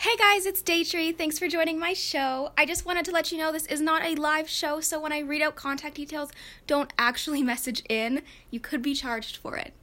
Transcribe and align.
Hey 0.00 0.16
guys, 0.16 0.46
it's 0.46 0.62
Daytree. 0.62 1.18
Thanks 1.18 1.38
for 1.38 1.46
joining 1.46 1.78
my 1.78 1.92
show. 1.92 2.52
I 2.56 2.64
just 2.64 2.86
wanted 2.86 3.04
to 3.04 3.10
let 3.10 3.30
you 3.30 3.36
know 3.36 3.52
this 3.52 3.66
is 3.66 3.82
not 3.82 4.02
a 4.02 4.14
live 4.14 4.48
show, 4.48 4.80
so 4.80 4.98
when 4.98 5.12
I 5.12 5.18
read 5.18 5.42
out 5.42 5.56
contact 5.56 5.96
details, 5.96 6.30
don't 6.66 6.90
actually 6.98 7.42
message 7.52 7.82
in. 7.86 8.22
You 8.50 8.60
could 8.60 8.80
be 8.80 8.94
charged 8.94 9.36
for 9.36 9.58
it. 9.58 9.74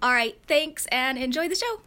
Alright, 0.00 0.38
thanks 0.46 0.86
and 0.92 1.18
enjoy 1.18 1.48
the 1.48 1.56
show. 1.56 1.80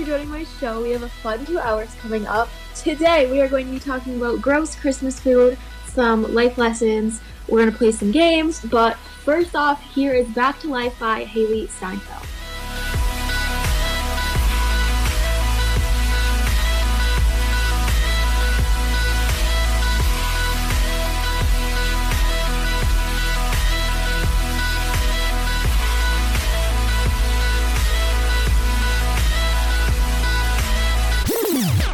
For 0.00 0.06
joining 0.06 0.30
my 0.30 0.44
show. 0.58 0.80
We 0.80 0.92
have 0.92 1.02
a 1.02 1.10
fun 1.10 1.44
two 1.44 1.58
hours 1.58 1.94
coming 2.00 2.26
up. 2.26 2.48
Today 2.74 3.30
we 3.30 3.42
are 3.42 3.48
going 3.48 3.66
to 3.66 3.72
be 3.72 3.78
talking 3.78 4.16
about 4.16 4.40
gross 4.40 4.74
Christmas 4.74 5.20
food, 5.20 5.58
some 5.88 6.22
life 6.32 6.56
lessons, 6.56 7.20
we're 7.48 7.58
going 7.58 7.70
to 7.70 7.76
play 7.76 7.92
some 7.92 8.10
games, 8.10 8.64
but 8.64 8.96
first 8.96 9.54
off, 9.54 9.82
here 9.92 10.14
is 10.14 10.26
Back 10.28 10.58
to 10.60 10.68
Life 10.68 10.98
by 10.98 11.26
Hailee 11.26 11.68
Steinfeld. 11.68 12.26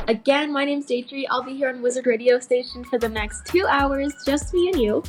Again, 0.08 0.52
my 0.52 0.64
name's 0.64 0.86
Daytree. 0.86 1.24
I'll 1.30 1.42
be 1.42 1.56
here 1.56 1.68
on 1.68 1.82
Wizard 1.82 2.06
Radio 2.06 2.38
Station 2.38 2.84
for 2.84 2.96
the 2.96 3.08
next 3.08 3.44
two 3.46 3.66
hours, 3.66 4.14
just 4.24 4.54
me 4.54 4.68
and 4.68 4.80
you. 4.80 5.02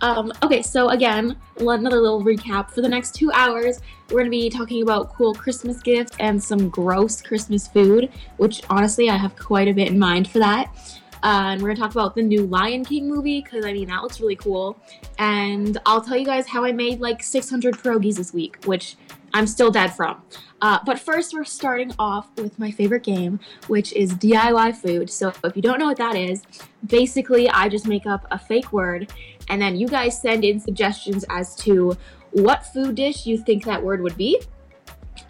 Um, 0.00 0.32
okay, 0.42 0.62
so 0.62 0.88
again, 0.88 1.36
another 1.58 2.00
little 2.00 2.24
recap. 2.24 2.72
For 2.72 2.80
the 2.80 2.88
next 2.88 3.14
two 3.14 3.30
hours, 3.30 3.78
we're 4.08 4.18
going 4.18 4.24
to 4.24 4.30
be 4.30 4.50
talking 4.50 4.82
about 4.82 5.14
cool 5.14 5.32
Christmas 5.32 5.80
gifts 5.80 6.16
and 6.18 6.42
some 6.42 6.68
gross 6.70 7.22
Christmas 7.22 7.68
food, 7.68 8.10
which 8.38 8.62
honestly, 8.68 9.08
I 9.08 9.16
have 9.16 9.36
quite 9.36 9.68
a 9.68 9.72
bit 9.72 9.88
in 9.88 9.98
mind 9.98 10.28
for 10.28 10.40
that. 10.40 10.74
Uh, 11.22 11.52
and 11.52 11.62
we're 11.62 11.68
going 11.68 11.76
to 11.76 11.82
talk 11.82 11.92
about 11.92 12.16
the 12.16 12.22
new 12.22 12.44
Lion 12.44 12.84
King 12.84 13.08
movie, 13.08 13.42
because 13.42 13.64
I 13.64 13.72
mean, 13.72 13.86
that 13.90 14.02
looks 14.02 14.20
really 14.20 14.34
cool. 14.34 14.76
And 15.18 15.78
I'll 15.86 16.00
tell 16.00 16.16
you 16.16 16.26
guys 16.26 16.48
how 16.48 16.64
I 16.64 16.72
made 16.72 16.98
like 17.00 17.22
600 17.22 17.76
pierogies 17.76 18.16
this 18.16 18.34
week, 18.34 18.56
which 18.64 18.96
I'm 19.34 19.46
still 19.46 19.70
dead 19.70 19.88
from. 19.88 20.22
Uh, 20.60 20.78
but 20.86 20.98
first, 20.98 21.34
we're 21.34 21.44
starting 21.44 21.92
off 21.98 22.28
with 22.36 22.58
my 22.58 22.70
favorite 22.70 23.02
game, 23.02 23.40
which 23.66 23.92
is 23.94 24.14
DIY 24.14 24.76
food. 24.76 25.10
So 25.10 25.32
if 25.42 25.56
you 25.56 25.62
don't 25.62 25.78
know 25.78 25.86
what 25.86 25.96
that 25.96 26.14
is, 26.14 26.42
basically 26.86 27.48
I 27.48 27.68
just 27.68 27.86
make 27.86 28.06
up 28.06 28.26
a 28.30 28.38
fake 28.38 28.72
word, 28.72 29.12
and 29.48 29.60
then 29.60 29.74
you 29.76 29.88
guys 29.88 30.20
send 30.20 30.44
in 30.44 30.60
suggestions 30.60 31.24
as 31.30 31.56
to 31.56 31.96
what 32.30 32.64
food 32.66 32.94
dish 32.94 33.26
you 33.26 33.38
think 33.38 33.64
that 33.64 33.82
word 33.82 34.02
would 34.02 34.16
be. 34.16 34.40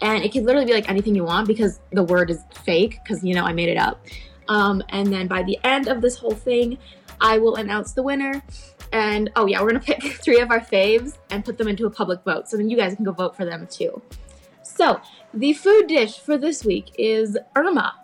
And 0.01 0.23
it 0.23 0.31
can 0.31 0.45
literally 0.45 0.67
be 0.67 0.73
like 0.73 0.89
anything 0.89 1.15
you 1.15 1.23
want 1.23 1.47
because 1.47 1.79
the 1.91 2.03
word 2.03 2.29
is 2.29 2.43
fake, 2.63 2.99
because 3.03 3.23
you 3.23 3.33
know 3.33 3.43
I 3.43 3.53
made 3.53 3.69
it 3.69 3.77
up. 3.77 4.05
Um, 4.49 4.83
and 4.89 5.11
then 5.11 5.27
by 5.27 5.43
the 5.43 5.57
end 5.63 5.87
of 5.87 6.01
this 6.01 6.17
whole 6.17 6.35
thing, 6.35 6.77
I 7.21 7.37
will 7.37 7.55
announce 7.55 7.93
the 7.93 8.03
winner. 8.03 8.43
And 8.93 9.31
oh 9.35 9.47
yeah, 9.47 9.61
we're 9.61 9.71
gonna 9.71 9.79
pick 9.79 10.01
three 10.23 10.39
of 10.39 10.51
our 10.51 10.61
faves 10.61 11.17
and 11.31 11.43
put 11.43 11.57
them 11.57 11.67
into 11.67 11.85
a 11.85 11.89
public 11.89 12.23
vote. 12.23 12.47
So 12.47 12.55
then 12.55 12.69
you 12.69 12.77
guys 12.77 12.95
can 12.95 13.03
go 13.03 13.11
vote 13.11 13.35
for 13.35 13.43
them 13.43 13.67
too. 13.69 14.01
So 14.61 15.01
the 15.33 15.53
food 15.53 15.87
dish 15.87 16.19
for 16.19 16.37
this 16.37 16.63
week 16.63 16.91
is 16.97 17.37
Erma. 17.55 17.95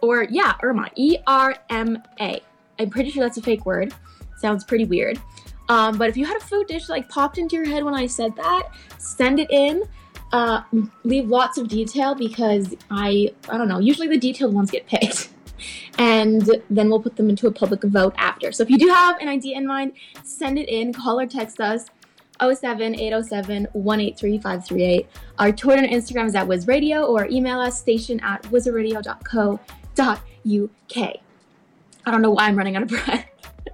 Or 0.00 0.24
yeah, 0.24 0.54
Erma. 0.62 0.90
E 0.94 1.16
R 1.26 1.56
M 1.70 2.02
A. 2.20 2.40
I'm 2.78 2.90
pretty 2.90 3.10
sure 3.10 3.24
that's 3.24 3.38
a 3.38 3.42
fake 3.42 3.66
word. 3.66 3.94
Sounds 4.36 4.62
pretty 4.62 4.84
weird. 4.84 5.20
Um, 5.68 5.98
but 5.98 6.08
if 6.08 6.16
you 6.16 6.24
had 6.24 6.36
a 6.36 6.40
food 6.40 6.66
dish 6.66 6.88
like 6.88 7.08
popped 7.08 7.38
into 7.38 7.56
your 7.56 7.66
head 7.66 7.82
when 7.84 7.94
I 7.94 8.06
said 8.06 8.36
that, 8.36 8.68
send 8.98 9.40
it 9.40 9.50
in. 9.50 9.82
Uh, 10.30 10.62
leave 11.04 11.26
lots 11.28 11.56
of 11.56 11.68
detail 11.68 12.14
because 12.14 12.74
I 12.90 13.30
I 13.48 13.56
don't 13.56 13.68
know. 13.68 13.78
Usually 13.78 14.08
the 14.08 14.18
detailed 14.18 14.54
ones 14.54 14.70
get 14.70 14.86
picked. 14.86 15.30
and 15.98 16.48
then 16.70 16.88
we'll 16.88 17.00
put 17.00 17.16
them 17.16 17.28
into 17.28 17.46
a 17.46 17.52
public 17.52 17.82
vote 17.82 18.14
after. 18.16 18.52
So 18.52 18.62
if 18.62 18.70
you 18.70 18.78
do 18.78 18.88
have 18.88 19.20
an 19.20 19.28
idea 19.28 19.56
in 19.56 19.66
mind, 19.66 19.92
send 20.22 20.58
it 20.58 20.68
in, 20.68 20.92
call 20.92 21.20
or 21.20 21.26
text 21.26 21.60
us 21.60 21.86
07 22.40 22.98
807 22.98 23.68
183 23.72 24.38
538. 24.38 25.08
Our 25.38 25.52
Twitter 25.52 25.82
and 25.82 25.92
Instagram 25.92 26.26
is 26.26 26.34
at 26.34 26.46
WizRadio 26.46 27.08
or 27.08 27.26
email 27.26 27.60
us 27.60 27.78
station 27.78 28.20
at 28.20 28.42
wizardradio.co.uk. 28.44 31.16
I 32.06 32.10
don't 32.10 32.22
know 32.22 32.30
why 32.30 32.44
I'm 32.44 32.56
running 32.56 32.76
out 32.76 32.84
of 32.84 32.88
breath. 32.88 33.26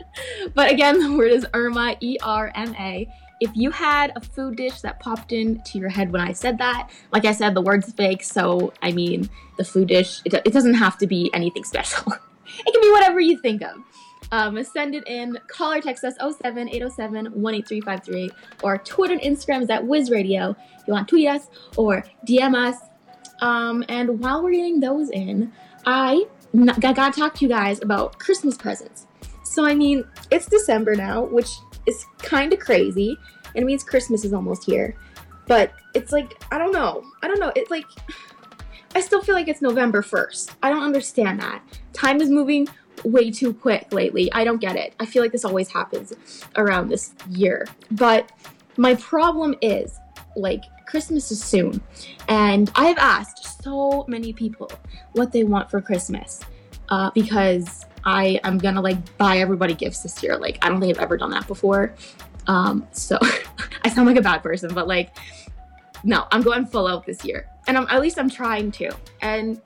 but 0.55 0.71
again, 0.71 0.99
the 0.99 1.17
word 1.17 1.33
is 1.33 1.47
Erma, 1.55 1.97
E 2.01 2.17
R 2.23 2.51
M 2.55 2.75
A. 2.77 3.09
If 3.41 3.51
you 3.55 3.71
had 3.71 4.13
a 4.17 4.21
food 4.21 4.57
dish 4.57 4.81
that 4.83 5.01
popped 5.01 5.33
into 5.33 5.79
your 5.79 5.89
head 5.89 6.13
when 6.13 6.21
I 6.21 6.33
said 6.33 6.59
that, 6.59 6.91
like 7.13 7.25
I 7.25 7.33
said, 7.33 7.55
the 7.55 7.61
word's 7.61 7.93
fake, 7.93 8.23
so 8.23 8.73
I 8.83 8.93
mean, 8.93 9.29
the 9.57 9.65
food 9.65 9.89
dish, 9.89 10.21
it, 10.25 10.35
it 10.35 10.53
doesn't 10.53 10.75
have 10.75 10.99
to 10.99 11.07
be 11.07 11.31
anything 11.35 11.65
special. 11.65 12.13
it 12.13 12.73
can 12.73 12.81
be 12.81 12.91
whatever 12.91 13.21
you 13.21 13.39
think 13.39 13.63
of. 13.63 13.77
Um, 14.33 14.63
send 14.65 14.95
it 14.95 15.07
in, 15.07 15.39
call 15.49 15.73
or 15.73 15.81
text 15.81 16.05
us 16.05 16.15
07 16.19 16.69
807 16.69 17.27
183 17.41 18.31
or 18.63 18.79
Twitter 18.79 19.15
and 19.15 19.23
Instagram 19.23 19.63
is 19.63 19.71
at 19.71 19.83
WizRadio. 19.83 20.57
If 20.79 20.89
you 20.89 20.93
want 20.93 21.07
to 21.09 21.13
tweet 21.13 21.29
us 21.29 21.49
or 21.77 22.05
DM 22.27 22.55
us. 22.55 22.77
Um, 23.41 23.85
and 23.89 24.21
while 24.21 24.43
we're 24.43 24.53
getting 24.53 24.81
those 24.81 25.11
in, 25.11 25.53
I 25.87 26.25
got 26.81 26.95
to 26.95 27.21
talk 27.21 27.35
to 27.35 27.45
you 27.45 27.49
guys 27.49 27.83
about 27.83 28.19
Christmas 28.19 28.57
presents. 28.57 29.07
So, 29.45 29.65
I 29.65 29.75
mean, 29.75 30.05
it's 30.31 30.47
December 30.47 30.97
now, 30.97 31.23
which 31.23 31.49
is 31.87 32.05
kind 32.19 32.53
of 32.53 32.59
crazy, 32.59 33.17
and 33.55 33.63
it 33.63 33.67
means 33.67 33.83
Christmas 33.85 34.25
is 34.25 34.33
almost 34.33 34.65
here. 34.65 34.97
But 35.47 35.73
it's 35.95 36.13
like, 36.13 36.43
I 36.51 36.59
don't 36.59 36.73
know. 36.73 37.05
I 37.23 37.29
don't 37.29 37.39
know. 37.39 37.53
It's 37.55 37.71
like, 37.71 37.85
I 38.95 39.01
still 39.01 39.23
feel 39.23 39.35
like 39.35 39.49
it's 39.49 39.61
November 39.61 40.03
1st. 40.03 40.55
I 40.63 40.71
don't 40.71 40.83
understand 40.83 41.41
that. 41.41 41.63
Time 41.93 42.21
is 42.21 42.31
moving 42.31 42.69
way 43.05 43.31
too 43.31 43.53
quick 43.53 43.93
lately. 43.93 44.33
I 44.33 44.45
don't 44.45 44.61
get 44.61 44.77
it. 44.77 44.95
I 45.01 45.07
feel 45.07 45.23
like 45.23 45.33
this 45.33 45.45
always 45.45 45.69
happens 45.69 46.13
around 46.57 46.89
this 46.89 47.13
year. 47.29 47.67
But 47.91 48.33
my 48.77 48.95
problem 48.95 49.55
is, 49.61 49.99
like, 50.37 50.63
Christmas 50.87 51.31
is 51.31 51.43
soon. 51.43 51.83
And 52.29 52.71
I 52.75 52.87
have 52.87 52.99
asked 52.99 53.63
so 53.63 54.05
many 54.09 54.33
people 54.33 54.71
what 55.13 55.33
they 55.33 55.45
want 55.45 55.71
for 55.71 55.81
Christmas 55.81 56.41
uh, 56.89 57.11
because 57.15 57.87
I 58.05 58.41
am 58.45 58.59
gonna 58.59 58.81
like 58.81 59.17
buy 59.17 59.39
everybody 59.39 59.75
gifts 59.75 60.03
this 60.03 60.23
year. 60.23 60.37
Like, 60.37 60.65
I 60.65 60.69
don't 60.69 60.81
think 60.81 60.97
I've 60.97 61.03
ever 61.03 61.17
done 61.17 61.31
that 61.31 61.47
before. 61.47 61.95
Um, 62.47 62.87
so 62.93 63.19
I 63.85 63.89
sound 63.89 64.07
like 64.07 64.17
a 64.17 64.23
bad 64.23 64.43
person, 64.43 64.73
but 64.75 64.87
like, 64.87 65.17
no, 66.03 66.27
I'm 66.31 66.43
going 66.43 66.67
full 66.67 66.87
out 66.87 67.07
this 67.07 67.25
year. 67.25 67.49
And 67.67 67.79
I'm, 67.79 67.87
at 67.89 68.01
least 68.01 68.19
I'm 68.19 68.29
trying 68.29 68.71
to. 68.73 68.95
And 69.23 69.61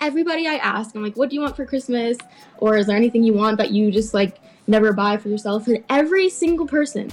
everybody 0.00 0.46
I 0.48 0.54
ask, 0.54 0.94
I'm 0.94 1.02
like, 1.02 1.16
what 1.16 1.30
do 1.30 1.36
you 1.36 1.42
want 1.42 1.56
for 1.56 1.64
Christmas? 1.64 2.18
Or 2.58 2.76
is 2.76 2.86
there 2.86 2.96
anything 2.96 3.22
you 3.22 3.32
want 3.32 3.58
that 3.58 3.70
you 3.70 3.90
just 3.90 4.14
like 4.14 4.38
never 4.66 4.92
buy 4.92 5.16
for 5.16 5.28
yourself? 5.28 5.68
And 5.68 5.84
every 5.88 6.28
single 6.28 6.66
person 6.66 7.10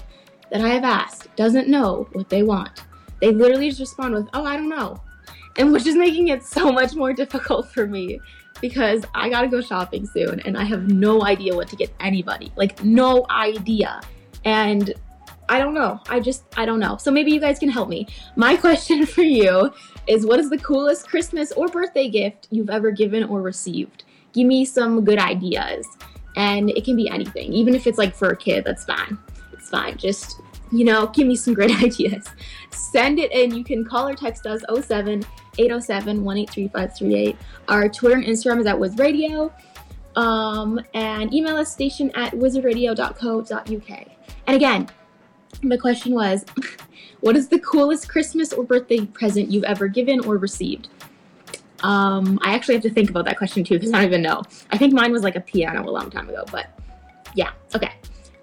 that 0.51 0.61
I 0.61 0.69
have 0.69 0.83
asked 0.83 1.33
doesn't 1.35 1.67
know 1.67 2.07
what 2.13 2.29
they 2.29 2.43
want. 2.43 2.85
They 3.21 3.31
literally 3.31 3.69
just 3.69 3.79
respond 3.79 4.15
with, 4.15 4.27
oh, 4.33 4.45
I 4.45 4.55
don't 4.55 4.69
know. 4.69 5.01
And 5.57 5.71
which 5.71 5.85
is 5.85 5.95
making 5.95 6.29
it 6.29 6.43
so 6.43 6.71
much 6.71 6.95
more 6.95 7.13
difficult 7.21 7.71
for 7.71 7.85
me 7.87 8.19
because 8.61 9.03
I 9.13 9.29
gotta 9.29 9.47
go 9.47 9.61
shopping 9.61 10.05
soon 10.05 10.39
and 10.41 10.57
I 10.57 10.63
have 10.63 10.89
no 10.91 11.23
idea 11.23 11.55
what 11.55 11.67
to 11.69 11.75
get 11.75 11.93
anybody. 11.99 12.51
Like, 12.55 12.83
no 12.83 13.25
idea. 13.29 14.01
And 14.43 14.93
I 15.47 15.59
don't 15.59 15.73
know. 15.73 15.99
I 16.09 16.19
just, 16.19 16.43
I 16.57 16.65
don't 16.65 16.79
know. 16.79 16.97
So 16.97 17.11
maybe 17.11 17.31
you 17.31 17.39
guys 17.39 17.59
can 17.59 17.69
help 17.69 17.89
me. 17.89 18.07
My 18.35 18.55
question 18.65 19.05
for 19.05 19.21
you 19.21 19.71
is 20.07 20.25
what 20.25 20.39
is 20.39 20.49
the 20.49 20.57
coolest 20.57 21.07
Christmas 21.07 21.51
or 21.51 21.67
birthday 21.67 22.09
gift 22.09 22.47
you've 22.51 22.69
ever 22.69 22.91
given 22.91 23.23
or 23.23 23.41
received? 23.41 24.03
give 24.35 24.45
me 24.45 24.65
some 24.65 25.03
good 25.03 25.17
ideas. 25.17 25.87
And 26.35 26.69
it 26.69 26.83
can 26.83 26.97
be 26.97 27.09
anything, 27.09 27.53
even 27.53 27.73
if 27.73 27.87
it's 27.87 27.97
like 27.97 28.13
for 28.13 28.29
a 28.29 28.37
kid, 28.37 28.65
that's 28.65 28.83
fine. 28.83 29.17
It's 29.53 29.69
fine. 29.69 29.97
Just, 29.97 30.41
you 30.71 30.83
know, 30.83 31.07
give 31.07 31.25
me 31.25 31.35
some 31.35 31.53
great 31.53 31.71
ideas. 31.83 32.27
Send 32.71 33.19
it 33.19 33.31
in. 33.31 33.55
You 33.55 33.63
can 33.63 33.85
call 33.85 34.09
or 34.09 34.15
text 34.15 34.45
us 34.45 34.61
07 34.85 35.23
807 35.57 36.23
183 36.23 37.37
Our 37.67 37.89
Twitter 37.89 38.15
and 38.15 38.25
Instagram 38.25 38.59
is 38.59 38.65
at 38.65 38.79
Wiz 38.79 38.97
Radio. 38.97 39.53
Um, 40.15 40.79
and 40.93 41.33
email 41.33 41.57
us 41.57 41.71
station 41.71 42.09
at 42.15 42.31
wizardradio.co.uk. 42.31 44.07
And 44.47 44.55
again, 44.55 44.89
the 45.61 45.77
question 45.77 46.13
was 46.13 46.45
what 47.21 47.35
is 47.35 47.49
the 47.49 47.59
coolest 47.59 48.07
Christmas 48.07 48.53
or 48.53 48.63
birthday 48.63 49.05
present 49.05 49.51
you've 49.51 49.65
ever 49.65 49.87
given 49.87 50.25
or 50.25 50.37
received? 50.37 50.87
Um, 51.81 52.39
I 52.41 52.53
actually 52.53 52.75
have 52.75 52.83
to 52.83 52.89
think 52.89 53.09
about 53.09 53.25
that 53.25 53.37
question 53.37 53.63
too 53.63 53.75
because 53.75 53.91
I 53.91 53.97
don't 53.97 54.05
even 54.05 54.21
know. 54.21 54.41
I 54.71 54.77
think 54.77 54.93
mine 54.93 55.11
was 55.11 55.23
like 55.23 55.35
a 55.35 55.41
piano 55.41 55.87
a 55.87 55.91
long 55.91 56.09
time 56.09 56.29
ago, 56.29 56.45
but 56.51 56.67
yeah, 57.35 57.51
okay. 57.75 57.91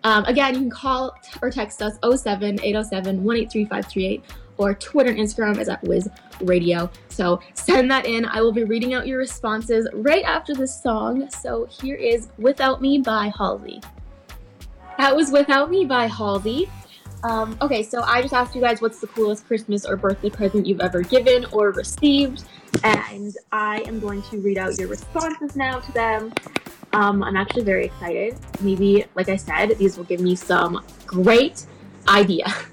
Um, 0.05 0.25
again, 0.25 0.55
you 0.55 0.61
can 0.61 0.71
call 0.71 1.15
or 1.41 1.51
text 1.51 1.81
us 1.81 1.95
07 2.03 2.61
807 2.63 3.25
183 3.25 4.23
or 4.59 4.75
Twitter 4.75 5.11
and 5.11 5.19
Instagram 5.19 5.59
is 5.59 5.69
at 5.69 5.83
Wiz 5.83 6.09
Radio. 6.43 6.91
So 7.09 7.41
send 7.55 7.91
that 7.91 8.07
in. 8.07 8.25
I 8.25 8.41
will 8.41 8.53
be 8.53 8.65
reading 8.65 8.95
out 8.95 9.07
your 9.07 9.19
responses 9.19 9.89
right 9.93 10.25
after 10.25 10.55
this 10.55 10.83
song. 10.83 11.31
So 11.31 11.67
here 11.67 11.97
is 11.97 12.29
Without 12.39 12.81
Me 12.81 12.99
by 12.99 13.33
Halsey. 13.37 13.81
That 14.99 15.17
was 15.17 15.31
Without 15.31 15.71
Me 15.71 15.85
by 15.85 16.07
Halsey. 16.07 16.69
Um, 17.25 17.57
okay, 17.63 17.83
so 17.83 18.03
I 18.03 18.21
just 18.21 18.35
asked 18.35 18.55
you 18.55 18.61
guys 18.61 18.81
what's 18.81 19.01
the 19.01 19.07
coolest 19.07 19.47
Christmas 19.47 19.87
or 19.87 19.97
birthday 19.97 20.31
present 20.31 20.67
you've 20.67 20.81
ever 20.81 21.03
given 21.03 21.45
or 21.53 21.71
received, 21.71 22.45
and 22.83 23.33
I 23.53 23.83
am 23.83 24.01
going 24.01 24.23
to 24.23 24.39
read 24.39 24.59
out 24.59 24.77
your 24.79 24.89
responses 24.89 25.55
now 25.55 25.79
to 25.79 25.93
them. 25.93 26.33
Um, 26.93 27.23
I'm 27.23 27.37
actually 27.37 27.63
very 27.63 27.87
excited. 27.87 28.37
Maybe, 28.61 29.05
like 29.15 29.29
I 29.29 29.37
said, 29.37 29.79
these 29.79 29.97
will 29.97 30.05
give 30.05 30.21
me 30.21 30.35
some 30.35 30.85
great 31.07 31.65
ideas. 32.09 32.53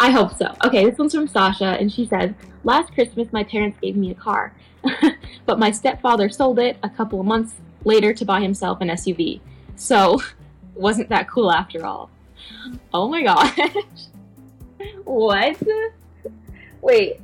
I 0.00 0.10
hope 0.12 0.34
so. 0.34 0.56
Okay, 0.64 0.88
this 0.88 0.96
one's 0.96 1.14
from 1.14 1.28
Sasha, 1.28 1.76
and 1.78 1.92
she 1.92 2.06
says, 2.06 2.30
Last 2.64 2.94
Christmas, 2.94 3.30
my 3.34 3.44
parents 3.44 3.76
gave 3.82 3.96
me 3.96 4.10
a 4.10 4.14
car, 4.14 4.54
but 5.44 5.58
my 5.58 5.70
stepfather 5.70 6.30
sold 6.30 6.58
it 6.58 6.78
a 6.82 6.88
couple 6.88 7.20
of 7.20 7.26
months 7.26 7.56
later 7.84 8.14
to 8.14 8.24
buy 8.24 8.40
himself 8.40 8.80
an 8.80 8.88
SUV. 8.88 9.40
So, 9.76 10.22
wasn't 10.74 11.10
that 11.10 11.28
cool 11.28 11.52
after 11.52 11.84
all? 11.84 12.08
Oh 12.94 13.10
my 13.10 13.22
gosh. 13.22 13.58
what? 15.04 15.62
Wait. 16.80 17.20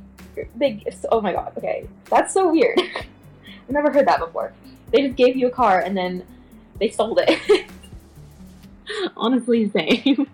They, 0.55 0.85
oh 1.11 1.19
my 1.19 1.33
god, 1.33 1.53
okay. 1.57 1.87
That's 2.11 2.31
so 2.31 2.51
weird. 2.51 2.79
I've 2.79 3.69
never 3.69 3.91
heard 3.91 4.07
that 4.07 4.19
before. 4.19 4.53
They 4.91 5.01
just 5.01 5.15
gave 5.15 5.35
you 5.35 5.47
a 5.47 5.51
car 5.51 5.79
and 5.79 5.97
then 5.97 6.23
they 6.79 6.91
sold 6.91 7.19
it. 7.23 7.71
Honestly, 9.17 9.67
same. 9.71 10.27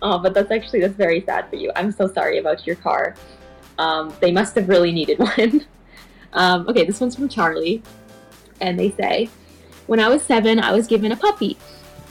Oh, 0.00 0.18
but 0.18 0.34
that's 0.34 0.50
actually 0.50 0.80
that's 0.80 0.94
very 0.94 1.22
sad 1.22 1.48
for 1.48 1.56
you. 1.56 1.72
I'm 1.76 1.92
so 1.92 2.06
sorry 2.06 2.38
about 2.38 2.66
your 2.66 2.76
car. 2.76 3.14
Um, 3.78 4.12
they 4.20 4.32
must 4.32 4.54
have 4.54 4.68
really 4.68 4.92
needed 4.92 5.18
one. 5.36 5.66
Um, 6.32 6.68
okay, 6.68 6.84
this 6.84 7.00
one's 7.00 7.16
from 7.16 7.28
Charlie, 7.28 7.82
and 8.60 8.78
they 8.78 8.90
say, 8.92 9.28
"When 9.86 10.00
I 10.00 10.08
was 10.08 10.22
seven, 10.22 10.60
I 10.60 10.72
was 10.72 10.86
given 10.86 11.12
a 11.12 11.16
puppy. 11.16 11.56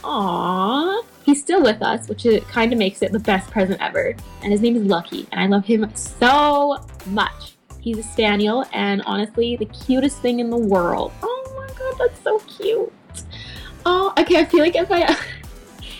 Aww, 0.02 1.04
he's 1.24 1.40
still 1.40 1.62
with 1.62 1.82
us, 1.82 2.08
which 2.08 2.26
kind 2.48 2.72
of 2.72 2.78
makes 2.78 3.02
it 3.02 3.12
the 3.12 3.18
best 3.18 3.50
present 3.50 3.80
ever. 3.80 4.14
And 4.42 4.52
his 4.52 4.60
name 4.60 4.76
is 4.76 4.82
Lucky, 4.82 5.26
and 5.32 5.40
I 5.40 5.46
love 5.46 5.64
him 5.64 5.90
so 5.94 6.84
much. 7.06 7.56
He's 7.80 7.98
a 7.98 8.02
spaniel, 8.02 8.64
and 8.72 9.02
honestly, 9.02 9.56
the 9.56 9.66
cutest 9.66 10.18
thing 10.18 10.40
in 10.40 10.50
the 10.50 10.58
world. 10.58 11.12
Oh 11.22 11.54
my 11.56 11.74
god, 11.74 11.96
that's 11.98 12.22
so 12.22 12.38
cute. 12.40 12.92
Oh, 13.86 14.12
okay. 14.18 14.40
I 14.40 14.44
feel 14.44 14.60
like 14.60 14.76
if 14.76 14.90
I 14.90 15.16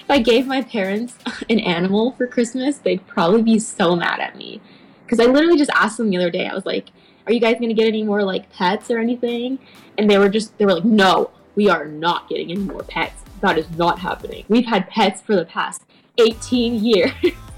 if 0.08 0.12
I 0.12 0.20
gave 0.20 0.46
my 0.46 0.62
parents 0.62 1.19
an 1.50 1.60
animal 1.60 2.12
for 2.12 2.26
Christmas, 2.26 2.78
they'd 2.78 3.06
probably 3.06 3.43
be 3.43 3.58
so 3.58 3.94
mad 3.94 4.20
at 4.20 4.37
me. 4.37 4.60
Because 5.05 5.20
I 5.20 5.31
literally 5.31 5.58
just 5.58 5.70
asked 5.75 5.99
them 5.99 6.08
the 6.08 6.16
other 6.16 6.31
day, 6.31 6.46
I 6.46 6.55
was 6.55 6.64
like, 6.64 6.88
Are 7.26 7.32
you 7.32 7.40
guys 7.40 7.56
gonna 7.60 7.75
get 7.75 7.87
any 7.87 8.02
more 8.02 8.22
like 8.22 8.50
pets 8.50 8.90
or 8.90 8.99
anything? 8.99 9.58
And 9.99 10.10
they 10.10 10.16
were 10.16 10.31
just, 10.31 10.56
they 10.56 10.64
were 10.64 10.75
like, 10.75 10.84
No, 10.84 11.31
we 11.56 11.69
are 11.69 11.84
not 11.84 12.28
getting 12.28 12.50
any 12.50 12.60
more 12.60 12.82
pets. 12.84 13.22
That 13.43 13.58
is 13.58 13.70
not 13.76 13.99
happening. 13.99 14.44
We've 14.49 14.64
had 14.64 14.88
pets 14.88 15.20
for 15.20 15.37
the 15.37 15.44
past 15.44 15.82
18 16.16 16.82
years. 16.82 17.12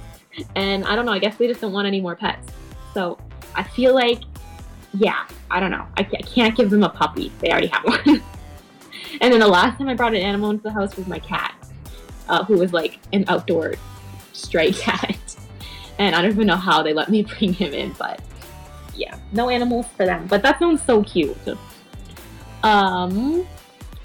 and 0.57 0.85
I 0.85 0.97
don't 0.97 1.07
know, 1.07 1.13
I 1.13 1.21
guess 1.21 1.37
they 1.37 1.47
just 1.47 1.61
don't 1.61 1.73
want 1.73 1.87
any 1.87 2.01
more 2.01 2.17
pets. 2.17 2.53
So 2.95 3.17
I 3.55 3.63
feel 3.63 3.95
like, 3.95 4.23
yeah, 4.93 5.25
I 5.51 5.61
don't 5.61 5.71
know. 5.71 5.87
I 5.97 6.03
can't 6.03 6.57
give 6.57 6.71
them 6.71 6.83
a 6.83 6.89
puppy. 6.89 7.31
They 7.39 7.51
already 7.51 7.69
have 7.69 7.85
one. 8.07 8.23
and 9.21 9.33
then 9.33 9.39
the 9.39 9.49
last 9.49 9.79
time 9.79 9.89
I 9.89 9.95
brought 9.95 10.15
an 10.15 10.21
animal 10.21 10.51
into 10.51 10.65
the 10.65 10.73
house 10.73 10.97
was 10.97 11.07
my 11.07 11.21
cat 11.21 11.55
uh, 12.31 12.45
who 12.45 12.57
was 12.57 12.73
like 12.73 12.99
an 13.13 13.25
outdoor 13.29 13.75
stray 14.33 14.73
cat. 14.87 15.37
and 15.99 16.15
I 16.15 16.23
don't 16.23 16.31
even 16.31 16.47
know 16.47 16.57
how 16.57 16.83
they 16.83 16.95
let 16.95 17.11
me 17.11 17.23
bring 17.39 17.53
him 17.53 17.75
in, 17.75 17.93
but 17.99 18.21
yeah, 18.95 19.19
no 19.33 19.51
animals 19.51 19.87
for 19.97 20.07
them. 20.07 20.27
But 20.27 20.43
that 20.43 20.59
sounds 20.59 20.83
so 20.83 21.03
cute. 21.03 21.37
Um, 22.63 23.47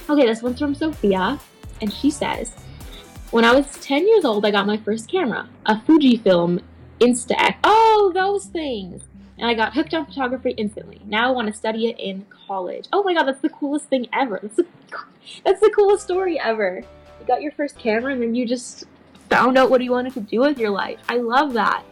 okay, 0.09 0.25
this 0.25 0.41
one's 0.41 0.59
from 0.59 0.75
Sophia, 0.75 1.39
and 1.81 1.93
she 1.93 2.09
says, 2.09 2.51
When 3.31 3.45
I 3.45 3.53
was 3.53 3.71
10 3.79 4.07
years 4.07 4.25
old, 4.25 4.45
I 4.45 4.51
got 4.51 4.65
my 4.65 4.77
first 4.77 5.09
camera, 5.09 5.47
a 5.65 5.75
Fujifilm 5.75 6.61
Instax. 6.99 7.55
Oh, 7.63 8.11
those 8.13 8.45
things! 8.45 9.03
And 9.37 9.49
I 9.49 9.53
got 9.53 9.73
hooked 9.73 9.93
on 9.93 10.05
photography 10.05 10.51
instantly. 10.51 11.01
Now 11.05 11.27
I 11.27 11.31
want 11.31 11.47
to 11.47 11.53
study 11.53 11.87
it 11.87 11.99
in 11.99 12.25
college. 12.47 12.87
Oh 12.93 13.03
my 13.03 13.13
god, 13.13 13.25
that's 13.25 13.41
the 13.41 13.49
coolest 13.49 13.89
thing 13.89 14.07
ever. 14.13 14.39
That's 14.41 14.55
the, 14.55 14.65
that's 15.45 15.59
the 15.59 15.71
coolest 15.75 16.05
story 16.05 16.39
ever 16.39 16.85
you 17.25 17.33
got 17.33 17.41
your 17.41 17.51
first 17.53 17.77
camera 17.79 18.13
and 18.13 18.21
then 18.21 18.35
you 18.35 18.45
just 18.45 18.83
found 19.29 19.57
out 19.57 19.71
what 19.71 19.81
you 19.81 19.91
wanted 19.91 20.13
to 20.13 20.21
do 20.21 20.41
with 20.41 20.59
your 20.59 20.69
life. 20.69 20.99
I 21.09 21.17
love 21.17 21.53
that. 21.53 21.83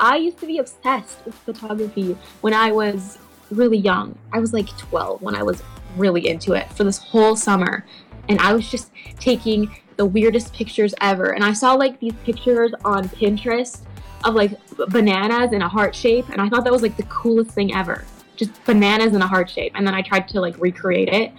I 0.00 0.16
used 0.16 0.38
to 0.38 0.46
be 0.46 0.58
obsessed 0.58 1.24
with 1.26 1.34
photography 1.34 2.16
when 2.40 2.54
I 2.54 2.72
was 2.72 3.18
really 3.50 3.76
young. 3.76 4.16
I 4.32 4.40
was 4.40 4.54
like 4.54 4.68
12 4.78 5.20
when 5.20 5.34
I 5.34 5.42
was 5.42 5.62
really 5.96 6.26
into 6.26 6.54
it 6.54 6.72
for 6.72 6.84
this 6.84 6.96
whole 6.96 7.36
summer. 7.36 7.84
And 8.30 8.40
I 8.40 8.54
was 8.54 8.70
just 8.70 8.90
taking 9.20 9.76
the 9.96 10.06
weirdest 10.06 10.54
pictures 10.54 10.94
ever. 11.02 11.34
And 11.34 11.44
I 11.44 11.52
saw 11.52 11.74
like 11.74 12.00
these 12.00 12.14
pictures 12.24 12.72
on 12.82 13.10
Pinterest 13.10 13.82
of 14.24 14.34
like 14.34 14.58
bananas 14.88 15.52
in 15.52 15.60
a 15.60 15.68
heart 15.68 15.94
shape. 15.94 16.30
And 16.30 16.40
I 16.40 16.48
thought 16.48 16.64
that 16.64 16.72
was 16.72 16.82
like 16.82 16.96
the 16.96 17.02
coolest 17.04 17.50
thing 17.50 17.74
ever. 17.74 18.04
Just 18.36 18.64
bananas 18.64 19.12
in 19.12 19.20
a 19.20 19.26
heart 19.26 19.50
shape. 19.50 19.72
And 19.74 19.86
then 19.86 19.94
I 19.94 20.00
tried 20.00 20.28
to 20.28 20.40
like 20.40 20.58
recreate 20.58 21.10
it. 21.10 21.30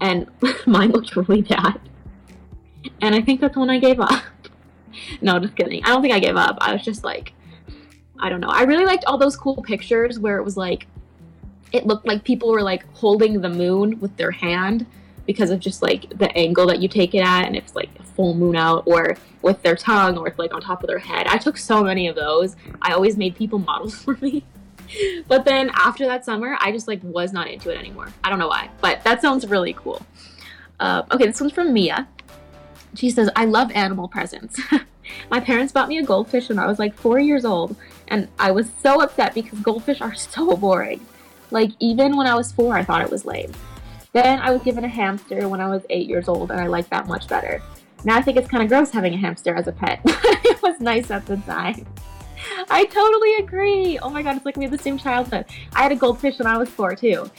And 0.00 0.26
mine 0.66 0.90
looked 0.90 1.14
really 1.16 1.42
bad. 1.42 1.78
And 3.00 3.14
I 3.14 3.20
think 3.20 3.40
that's 3.40 3.56
when 3.56 3.70
I 3.70 3.78
gave 3.78 4.00
up. 4.00 4.22
no, 5.20 5.38
just 5.38 5.56
kidding. 5.56 5.84
I 5.84 5.88
don't 5.88 6.02
think 6.02 6.14
I 6.14 6.20
gave 6.20 6.36
up. 6.36 6.58
I 6.60 6.72
was 6.72 6.82
just 6.82 7.04
like, 7.04 7.32
I 8.18 8.28
don't 8.28 8.40
know. 8.40 8.48
I 8.50 8.62
really 8.62 8.86
liked 8.86 9.04
all 9.04 9.18
those 9.18 9.36
cool 9.36 9.62
pictures 9.62 10.18
where 10.18 10.36
it 10.36 10.44
was 10.44 10.56
like, 10.56 10.86
it 11.72 11.86
looked 11.86 12.06
like 12.06 12.24
people 12.24 12.50
were 12.50 12.62
like 12.62 12.84
holding 12.94 13.40
the 13.40 13.48
moon 13.48 13.98
with 14.00 14.16
their 14.16 14.30
hand 14.30 14.86
because 15.26 15.50
of 15.50 15.60
just 15.60 15.82
like 15.82 16.08
the 16.18 16.30
angle 16.36 16.66
that 16.66 16.80
you 16.80 16.88
take 16.88 17.14
it 17.14 17.20
at 17.20 17.46
and 17.46 17.56
it's 17.56 17.74
like 17.74 17.88
a 17.98 18.02
full 18.02 18.34
moon 18.34 18.56
out 18.56 18.82
or 18.86 19.16
with 19.40 19.62
their 19.62 19.76
tongue 19.76 20.16
or 20.18 20.34
like 20.36 20.52
on 20.54 20.60
top 20.60 20.82
of 20.82 20.88
their 20.88 20.98
head. 20.98 21.26
I 21.26 21.38
took 21.38 21.56
so 21.56 21.82
many 21.82 22.06
of 22.06 22.14
those. 22.14 22.56
I 22.80 22.92
always 22.92 23.16
made 23.16 23.36
people 23.36 23.58
models 23.70 23.96
for 24.02 24.16
me. 24.20 24.44
but 25.28 25.44
then 25.44 25.70
after 25.74 26.06
that 26.06 26.24
summer, 26.24 26.56
I 26.60 26.72
just 26.72 26.88
like 26.88 27.00
was 27.02 27.32
not 27.32 27.48
into 27.48 27.70
it 27.70 27.78
anymore. 27.78 28.12
I 28.22 28.30
don't 28.30 28.38
know 28.38 28.48
why, 28.48 28.70
but 28.80 29.02
that 29.04 29.22
sounds 29.22 29.46
really 29.46 29.72
cool. 29.72 30.04
Uh, 30.78 31.02
okay, 31.12 31.26
this 31.26 31.40
one's 31.40 31.52
from 31.52 31.72
Mia. 31.72 32.08
She 32.94 33.10
says, 33.10 33.30
I 33.36 33.44
love 33.46 33.70
animal 33.72 34.08
presents. 34.08 34.60
My 35.30 35.40
parents 35.40 35.72
bought 35.72 35.88
me 35.88 35.98
a 35.98 36.04
goldfish 36.04 36.48
when 36.48 36.58
I 36.58 36.66
was 36.66 36.78
like 36.78 36.94
four 36.94 37.18
years 37.18 37.44
old, 37.44 37.76
and 38.08 38.28
I 38.38 38.50
was 38.50 38.70
so 38.82 39.00
upset 39.02 39.34
because 39.34 39.58
goldfish 39.60 40.00
are 40.00 40.14
so 40.14 40.56
boring. 40.56 41.04
Like, 41.50 41.70
even 41.80 42.16
when 42.16 42.26
I 42.26 42.34
was 42.34 42.52
four, 42.52 42.76
I 42.76 42.84
thought 42.84 43.02
it 43.02 43.10
was 43.10 43.24
lame. 43.24 43.52
Then 44.12 44.38
I 44.40 44.50
was 44.50 44.62
given 44.62 44.84
a 44.84 44.88
hamster 44.88 45.48
when 45.48 45.60
I 45.60 45.68
was 45.68 45.82
eight 45.90 46.06
years 46.06 46.28
old, 46.28 46.50
and 46.50 46.60
I 46.60 46.66
liked 46.66 46.90
that 46.90 47.06
much 47.06 47.28
better. 47.28 47.62
Now 48.04 48.16
I 48.16 48.22
think 48.22 48.36
it's 48.36 48.48
kind 48.48 48.62
of 48.62 48.68
gross 48.68 48.90
having 48.90 49.14
a 49.14 49.16
hamster 49.16 49.54
as 49.54 49.68
a 49.68 49.72
pet. 49.72 50.00
it 50.04 50.62
was 50.62 50.80
nice 50.80 51.10
at 51.10 51.24
the 51.26 51.36
time. 51.38 51.86
I 52.68 52.84
totally 52.86 53.36
agree. 53.36 53.98
Oh 53.98 54.10
my 54.10 54.22
god, 54.22 54.36
it's 54.36 54.44
like 54.44 54.56
we 54.56 54.64
had 54.64 54.72
the 54.72 54.78
same 54.78 54.98
childhood. 54.98 55.46
I 55.74 55.82
had 55.82 55.92
a 55.92 55.96
goldfish 55.96 56.38
when 56.38 56.46
I 56.46 56.58
was 56.58 56.68
four 56.68 56.94
too. 56.94 57.30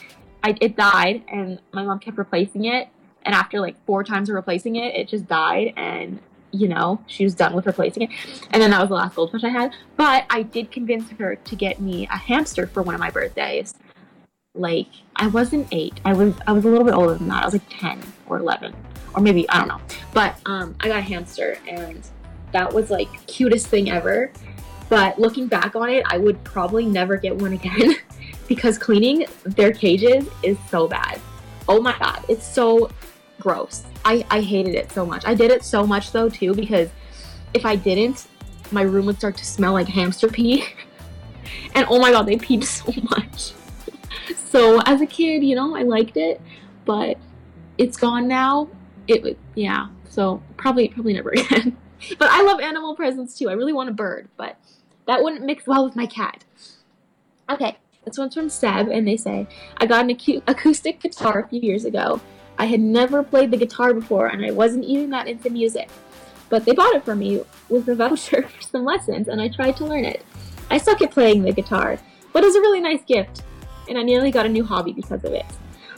I, 0.43 0.55
it 0.61 0.75
died, 0.75 1.23
and 1.27 1.59
my 1.73 1.83
mom 1.83 1.99
kept 1.99 2.17
replacing 2.17 2.65
it, 2.65 2.89
and 3.25 3.33
after 3.33 3.59
like 3.59 3.75
four 3.85 4.03
times 4.03 4.29
of 4.29 4.35
replacing 4.35 4.75
it, 4.75 4.95
it 4.95 5.07
just 5.07 5.27
died. 5.27 5.73
And, 5.75 6.19
you 6.51 6.67
know, 6.67 7.01
she 7.07 7.23
was 7.23 7.35
done 7.35 7.53
with 7.53 7.65
replacing 7.65 8.03
it. 8.03 8.09
And 8.51 8.61
then 8.61 8.71
that 8.71 8.79
was 8.79 8.89
the 8.89 8.95
last 8.95 9.15
goldfish 9.15 9.43
I 9.43 9.49
had. 9.49 9.73
But 9.97 10.25
I 10.29 10.43
did 10.43 10.71
convince 10.71 11.09
her 11.11 11.35
to 11.35 11.55
get 11.55 11.79
me 11.79 12.05
a 12.07 12.17
hamster 12.17 12.67
for 12.67 12.83
one 12.83 12.95
of 12.95 12.99
my 12.99 13.09
birthdays. 13.09 13.75
Like, 14.55 14.87
I 15.15 15.27
wasn't 15.27 15.67
eight. 15.71 15.99
I 16.05 16.13
was 16.13 16.35
I 16.45 16.51
was 16.51 16.65
a 16.65 16.67
little 16.67 16.85
bit 16.85 16.93
older 16.93 17.15
than 17.15 17.27
that. 17.29 17.43
I 17.43 17.45
was 17.45 17.53
like 17.53 17.67
10 17.69 18.01
or 18.27 18.37
11. 18.37 18.75
Or 19.15 19.21
maybe, 19.21 19.49
I 19.49 19.59
don't 19.59 19.67
know. 19.67 19.81
But 20.13 20.37
um, 20.45 20.75
I 20.79 20.87
got 20.87 20.99
a 20.99 21.03
hamster 21.03 21.57
and 21.67 22.07
that 22.51 22.71
was 22.71 22.91
like 22.91 23.25
cutest 23.27 23.67
thing 23.67 23.89
ever. 23.89 24.31
But 24.89 25.17
looking 25.17 25.47
back 25.47 25.75
on 25.75 25.89
it, 25.89 26.03
I 26.07 26.17
would 26.17 26.43
probably 26.43 26.85
never 26.85 27.17
get 27.17 27.35
one 27.35 27.53
again 27.53 27.95
because 28.47 28.77
cleaning 28.77 29.25
their 29.43 29.71
cages 29.71 30.27
is 30.43 30.57
so 30.69 30.87
bad 30.87 31.19
Oh 31.67 31.81
my 31.81 31.97
god, 31.97 32.23
it's 32.27 32.45
so 32.45 32.89
gross. 33.43 33.83
I, 34.05 34.25
I 34.31 34.41
hated 34.41 34.73
it 34.73 34.91
so 34.91 35.05
much. 35.05 35.25
I 35.25 35.35
did 35.35 35.51
it 35.51 35.63
so 35.63 35.85
much 35.85 36.11
though 36.11 36.29
too 36.29 36.55
because 36.55 36.89
if 37.53 37.65
I 37.65 37.75
didn't, 37.75 38.27
my 38.71 38.81
room 38.81 39.05
would 39.05 39.17
start 39.17 39.37
to 39.37 39.45
smell 39.45 39.73
like 39.73 39.87
hamster 39.87 40.29
pee. 40.29 40.65
and 41.75 41.85
oh 41.89 41.99
my 41.99 42.11
god, 42.11 42.23
they 42.25 42.37
peed 42.37 42.63
so 42.63 42.91
much. 43.09 43.53
so 44.45 44.81
as 44.85 45.01
a 45.01 45.05
kid, 45.05 45.43
you 45.43 45.55
know, 45.55 45.75
I 45.75 45.83
liked 45.83 46.17
it, 46.17 46.41
but 46.85 47.17
it's 47.77 47.97
gone 47.97 48.27
now. 48.27 48.69
It 49.07 49.37
yeah, 49.55 49.89
so 50.09 50.41
probably 50.55 50.87
probably 50.87 51.13
never 51.13 51.29
again. 51.33 51.77
but 52.17 52.29
I 52.31 52.41
love 52.43 52.61
animal 52.61 52.95
presents 52.95 53.37
too. 53.37 53.49
I 53.49 53.53
really 53.53 53.73
want 53.73 53.89
a 53.89 53.93
bird, 53.93 54.29
but 54.37 54.57
that 55.05 55.21
wouldn't 55.21 55.43
mix 55.43 55.67
well 55.67 55.83
with 55.83 55.95
my 55.95 56.05
cat. 56.05 56.45
Okay, 57.49 57.77
this 58.05 58.17
one's 58.17 58.33
from 58.33 58.49
Seb, 58.49 58.87
and 58.87 59.05
they 59.05 59.17
say, 59.17 59.47
I 59.77 59.85
got 59.85 60.09
an 60.09 60.41
acoustic 60.47 61.01
guitar 61.01 61.39
a 61.39 61.47
few 61.49 61.59
years 61.59 61.83
ago. 61.83 62.21
I 62.57 62.65
had 62.65 62.79
never 62.79 63.23
played 63.23 63.51
the 63.51 63.57
guitar 63.57 63.93
before, 63.93 64.27
and 64.27 64.45
I 64.45 64.51
wasn't 64.51 64.85
even 64.85 65.09
that 65.11 65.27
into 65.27 65.49
music. 65.49 65.89
But 66.49 66.65
they 66.65 66.73
bought 66.73 66.95
it 66.95 67.03
for 67.03 67.15
me 67.15 67.43
with 67.69 67.87
a 67.89 67.95
voucher 68.03 68.47
for 68.47 68.61
some 68.61 68.85
lessons, 68.85 69.27
and 69.27 69.41
I 69.41 69.47
tried 69.47 69.77
to 69.77 69.85
learn 69.85 70.05
it. 70.05 70.23
I 70.69 70.77
suck 70.77 71.01
at 71.01 71.11
playing 71.11 71.43
the 71.43 71.51
guitar, 71.51 71.99
but 72.31 72.43
it 72.43 72.47
was 72.47 72.55
a 72.55 72.61
really 72.61 72.79
nice 72.79 73.03
gift, 73.03 73.43
and 73.89 73.97
I 73.97 74.03
nearly 74.03 74.31
got 74.31 74.45
a 74.45 74.49
new 74.49 74.63
hobby 74.63 74.93
because 74.93 75.23
of 75.23 75.33
it. 75.33 75.45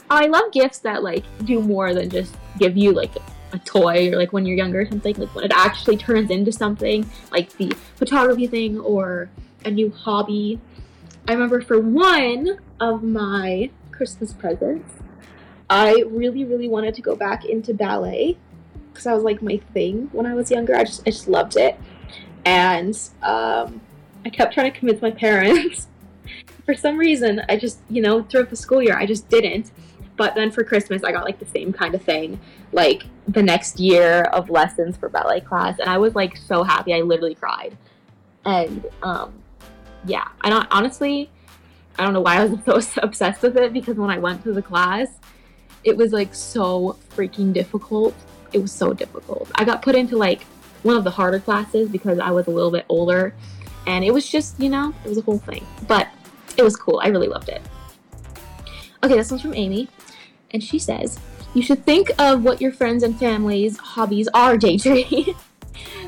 I 0.08 0.26
love 0.26 0.52
gifts 0.52 0.78
that 0.80 1.02
like 1.02 1.24
do 1.44 1.60
more 1.60 1.92
than 1.92 2.10
just 2.10 2.34
give 2.58 2.76
you 2.76 2.92
like 2.92 3.12
a 3.52 3.58
toy 3.60 4.10
or 4.12 4.16
like 4.16 4.32
when 4.32 4.46
you're 4.46 4.56
younger 4.56 4.80
or 4.80 4.86
something, 4.86 5.14
like 5.16 5.34
when 5.34 5.44
it 5.44 5.52
actually 5.54 5.96
turns 5.96 6.30
into 6.30 6.52
something, 6.52 7.08
like 7.30 7.50
the 7.56 7.72
photography 7.96 8.46
thing 8.46 8.78
or 8.80 9.28
a 9.64 9.70
new 9.70 9.90
hobby. 9.90 10.60
I 11.28 11.32
remember 11.32 11.60
for 11.60 11.80
one 11.80 12.58
of 12.80 13.02
my 13.02 13.70
Christmas 13.90 14.32
presents, 14.32 14.88
I 15.68 16.04
really, 16.08 16.44
really 16.44 16.68
wanted 16.68 16.94
to 16.94 17.02
go 17.02 17.16
back 17.16 17.44
into 17.44 17.74
ballet 17.74 18.36
because 18.90 19.04
that 19.04 19.14
was 19.14 19.24
like 19.24 19.42
my 19.42 19.58
thing 19.74 20.08
when 20.12 20.26
I 20.26 20.34
was 20.34 20.50
younger. 20.50 20.74
I 20.74 20.84
just, 20.84 21.02
I 21.06 21.10
just 21.10 21.28
loved 21.28 21.56
it, 21.56 21.78
and 22.44 22.98
um, 23.22 23.80
I 24.24 24.30
kept 24.30 24.54
trying 24.54 24.72
to 24.72 24.78
convince 24.78 25.02
my 25.02 25.10
parents. 25.10 25.88
for 26.64 26.74
some 26.74 26.98
reason, 26.98 27.42
I 27.48 27.56
just, 27.56 27.78
you 27.88 28.02
know, 28.02 28.22
throughout 28.22 28.50
the 28.50 28.56
school 28.56 28.82
year, 28.82 28.96
I 28.96 29.06
just 29.06 29.28
didn't. 29.28 29.70
But 30.16 30.34
then 30.34 30.50
for 30.50 30.64
Christmas, 30.64 31.04
I 31.04 31.12
got 31.12 31.24
like 31.24 31.38
the 31.38 31.46
same 31.46 31.72
kind 31.72 31.94
of 31.94 32.02
thing, 32.02 32.40
like 32.72 33.04
the 33.28 33.42
next 33.42 33.78
year 33.78 34.22
of 34.32 34.48
lessons 34.48 34.96
for 34.96 35.08
ballet 35.08 35.40
class, 35.40 35.78
and 35.78 35.90
I 35.90 35.98
was 35.98 36.14
like 36.14 36.36
so 36.36 36.62
happy. 36.62 36.94
I 36.94 37.02
literally 37.02 37.34
cried, 37.34 37.76
and 38.44 38.86
um, 39.02 39.34
yeah, 40.06 40.28
I 40.40 40.48
don't 40.48 40.66
honestly, 40.70 41.30
I 41.98 42.04
don't 42.04 42.14
know 42.14 42.22
why 42.22 42.36
I 42.38 42.46
was 42.46 42.88
so 42.88 43.00
obsessed 43.02 43.42
with 43.42 43.56
it 43.58 43.74
because 43.74 43.96
when 43.96 44.10
I 44.10 44.18
went 44.18 44.42
to 44.44 44.54
the 44.54 44.62
class, 44.62 45.08
it 45.86 45.96
was 45.96 46.12
like 46.12 46.34
so 46.34 46.98
freaking 47.14 47.52
difficult. 47.52 48.14
It 48.52 48.58
was 48.58 48.72
so 48.72 48.92
difficult. 48.92 49.50
I 49.54 49.64
got 49.64 49.80
put 49.80 49.94
into 49.94 50.16
like 50.16 50.42
one 50.82 50.96
of 50.96 51.04
the 51.04 51.10
harder 51.10 51.38
classes 51.40 51.88
because 51.88 52.18
I 52.18 52.30
was 52.30 52.46
a 52.48 52.50
little 52.50 52.70
bit 52.70 52.84
older, 52.88 53.34
and 53.86 54.04
it 54.04 54.12
was 54.12 54.28
just 54.28 54.60
you 54.60 54.68
know 54.68 54.92
it 55.04 55.08
was 55.08 55.16
a 55.16 55.22
whole 55.22 55.38
thing, 55.38 55.66
but 55.86 56.08
it 56.58 56.62
was 56.62 56.76
cool. 56.76 57.00
I 57.02 57.08
really 57.08 57.28
loved 57.28 57.48
it. 57.48 57.62
Okay, 59.02 59.14
this 59.14 59.30
one's 59.30 59.42
from 59.42 59.54
Amy. 59.54 59.88
And 60.50 60.62
she 60.62 60.78
says, 60.78 61.18
You 61.54 61.62
should 61.62 61.84
think 61.84 62.10
of 62.18 62.42
what 62.42 62.60
your 62.60 62.72
friends 62.72 63.02
and 63.02 63.18
family's 63.18 63.76
hobbies 63.78 64.28
are, 64.34 64.56
Daytree. 64.56 65.36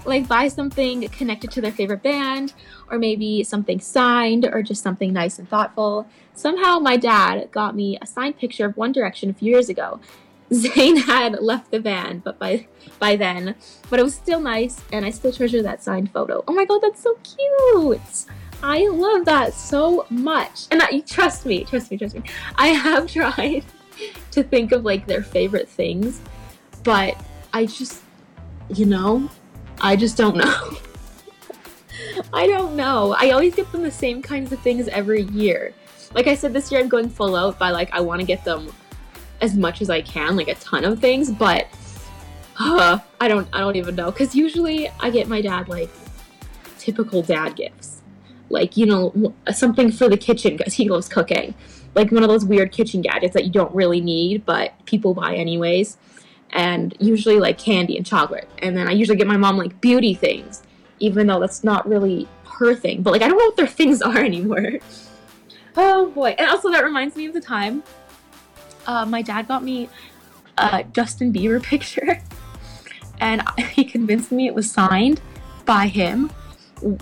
like 0.07 0.29
buy 0.29 0.49
something 0.49 1.09
connected 1.09 1.51
to 1.53 1.61
their 1.61 1.73
favorite 1.73 2.03
band, 2.03 2.55
or 2.91 2.99
maybe 2.99 3.43
something 3.45 3.81
signed, 3.81 4.45
or 4.45 4.63
just 4.63 4.83
something 4.83 5.13
nice 5.13 5.39
and 5.39 5.49
thoughtful. 5.49 6.07
Somehow, 6.35 6.79
my 6.79 6.97
dad 6.97 7.51
got 7.51 7.75
me 7.75 7.99
a 8.01 8.07
signed 8.07 8.39
picture 8.39 8.67
of 8.67 8.77
One 8.77 8.93
Direction 8.93 9.31
a 9.31 9.35
few 9.35 9.51
years 9.51 9.69
ago. 9.69 10.01
Zayn 10.51 10.97
had 11.05 11.41
left 11.43 11.71
the 11.71 11.81
band, 11.81 12.25
but 12.25 12.39
by 12.39 12.67
by 12.99 13.17
then, 13.17 13.55
but 13.91 14.01
it 14.01 14.03
was 14.03 14.15
still 14.15 14.41
nice, 14.41 14.81
and 14.93 15.05
I 15.05 15.11
still 15.11 15.33
treasure 15.33 15.63
that 15.63 15.83
signed 15.83 16.11
photo. 16.11 16.43
Oh 16.49 16.53
my 16.55 16.65
god, 16.65 16.81
that's 16.81 17.03
so 17.03 17.19
cute! 17.23 18.27
I 18.63 18.89
love 18.89 19.25
that 19.27 19.55
so 19.55 20.07
much, 20.11 20.67
and 20.71 20.83
I, 20.83 21.01
trust 21.01 21.47
me, 21.47 21.65
trust 21.65 21.91
me, 21.91 21.99
trust 21.99 22.15
me. 22.15 22.23
I 22.57 22.69
have 22.69 23.07
tried 23.13 23.65
to 24.33 24.43
think 24.43 24.73
of 24.73 24.85
like 24.85 25.07
their 25.07 25.23
favorite 25.23 25.69
things, 25.69 26.21
but 26.83 27.23
I 27.53 27.67
just, 27.67 28.03
you 28.69 28.87
know, 28.87 29.29
I 29.81 29.97
just 29.97 30.17
don't 30.17 30.37
know. 30.37 30.77
I 32.33 32.47
don't 32.47 32.77
know. 32.77 33.15
I 33.19 33.31
always 33.31 33.55
get 33.55 33.71
them 33.73 33.83
the 33.83 33.91
same 33.91 34.23
kinds 34.23 34.53
of 34.53 34.61
things 34.61 34.89
every 34.89 35.23
year. 35.23 35.73
Like 36.15 36.27
I 36.27 36.35
said, 36.35 36.53
this 36.53 36.71
year 36.71 36.81
I'm 36.81 36.89
going 36.89 37.09
full 37.09 37.37
out 37.37 37.59
by 37.59 37.71
like 37.71 37.93
I 37.93 38.01
want 38.01 38.21
to 38.21 38.27
get 38.27 38.45
them 38.45 38.73
as 39.41 39.55
much 39.55 39.81
as 39.81 39.91
I 39.91 40.03
can, 40.03 40.37
like 40.37 40.49
a 40.49 40.55
ton 40.57 40.85
of 40.85 41.01
things, 41.01 41.31
but 41.31 41.69
uh, 42.59 42.99
I 43.21 43.29
don't 43.29 43.49
I 43.53 43.61
don't 43.61 43.77
even 43.77 43.95
know 43.95 44.11
cuz 44.11 44.35
usually 44.35 44.89
I 45.01 45.11
get 45.11 45.29
my 45.29 45.41
dad 45.41 45.69
like 45.69 45.91
typical 46.79 47.23
dad 47.23 47.57
gifts. 47.57 48.03
Like, 48.51 48.79
you 48.79 48.87
know, 48.87 49.35
something 49.53 49.93
for 49.93 50.09
the 50.09 50.17
kitchen 50.17 50.57
cuz 50.57 50.75
he 50.75 50.89
loves 50.89 51.09
cooking 51.09 51.55
like 51.95 52.13
one 52.13 52.23
of 52.23 52.29
those 52.29 52.45
weird 52.45 52.73
kitchen 52.73 53.03
gadgets 53.03 53.35
that 53.35 53.45
you 53.45 53.51
don't 53.51 53.75
really 53.75 54.01
need, 54.01 54.45
but 54.47 54.73
people 54.87 55.15
buy 55.15 55.35
anyways. 55.35 55.97
And 56.51 56.97
usually 56.99 57.39
like 57.39 57.59
candy 57.59 57.97
and 57.97 58.07
chocolate. 58.07 58.49
And 58.59 58.77
then 58.77 58.89
I 58.89 58.93
usually 58.93 59.19
get 59.19 59.27
my 59.27 59.37
mom 59.37 59.57
like 59.57 59.81
beauty 59.81 60.15
things, 60.15 60.63
even 60.99 61.27
though 61.27 61.41
that's 61.41 61.63
not 61.63 61.87
really 61.87 62.27
her 62.59 62.75
thing. 62.75 63.03
But 63.03 63.13
like 63.13 63.23
I 63.23 63.29
don't 63.29 63.39
know 63.39 63.45
what 63.45 63.57
their 63.57 63.67
things 63.81 64.03
are 64.03 64.19
anymore. 64.19 64.79
oh 65.77 66.11
boy. 66.11 66.35
And 66.39 66.51
also 66.51 66.71
that 66.71 66.85
reminds 66.85 67.17
me 67.17 67.27
of 67.27 67.35
the 67.35 67.41
time 67.41 67.83
uh, 68.87 69.05
my 69.05 69.21
dad 69.21 69.47
got 69.47 69.63
me 69.63 69.89
a 70.57 70.85
Justin 70.93 71.33
Bieber 71.33 71.63
picture. 71.63 72.21
And 73.21 73.43
he 73.73 73.85
convinced 73.85 74.33
me 74.33 74.47
it 74.47 74.55
was 74.55 74.71
signed 74.71 75.21
by 75.65 75.87
him 75.89 76.31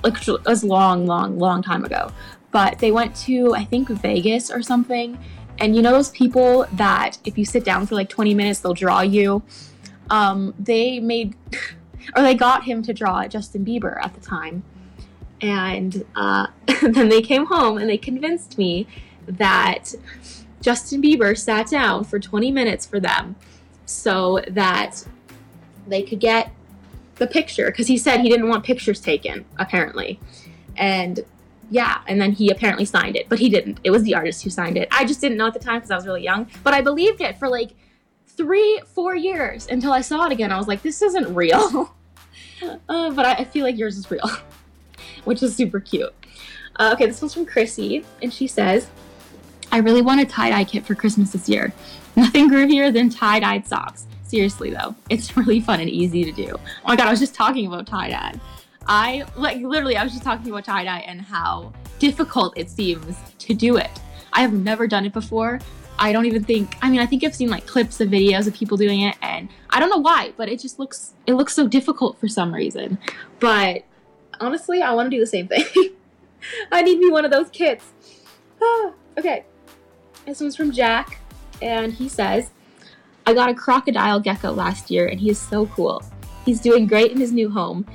like 0.03 0.27
it 0.27 0.45
was 0.47 0.65
long, 0.65 1.07
long, 1.07 1.39
long 1.39 1.63
time 1.63 1.85
ago 1.85 2.11
but 2.57 2.79
they 2.79 2.91
went 2.91 3.15
to 3.15 3.55
I 3.55 3.65
think 3.65 3.91
Vegas 3.91 4.51
or 4.51 4.63
something. 4.63 5.19
And 5.59 5.75
you 5.75 5.83
know 5.83 5.93
those 5.93 6.11
people 6.11 6.67
that 6.73 7.19
if 7.25 7.39
you 7.39 7.45
sit 7.45 7.65
down 7.65 7.87
for 7.87 7.95
like 7.95 8.09
20 8.09 8.35
minutes 8.35 8.61
they'll 8.61 8.75
draw 8.75 9.01
you. 9.01 9.43
Um, 10.11 10.55
they 10.59 11.01
made 11.01 11.35
or 12.17 12.23
they 12.23 12.35
got 12.35 12.65
him 12.65 12.83
to 12.83 12.93
draw 12.93 13.27
Justin 13.27 13.65
Bieber 13.65 14.03
at 14.05 14.15
the 14.15 14.21
time. 14.21 14.63
And 15.41 16.05
uh, 16.15 16.49
then 16.83 17.09
they 17.09 17.23
came 17.23 17.47
home 17.47 17.79
and 17.79 17.89
they 17.89 17.99
convinced 17.99 18.59
me 18.59 18.87
that 19.27 19.95
Justin 20.61 21.03
Bieber 21.03 21.37
sat 21.37 21.69
down 21.69 22.05
for 22.05 22.19
20 22.19 22.51
minutes 22.51 22.87
for 22.87 23.01
them 23.01 23.37
so 23.85 24.43
that 24.49 25.07
they 25.87 26.03
could 26.03 26.21
get 26.21 26.53
the 27.17 27.27
picture 27.27 27.67
because 27.67 27.87
he 27.87 27.97
said 27.97 28.21
he 28.21 28.29
didn't 28.29 28.49
want 28.49 28.65
pictures 28.65 29.01
taken 29.01 29.45
apparently 29.59 30.21
and 30.77 31.25
yeah, 31.71 32.01
and 32.07 32.21
then 32.21 32.33
he 32.33 32.51
apparently 32.51 32.85
signed 32.85 33.17
it, 33.17 33.29
but 33.29 33.39
he 33.39 33.49
didn't. 33.49 33.81
It 33.85 33.91
was 33.91 34.03
the 34.03 34.15
artist 34.15 34.43
who 34.43 34.51
signed 34.51 34.77
it. 34.77 34.89
I 34.91 35.05
just 35.05 35.21
didn't 35.21 35.39
know 35.39 35.47
at 35.47 35.55
the 35.55 35.61
time 35.61 35.77
because 35.77 35.91
I 35.91 35.97
was 35.97 36.07
really 36.07 36.23
young, 36.23 36.49
but 36.63 36.75
I 36.75 36.81
believed 36.81 37.21
it 37.21 37.39
for 37.39 37.49
like 37.49 37.71
three, 38.27 38.81
four 38.95 39.17
years 39.17 39.67
until 39.69 39.93
I 39.93 40.01
saw 40.01 40.27
it 40.27 40.33
again. 40.33 40.53
I 40.53 40.59
was 40.59 40.69
like, 40.69 40.83
this 40.83 41.03
isn't 41.03 41.35
real. 41.35 41.95
uh, 42.63 43.11
but 43.11 43.27
I, 43.27 43.33
I, 43.35 43.45
feel 43.45 43.65
like 43.65 43.77
yours 43.77 43.97
is 43.97 44.11
real, 44.11 44.31
which 45.25 45.43
is 45.43 45.57
super 45.57 45.81
cute. 45.81 46.13
Uh, 46.77 46.91
okay, 46.93 47.07
this 47.07 47.21
one's 47.21 47.35
from 47.35 47.47
Chrissy, 47.47 48.05
and 48.23 48.33
she 48.33 48.47
says, 48.47 48.89
I 49.73 49.79
really 49.79 50.03
want 50.03 50.21
a 50.21 50.27
tie 50.27 50.51
dye 50.51 50.65
kit 50.65 50.85
for 50.85 50.95
Christmas 50.95 51.33
this 51.33 51.49
year. 51.49 51.73
Nothing 52.15 52.51
groovier 52.51 52.93
than 52.93 53.11
tie 53.11 53.41
dyed 53.41 53.67
socks. 53.67 54.07
Seriously, 54.25 54.71
though, 54.71 54.95
it's 55.11 55.37
really 55.37 55.61
fun 55.61 55.81
and 55.81 55.91
easy 55.91 56.25
to 56.25 56.33
do. 56.33 56.55
Oh 56.55 56.89
my 56.89 56.97
god, 56.97 57.09
I 57.09 57.11
was 57.11 57.21
just 57.21 57.35
talking 57.35 57.67
about 57.67 57.87
tie 57.87 58.11
dye. 58.11 58.35
I 58.89 59.25
like 59.37 59.61
literally 59.63 59.97
I 59.97 60.05
was 60.05 60.13
just 60.13 60.25
talking 60.25 60.51
about 60.51 60.65
tie 60.65 60.85
dye 60.85 61.01
and 61.01 61.21
how 61.21 61.73
difficult 61.99 62.57
it 62.57 62.71
seems 62.71 63.17
to 63.39 63.55
do 63.55 63.77
it. 63.77 63.91
I 64.33 64.43
have 64.43 64.53
never 64.53 64.87
done 64.87 65.05
it 65.05 65.13
before. 65.13 65.61
I 65.99 66.13
don't 66.13 66.27
even 66.27 66.45
think 66.45 66.77
I 66.83 66.91
mean 66.91 67.01
I 67.01 67.07
think 67.07 67.25
I've 67.25 67.35
seen 67.35 67.49
like 67.49 67.67
clips 67.67 68.01
of 68.01 68.09
videos 68.09 68.47
of 68.47 68.55
people 68.55 68.77
doing 68.77 69.01
it 69.01 69.17
and 69.23 69.49
I 69.71 69.81
don't 69.81 69.91
know 69.91 69.99
why, 69.99 70.33
but 70.37 70.49
it 70.49 70.61
just 70.61 70.79
looks 70.79 71.15
it 71.27 71.35
looks 71.35 71.53
so 71.55 71.67
difficult 71.67 72.19
for 72.19 72.29
some 72.29 72.55
reason. 72.55 72.99
But 73.41 73.85
honestly, 74.41 74.83
I 74.83 74.93
want 74.93 75.11
to 75.11 75.17
do 75.17 75.21
the 75.21 75.27
same 75.27 75.49
thing. 75.49 75.65
I 76.73 76.83
need 76.83 76.99
me 76.99 77.11
one 77.11 77.25
of 77.25 77.31
those 77.31 77.51
kits. 77.51 77.85
Okay. 79.19 79.47
This 80.27 80.43
one's 80.43 80.55
from 80.55 80.73
Jack 80.73 81.21
and 81.63 81.91
he 81.91 82.07
says, 82.07 82.51
I 83.27 83.33
got 83.33 83.49
a 83.49 83.55
crocodile 83.55 84.21
gecko 84.21 84.53
last 84.53 84.91
year 84.91 85.07
and 85.07 85.19
he 85.19 85.31
is 85.31 85.39
so 85.39 85.65
cool. 85.69 86.03
He's 86.45 86.61
doing 86.61 86.87
great 86.87 87.13
in 87.13 87.19
his 87.19 87.33
new 87.33 87.49
home 87.49 87.87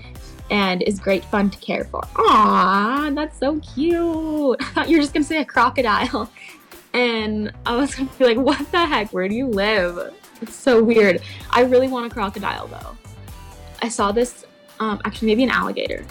and 0.51 0.83
is 0.83 0.99
great 0.99 1.25
fun 1.25 1.49
to 1.49 1.57
care 1.59 1.85
for. 1.85 2.01
Aww, 2.01 3.15
that's 3.15 3.39
so 3.39 3.59
cute. 3.61 4.57
I 4.61 4.65
thought 4.65 4.89
you 4.89 4.97
were 4.97 5.01
just 5.01 5.13
gonna 5.13 5.25
say 5.25 5.39
a 5.39 5.45
crocodile. 5.45 6.29
And 6.93 7.53
I 7.65 7.77
was 7.77 7.95
gonna 7.95 8.09
be 8.19 8.25
like, 8.25 8.37
what 8.37 8.69
the 8.69 8.85
heck? 8.85 9.13
Where 9.13 9.29
do 9.29 9.33
you 9.33 9.47
live? 9.47 10.13
It's 10.41 10.53
so 10.53 10.83
weird. 10.83 11.21
I 11.49 11.61
really 11.61 11.87
want 11.87 12.05
a 12.05 12.09
crocodile 12.09 12.67
though. 12.67 12.97
I 13.81 13.87
saw 13.87 14.11
this, 14.11 14.45
um, 14.81 14.99
actually, 15.05 15.27
maybe 15.27 15.43
an 15.43 15.51
alligator. 15.51 16.05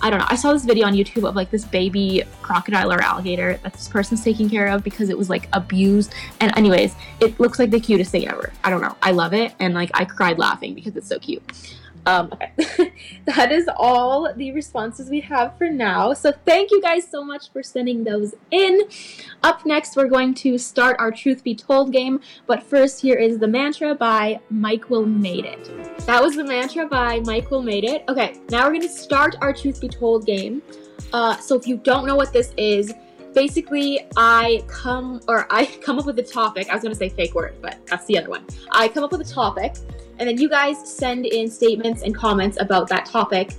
I 0.00 0.10
don't 0.10 0.18
know. 0.18 0.26
I 0.28 0.34
saw 0.34 0.52
this 0.52 0.64
video 0.64 0.88
on 0.88 0.94
YouTube 0.94 1.28
of 1.28 1.36
like 1.36 1.52
this 1.52 1.64
baby 1.64 2.24
crocodile 2.42 2.92
or 2.92 3.00
alligator 3.00 3.60
that 3.62 3.72
this 3.72 3.86
person's 3.86 4.24
taking 4.24 4.50
care 4.50 4.66
of 4.66 4.82
because 4.82 5.10
it 5.10 5.16
was 5.16 5.30
like 5.30 5.48
abused. 5.52 6.12
And 6.40 6.52
anyways, 6.58 6.96
it 7.20 7.38
looks 7.38 7.60
like 7.60 7.70
the 7.70 7.78
cutest 7.78 8.10
thing 8.10 8.26
ever. 8.26 8.52
I 8.64 8.70
don't 8.70 8.80
know. 8.80 8.96
I 9.02 9.12
love 9.12 9.32
it, 9.32 9.52
and 9.60 9.74
like 9.74 9.92
I 9.94 10.06
cried 10.06 10.40
laughing 10.40 10.74
because 10.74 10.96
it's 10.96 11.06
so 11.06 11.20
cute. 11.20 11.42
Um, 12.06 12.32
that 13.26 13.52
is 13.52 13.68
all 13.76 14.32
the 14.34 14.52
responses 14.52 15.10
we 15.10 15.20
have 15.20 15.56
for 15.58 15.68
now. 15.68 16.12
So 16.12 16.32
thank 16.46 16.70
you 16.70 16.80
guys 16.80 17.06
so 17.08 17.24
much 17.24 17.52
for 17.52 17.62
sending 17.62 18.04
those 18.04 18.34
in. 18.50 18.82
Up 19.42 19.66
next, 19.66 19.96
we're 19.96 20.08
going 20.08 20.34
to 20.34 20.58
start 20.58 20.96
our 20.98 21.10
Truth 21.10 21.44
Be 21.44 21.54
Told 21.54 21.92
game. 21.92 22.20
But 22.46 22.62
first, 22.62 23.00
here 23.00 23.16
is 23.16 23.38
the 23.38 23.48
mantra 23.48 23.94
by 23.94 24.40
Mike 24.50 24.88
Will 24.90 25.06
Made 25.06 25.44
It. 25.44 25.98
That 26.06 26.22
was 26.22 26.36
the 26.36 26.44
mantra 26.44 26.86
by 26.86 27.20
Mike 27.20 27.50
Will 27.50 27.62
Made 27.62 27.84
It. 27.84 28.04
Okay, 28.08 28.40
now 28.50 28.64
we're 28.64 28.74
going 28.74 28.82
to 28.82 28.88
start 28.88 29.36
our 29.40 29.52
Truth 29.52 29.80
Be 29.80 29.88
Told 29.88 30.26
game. 30.26 30.62
Uh, 31.12 31.36
so 31.38 31.56
if 31.56 31.66
you 31.66 31.76
don't 31.76 32.06
know 32.06 32.16
what 32.16 32.32
this 32.32 32.54
is, 32.56 32.94
basically 33.34 34.06
I 34.16 34.64
come 34.68 35.20
or 35.28 35.46
I 35.50 35.66
come 35.82 35.98
up 35.98 36.06
with 36.06 36.18
a 36.18 36.22
topic. 36.22 36.68
I 36.68 36.74
was 36.74 36.82
going 36.82 36.92
to 36.92 36.98
say 36.98 37.08
fake 37.08 37.34
word, 37.34 37.56
but 37.60 37.78
that's 37.86 38.06
the 38.06 38.18
other 38.18 38.30
one. 38.30 38.44
I 38.72 38.88
come 38.88 39.04
up 39.04 39.12
with 39.12 39.20
a 39.20 39.32
topic 39.32 39.76
and 40.18 40.28
then 40.28 40.38
you 40.38 40.48
guys 40.48 40.76
send 40.86 41.24
in 41.26 41.50
statements 41.50 42.02
and 42.02 42.14
comments 42.14 42.58
about 42.60 42.88
that 42.88 43.06
topic, 43.06 43.54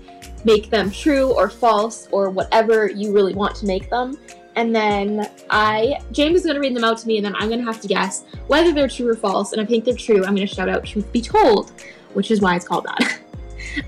make 0.45 0.69
them 0.69 0.91
true 0.91 1.33
or 1.33 1.49
false 1.49 2.07
or 2.11 2.29
whatever 2.29 2.87
you 2.87 3.11
really 3.11 3.33
want 3.33 3.55
to 3.55 3.65
make 3.65 3.89
them. 3.89 4.17
And 4.55 4.75
then 4.75 5.29
I, 5.49 5.99
James 6.11 6.41
is 6.41 6.45
going 6.45 6.55
to 6.55 6.59
read 6.61 6.75
them 6.75 6.83
out 6.83 6.97
to 6.99 7.07
me, 7.07 7.17
and 7.17 7.25
then 7.25 7.35
I'm 7.35 7.47
going 7.47 7.59
to 7.59 7.65
have 7.65 7.81
to 7.81 7.87
guess 7.87 8.25
whether 8.47 8.73
they're 8.73 8.89
true 8.89 9.07
or 9.07 9.15
false. 9.15 9.53
And 9.53 9.61
I 9.61 9.65
think 9.65 9.85
they're 9.85 9.95
true, 9.95 10.17
I'm 10.17 10.35
going 10.35 10.47
to 10.47 10.53
shout 10.53 10.69
out 10.69 10.83
"Truth 10.83 11.11
Be 11.11 11.21
Told," 11.21 11.71
which 12.13 12.31
is 12.31 12.41
why 12.41 12.55
it's 12.55 12.67
called 12.67 12.85
that. 12.85 13.19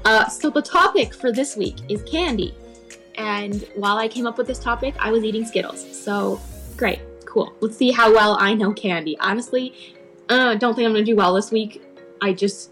Uh, 0.06 0.30
so 0.30 0.50
the 0.50 0.62
topic 0.62 1.14
for 1.14 1.34
this 1.34 1.58
week 1.58 1.76
is 1.90 2.02
candy. 2.04 2.56
And 3.16 3.68
while 3.76 3.98
I 3.98 4.08
came 4.08 4.26
up 4.26 4.38
with 4.38 4.48
this 4.48 4.60
topic, 4.60 4.96
I 5.00 5.12
was 5.12 5.24
eating 5.24 5.46
Skittles. 5.46 6.04
So 6.04 6.42
great, 6.78 7.00
cool. 7.26 7.54
Let's 7.60 7.78
see 7.78 7.92
how 7.92 8.12
well 8.14 8.38
I 8.40 8.54
know 8.54 8.74
candy. 8.74 9.18
Honestly, 9.20 9.74
uh, 10.30 10.56
don't 10.56 10.76
think 10.76 10.88
I'm 10.88 10.94
to 10.94 11.04
do 11.04 11.16
well 11.16 11.34
this 11.34 11.52
week. 11.52 11.84
I 12.22 12.34
just 12.34 12.72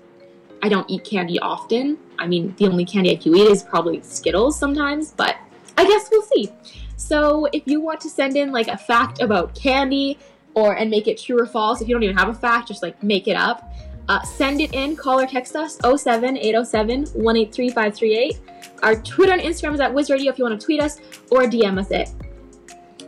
I 0.64 0.70
don't 0.70 0.90
eat 0.90 1.04
candy 1.04 1.40
often. 1.40 1.98
I 2.20 2.28
mean, 2.28 2.56
the 2.58 2.68
only 2.68 2.86
candy 2.86 3.12
I 3.12 3.16
do 3.16 3.36
eat 3.36 3.48
is 3.48 3.64
probably 3.64 4.02
Skittles 4.02 4.58
sometimes, 4.58 5.12
but 5.12 5.38
I 5.78 5.86
guess 5.86 6.10
we'll 6.12 6.22
see. 6.24 6.52
So 6.98 7.48
if 7.52 7.64
you 7.66 7.82
want 7.82 8.00
to 8.02 8.10
send 8.10 8.38
in 8.38 8.52
like 8.52 8.68
a 8.68 8.78
fact 8.78 9.22
about 9.22 9.56
candy 9.56 10.20
or 10.54 10.78
and 10.78 10.90
make 10.90 11.08
it 11.08 11.20
true 11.20 11.40
or 11.40 11.46
false, 11.46 11.82
if 11.82 11.88
you 11.88 11.96
don't 11.96 12.04
even 12.04 12.18
have 12.18 12.30
a 12.30 12.34
fact, 12.34 12.68
just 12.68 12.84
like 12.84 13.02
make 13.02 13.28
it 13.28 13.36
up. 13.36 13.74
Uh, 14.08 14.22
send 14.24 14.62
it 14.62 14.74
in, 14.74 14.96
call 14.96 15.20
or 15.20 15.26
text 15.26 15.56
us 15.56 15.78
07 15.84 16.38
807 16.38 17.06
183 17.22 17.70
538. 17.70 18.40
Our 18.84 18.96
Twitter 18.96 19.34
and 19.34 19.42
Instagram 19.42 19.74
is 19.74 19.80
at 19.80 19.94
Wiz 19.94 20.10
Radio 20.10 20.32
if 20.32 20.38
you 20.38 20.46
want 20.46 20.60
to 20.60 20.66
tweet 20.66 20.82
us 20.82 21.00
or 21.30 21.44
DM 21.44 21.80
us 21.80 21.92
it. 21.92 22.10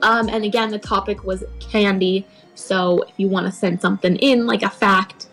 Um, 0.01 0.29
and 0.29 0.43
again, 0.43 0.69
the 0.69 0.79
topic 0.79 1.23
was 1.23 1.43
candy. 1.59 2.27
So 2.55 3.01
if 3.03 3.13
you 3.17 3.27
want 3.27 3.45
to 3.47 3.51
send 3.51 3.81
something 3.81 4.15
in, 4.17 4.45
like 4.45 4.61
a 4.61 4.69
fact, 4.69 5.27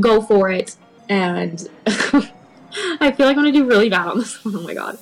go 0.00 0.22
for 0.22 0.50
it. 0.50 0.76
And 1.08 1.68
I 1.86 3.12
feel 3.12 3.26
like 3.26 3.36
I'm 3.36 3.36
gonna 3.36 3.52
do 3.52 3.66
really 3.66 3.90
bad 3.90 4.06
on 4.06 4.18
this 4.18 4.42
one. 4.44 4.56
Oh 4.56 4.62
my 4.62 4.74
god. 4.74 4.98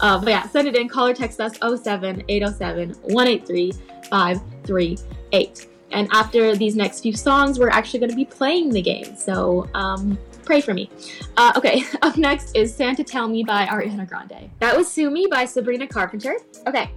Uh, 0.00 0.18
but 0.18 0.28
yeah, 0.28 0.48
send 0.48 0.68
it 0.68 0.76
in. 0.76 0.88
Call 0.88 1.06
or 1.06 1.14
text 1.14 1.40
us 1.40 1.56
07 1.58 2.24
807 2.28 2.90
183 3.02 3.72
538. 4.10 5.66
And 5.92 6.08
after 6.12 6.56
these 6.56 6.74
next 6.74 7.00
few 7.00 7.14
songs, 7.14 7.58
we're 7.58 7.68
actually 7.68 8.00
going 8.00 8.10
to 8.10 8.16
be 8.16 8.24
playing 8.24 8.70
the 8.70 8.82
game. 8.82 9.14
So 9.16 9.68
um, 9.74 10.18
pray 10.44 10.60
for 10.60 10.74
me. 10.74 10.90
Uh, 11.36 11.52
okay, 11.56 11.84
up 12.02 12.16
next 12.16 12.56
is 12.56 12.74
Santa 12.74 13.04
Tell 13.04 13.28
Me 13.28 13.42
by 13.42 13.66
Ariana 13.66 14.08
Grande. 14.08 14.50
That 14.58 14.76
was 14.76 14.90
Sue 14.90 15.10
Me 15.10 15.26
by 15.30 15.44
Sabrina 15.44 15.86
Carpenter. 15.86 16.36
Okay, 16.66 16.90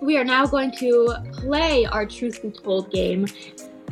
we 0.00 0.16
are 0.16 0.24
now 0.24 0.46
going 0.46 0.70
to 0.72 1.14
play 1.32 1.86
our 1.86 2.06
Truth 2.06 2.42
Be 2.42 2.50
Told 2.50 2.90
game 2.90 3.26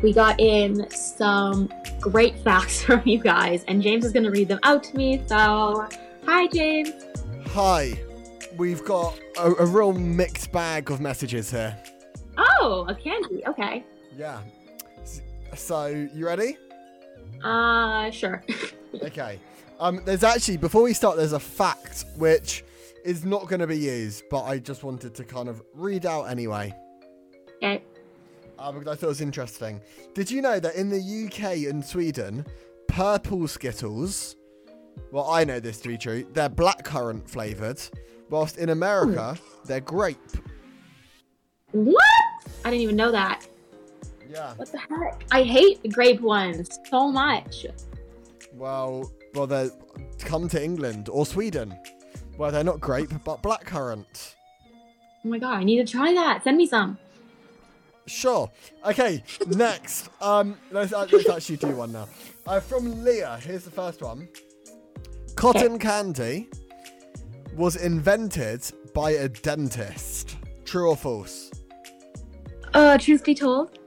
we 0.03 0.13
got 0.13 0.39
in 0.39 0.89
some 0.91 1.73
great 2.01 2.39
facts 2.41 2.83
from 2.85 3.03
you 3.07 3.19
guys, 3.19 3.65
and 3.69 3.83
James 3.83 4.05
is 4.05 4.13
going 4.13 4.25
to 4.25 4.31
read 4.31 4.49
them 4.49 4.61
out 4.63 4.83
to 4.85 4.97
me. 4.97 5.23
So, 5.27 5.89
hi, 6.27 6.47
James. 6.49 6.91
Hi. 7.49 7.99
We've 8.57 8.85
got 8.85 9.19
a, 9.39 9.51
a 9.55 9.67
real 9.67 9.93
mixed 9.93 10.53
bag 10.53 10.91
of 10.91 11.01
messages 11.01 11.51
here. 11.51 11.77
Oh, 12.37 12.85
a 12.89 12.95
candy. 12.95 13.45
Okay. 13.47 13.85
Yeah. 14.17 14.41
So, 15.57 15.87
you 15.87 16.27
ready? 16.27 16.57
Uh, 17.45 18.11
sure. 18.11 18.43
okay. 19.03 19.39
Um, 19.79 20.01
there's 20.05 20.25
actually, 20.25 20.57
before 20.57 20.83
we 20.83 20.95
start, 20.95 21.17
there's 21.17 21.33
a 21.33 21.41
fact 21.41 22.05
which 22.17 22.65
is 23.05 23.25
not 23.25 23.49
going 23.49 23.61
to 23.61 23.67
be 23.67 23.79
used, 23.79 24.25
but 24.31 24.45
I 24.45 24.59
just 24.59 24.83
wanted 24.83 25.15
to 25.15 25.25
kind 25.25 25.49
of 25.49 25.63
read 25.75 26.07
out 26.07 26.25
anyway. 26.25 26.75
Okay 27.57 27.83
uh, 28.59 28.73
because 28.73 28.89
I 28.89 28.95
thought 28.95 29.07
it 29.07 29.09
was 29.09 29.21
interesting. 29.21 29.81
Did 30.15 30.31
you 30.31 30.43
know 30.43 30.59
that 30.61 30.75
in 30.75 30.89
the 30.89 31.27
UK 31.27 31.71
and 31.71 31.85
Sweden, 31.85 32.47
purple 32.89 33.47
Skittles, 33.49 34.37
well, 35.11 35.29
I 35.31 35.45
know 35.45 35.61
this 35.61 35.81
to 35.81 35.89
be 35.89 35.99
true, 35.99 36.27
they're 36.33 36.49
blackcurrant 36.49 37.29
flavoured, 37.29 37.81
whilst 38.31 38.59
in 38.59 38.71
America, 38.71 39.37
Ooh. 39.37 39.67
they're 39.67 39.81
grape. 39.81 40.19
What? 41.73 42.03
I 42.65 42.71
didn't 42.71 42.83
even 42.83 42.97
know 42.97 43.13
that. 43.13 43.47
Yeah. 44.35 44.55
What 44.55 44.73
the 44.73 44.79
heck? 44.79 45.25
I 45.31 45.45
hate 45.45 45.81
the 45.83 45.89
grape 45.89 46.21
ones 46.21 46.81
so 46.91 47.11
much. 47.13 47.67
Well, 48.53 49.13
well, 49.35 49.47
they 49.47 49.71
come 50.19 50.49
to 50.49 50.63
England 50.63 51.09
or 51.09 51.25
Sweden, 51.25 51.79
where 52.37 52.51
they're 52.51 52.65
not 52.65 52.81
grape 52.81 53.13
but 53.25 53.43
blackcurrant. 53.43 54.35
Oh 55.25 55.29
my 55.29 55.39
god, 55.39 55.55
I 55.55 55.65
need 55.65 55.87
to 55.87 55.91
try 55.91 56.13
that. 56.15 56.43
Send 56.43 56.57
me 56.57 56.67
some. 56.67 56.99
Sure. 58.07 58.51
Okay. 58.85 59.23
next, 59.47 60.11
um, 60.21 60.59
let's, 60.71 60.93
uh, 60.93 61.07
let's 61.11 61.29
actually 61.29 61.57
do 61.57 61.69
one 61.69 61.93
now. 61.93 62.09
Uh, 62.47 62.61
from 62.61 63.05
Leah, 63.05 63.39
here's 63.41 63.65
the 63.65 63.71
first 63.71 64.03
one. 64.03 64.29
Cotton 65.37 65.79
candy 65.79 66.49
was 67.57 67.77
invented 67.77 68.71
by 68.93 69.13
a 69.13 69.29
dentist. 69.29 70.37
True 70.65 70.91
or 70.91 70.97
false? 70.97 71.51
Uh, 72.75 72.99
truth 72.99 73.25
be 73.25 73.35
told. 73.35 73.79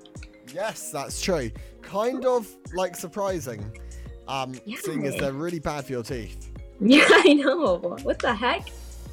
Yes, 0.57 0.89
that's 0.89 1.21
true. 1.21 1.51
Kind 1.83 2.25
of 2.25 2.47
like 2.73 2.95
surprising. 2.95 3.79
Um, 4.27 4.55
yeah. 4.65 4.77
seeing 4.81 5.05
as 5.05 5.15
they're 5.15 5.31
really 5.31 5.59
bad 5.59 5.85
for 5.85 5.91
your 5.91 6.01
teeth. 6.01 6.51
Yeah, 6.79 7.05
I 7.07 7.33
know. 7.33 7.77
What 8.01 8.17
the 8.17 8.33
heck? 8.33 8.67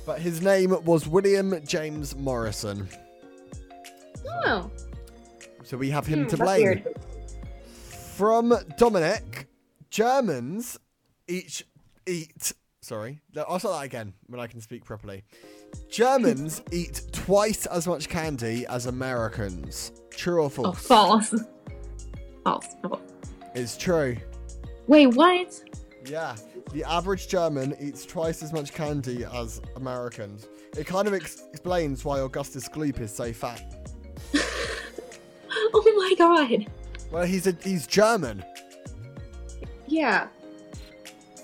But 0.07 0.20
his 0.20 0.40
name 0.40 0.70
was 0.87 1.07
William 1.07 1.54
James 1.66 2.16
Morrison. 2.16 2.88
Oh. 4.46 4.70
So 5.64 5.76
we 5.76 5.90
have 5.90 6.07
him 6.07 6.22
hmm, 6.22 6.28
to 6.28 6.37
blame. 6.38 6.83
From 8.16 8.54
Dominic, 8.78 9.46
Germans 9.90 10.78
each 11.28 11.62
eat. 12.07 12.54
Sorry, 12.80 13.20
I'll 13.37 13.59
say 13.59 13.68
that 13.68 13.85
again 13.85 14.14
when 14.28 14.40
I 14.40 14.46
can 14.46 14.62
speak 14.62 14.87
properly. 14.87 15.24
Germans 15.90 16.62
eat 16.72 17.02
twice 17.12 17.66
as 17.66 17.87
much 17.87 18.09
candy 18.09 18.64
as 18.66 18.87
Americans. 18.87 19.92
True 20.16 20.42
or 20.42 20.50
false? 20.50 20.66
Oh, 20.68 20.72
false. 20.72 21.35
False. 22.44 22.66
false. 22.83 23.00
It's 23.55 23.77
true. 23.77 24.16
Wait, 24.87 25.07
what? 25.09 25.62
Yeah, 26.07 26.37
the 26.72 26.85
average 26.85 27.29
German 27.29 27.74
eats 27.81 28.05
twice 28.05 28.42
as 28.42 28.53
much 28.53 28.72
candy 28.74 29.24
as 29.24 29.61
Americans. 29.77 30.48
It 30.77 30.87
kind 30.87 31.09
of 31.09 31.14
ex- 31.14 31.44
explains 31.53 32.05
why 32.05 32.20
Augustus 32.20 32.68
Gloop 32.68 33.00
is 33.00 33.14
so 33.14 33.33
fat. 33.33 33.62
Oh 35.77 35.92
my 35.96 36.14
god. 36.16 36.66
Well, 37.11 37.24
he's 37.24 37.46
a 37.46 37.57
he's 37.62 37.87
German. 37.87 38.44
Yeah. 39.87 40.29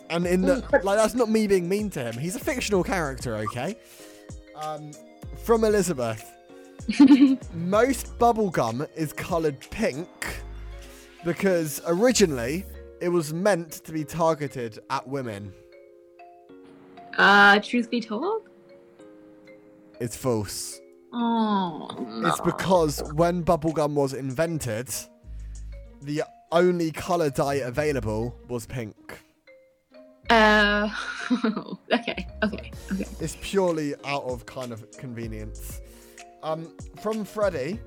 And 0.08 0.26
in 0.26 0.42
the 0.42 0.56
mm, 0.56 0.84
like 0.84 0.96
that's 0.98 1.14
not 1.14 1.28
me 1.28 1.46
being 1.46 1.68
mean 1.68 1.90
to 1.90 2.02
him. 2.02 2.16
He's 2.16 2.36
a 2.36 2.38
fictional 2.40 2.82
character, 2.82 3.36
okay? 3.36 3.76
Um 4.56 4.92
from 5.44 5.64
Elizabeth. 5.64 6.24
Most 7.54 8.18
bubblegum 8.18 8.88
is 8.96 9.12
colored 9.12 9.60
pink 9.70 10.08
because 11.24 11.80
originally 11.86 12.64
it 13.00 13.08
was 13.08 13.32
meant 13.32 13.72
to 13.84 13.92
be 13.92 14.04
targeted 14.04 14.78
at 14.90 15.06
women. 15.06 15.52
Uh 17.16 17.60
truth 17.60 17.90
be 17.90 18.00
told? 18.00 18.48
It's 20.00 20.16
false. 20.16 20.80
Oh. 21.12 21.88
No. 22.08 22.28
It's 22.28 22.40
because 22.40 23.02
when 23.12 23.44
bubblegum 23.44 23.94
was 23.94 24.14
invented, 24.14 24.88
the 26.02 26.22
only 26.50 26.90
color 26.90 27.30
dye 27.30 27.56
available 27.56 28.34
was 28.48 28.66
pink. 28.66 29.18
Uh, 30.30 30.88
okay, 31.92 32.26
okay, 32.44 32.70
okay. 32.92 33.06
It's 33.20 33.36
purely 33.40 33.94
out 34.04 34.22
of 34.24 34.46
kind 34.46 34.72
of 34.72 34.88
convenience. 34.92 35.80
Um, 36.42 36.74
from 37.00 37.24
Freddie, 37.24 37.78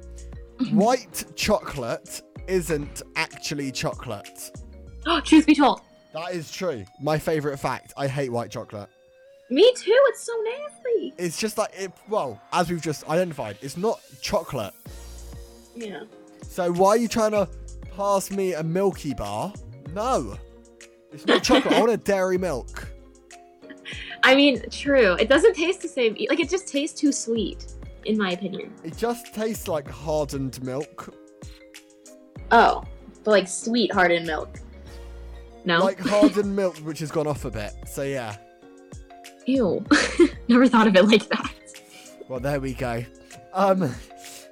white 0.71 1.25
chocolate 1.35 2.21
isn't 2.47 3.01
actually 3.15 3.71
chocolate. 3.71 4.51
Oh, 5.05 5.19
truth 5.19 5.45
be 5.45 5.53
told. 5.53 5.81
That 6.13 6.31
is 6.31 6.49
true. 6.49 6.85
My 7.01 7.19
favorite 7.19 7.57
fact. 7.57 7.91
I 7.97 8.07
hate 8.07 8.31
white 8.31 8.49
chocolate. 8.49 8.87
Me 9.49 9.63
too. 9.75 9.91
It's 10.07 10.23
so 10.23 10.31
nasty. 10.45 11.13
It's 11.17 11.37
just 11.37 11.57
like 11.57 11.71
it. 11.77 11.91
Well, 12.07 12.41
as 12.53 12.69
we've 12.69 12.81
just 12.81 13.05
identified, 13.09 13.57
it's 13.61 13.75
not 13.75 13.99
chocolate. 14.21 14.73
Yeah. 15.75 16.03
So 16.43 16.71
why 16.71 16.91
are 16.91 16.97
you 16.97 17.09
trying 17.09 17.31
to 17.31 17.49
pass 17.97 18.31
me 18.31 18.53
a 18.53 18.63
Milky 18.63 19.13
Bar? 19.13 19.51
No, 19.93 20.37
it's 21.11 21.25
not 21.25 21.43
chocolate. 21.43 21.73
I 21.73 21.79
want 21.81 21.91
a 21.91 21.97
dairy 22.11 22.37
milk. 22.37 22.87
I 24.23 24.35
mean, 24.35 24.63
true. 24.69 25.15
It 25.15 25.27
doesn't 25.27 25.53
taste 25.53 25.81
the 25.81 25.89
same. 25.89 26.15
Like 26.29 26.39
it 26.39 26.49
just 26.49 26.69
tastes 26.69 26.97
too 26.97 27.11
sweet, 27.11 27.72
in 28.05 28.17
my 28.17 28.31
opinion. 28.31 28.73
It 28.83 28.97
just 28.97 29.33
tastes 29.33 29.67
like 29.67 29.87
hardened 29.87 30.61
milk. 30.63 31.13
Oh, 32.51 32.83
but 33.23 33.31
like 33.31 33.47
sweet 33.47 33.91
hardened 33.91 34.27
milk. 34.27 34.59
No. 35.65 35.79
Like 35.79 35.99
hardened 35.99 36.55
milk, 36.55 36.77
which 36.79 36.99
has 36.99 37.11
gone 37.11 37.27
off 37.27 37.45
a 37.45 37.51
bit. 37.51 37.73
So 37.87 38.03
yeah. 38.03 38.37
Ew. 39.45 39.85
Never 40.47 40.67
thought 40.67 40.87
of 40.87 40.95
it 40.95 41.05
like 41.05 41.27
that. 41.29 41.53
Well, 42.27 42.39
there 42.39 42.59
we 42.59 42.73
go. 42.73 43.03
Um, 43.53 43.93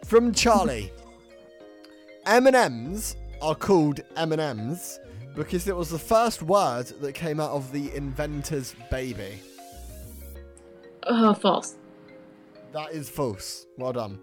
from 0.06 0.34
Charlie. 0.34 0.92
M&Ms 2.26 3.16
are 3.42 3.56
called 3.56 4.02
M&Ms 4.16 5.00
because 5.36 5.68
it 5.68 5.76
was 5.76 5.90
the 5.90 6.00
first 6.00 6.44
word 6.44 6.88
that 7.02 7.14
came 7.14 7.40
out 7.40 7.52
of 7.52 7.72
the 7.72 7.90
inventor's 7.96 8.76
baby. 8.92 9.40
Oh, 11.04 11.34
false. 11.34 11.76
That 12.74 12.92
is 12.92 13.10
false. 13.10 13.66
Well 13.78 13.94
done. 13.94 14.20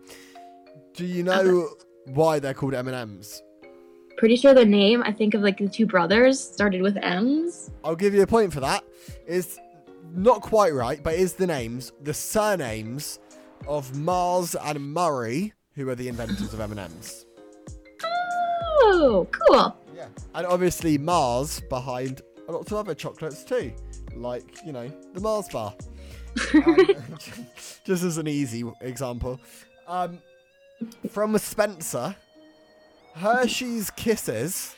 Do 0.95 1.05
you 1.05 1.23
know 1.23 1.69
why 2.07 2.39
they're 2.39 2.55
called 2.55 2.75
M&Ms? 2.75 3.43
Pretty 4.17 4.37
sure 4.37 4.55
the 4.55 4.65
name, 4.65 5.03
I 5.05 5.13
think 5.13 5.35
of 5.35 5.43
like 5.43 5.59
the 5.59 5.69
two 5.69 5.87
brothers, 5.87 6.41
started 6.41 6.83
with 6.83 6.97
M's. 6.97 7.71
I'll 7.85 7.95
give 7.95 8.15
you 8.15 8.23
a 8.23 8.27
point 8.27 8.53
for 8.53 8.61
that. 8.61 8.85
It's 9.27 9.59
not 10.15 10.41
quite 10.41 10.73
right, 10.75 11.03
but 11.03 11.15
is 11.15 11.35
the 11.35 11.47
names, 11.47 11.93
the 12.03 12.15
surnames 12.15 13.21
of 13.69 13.97
Mars 13.97 14.57
and 14.57 14.93
Murray, 14.93 15.53
who 15.75 15.89
are 15.89 15.95
the 15.95 16.09
inventors 16.09 16.53
of 16.53 16.61
M&Ms. 16.61 17.27
Oh, 18.81 19.29
cool. 19.31 19.77
Yeah. 19.95 20.09
And 20.35 20.47
obviously 20.47 20.97
Mars 20.99 21.61
behind 21.69 22.23
a 22.49 22.53
lot 22.53 22.61
of 22.61 22.73
other 22.73 22.95
chocolates 22.95 23.45
too, 23.45 23.73
like 24.15 24.65
you 24.65 24.73
know 24.73 24.91
the 25.13 25.21
Mars 25.21 25.49
bar. 25.49 25.75
Um, 26.55 26.77
just 27.85 28.03
as 28.05 28.19
an 28.19 28.29
easy 28.29 28.65
example. 28.81 29.41
Um, 29.87 30.19
from 31.11 31.37
Spencer, 31.39 32.15
Hershey's 33.15 33.91
Kisses 33.91 34.77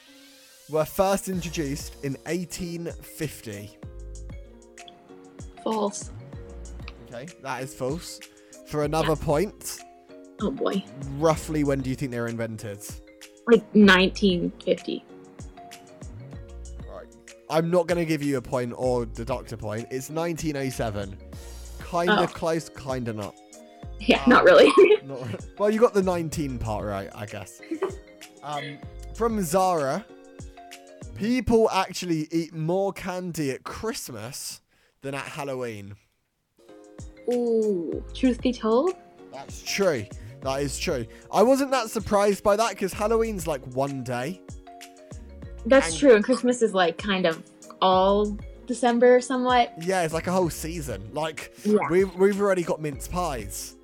were 0.70 0.84
first 0.84 1.28
introduced 1.28 2.02
in 2.04 2.14
1850. 2.26 3.76
False. 5.64 6.10
Okay, 7.12 7.26
that 7.42 7.62
is 7.62 7.74
false. 7.74 8.20
For 8.66 8.84
another 8.84 9.16
point, 9.16 9.80
Oh 10.40 10.50
boy. 10.50 10.82
roughly 11.18 11.64
when 11.64 11.80
do 11.80 11.90
you 11.90 11.96
think 11.96 12.12
they 12.12 12.20
were 12.20 12.28
invented? 12.28 12.78
Like 13.46 13.62
1950. 13.74 15.04
Right. 16.88 17.06
I'm 17.50 17.68
not 17.70 17.88
going 17.88 17.98
to 17.98 18.04
give 18.06 18.22
you 18.22 18.36
a 18.36 18.42
point 18.42 18.72
or 18.76 19.06
deduct 19.06 19.52
a 19.52 19.56
point. 19.56 19.88
It's 19.90 20.08
1907. 20.08 21.18
Kind 21.90 22.10
of 22.10 22.18
Oh. 22.30 22.32
close, 22.32 22.68
kind 22.68 23.08
of 23.08 23.16
not. 23.16 23.34
Yeah, 23.98 24.22
Um, 24.24 24.30
not 24.30 24.44
really. 24.44 24.70
Not- 25.04 25.44
well, 25.58 25.70
you 25.70 25.80
got 25.80 25.92
the 25.92 26.02
19 26.02 26.58
part 26.58 26.84
right, 26.86 27.10
I 27.14 27.26
guess. 27.26 27.60
Um, 28.42 28.78
from 29.14 29.42
Zara, 29.42 30.04
people 31.16 31.68
actually 31.70 32.28
eat 32.30 32.54
more 32.54 32.92
candy 32.92 33.50
at 33.50 33.64
Christmas 33.64 34.60
than 35.02 35.14
at 35.14 35.24
Halloween. 35.24 35.96
Ooh. 37.32 38.02
Truth 38.14 38.40
be 38.40 38.52
told? 38.52 38.94
That's 39.32 39.62
true. 39.62 40.06
That 40.42 40.62
is 40.62 40.78
true. 40.78 41.06
I 41.32 41.42
wasn't 41.42 41.70
that 41.72 41.90
surprised 41.90 42.42
by 42.42 42.56
that 42.56 42.70
because 42.70 42.92
Halloween's 42.92 43.46
like 43.46 43.62
one 43.74 44.02
day. 44.02 44.40
That's 45.66 45.88
And- 45.90 45.98
true. 45.98 46.14
And 46.14 46.24
Christmas 46.24 46.62
is 46.62 46.72
like 46.72 46.96
kind 46.98 47.26
of 47.26 47.42
all 47.82 48.36
December 48.70 49.20
somewhat. 49.20 49.72
Yeah, 49.80 50.02
it's 50.02 50.14
like 50.14 50.28
a 50.28 50.32
whole 50.32 50.48
season. 50.48 51.10
Like 51.12 51.52
Yeah. 51.64 51.78
we've 51.90 52.14
we've 52.14 52.40
already 52.40 52.62
got 52.62 52.80
mince 52.80 53.08
pies. 53.08 53.74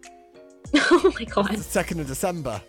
oh 0.74 1.12
my 1.14 1.20
It's 1.20 1.32
god. 1.34 1.52
the 1.56 1.62
second 1.62 1.98
of 1.98 2.06
December. 2.06 2.62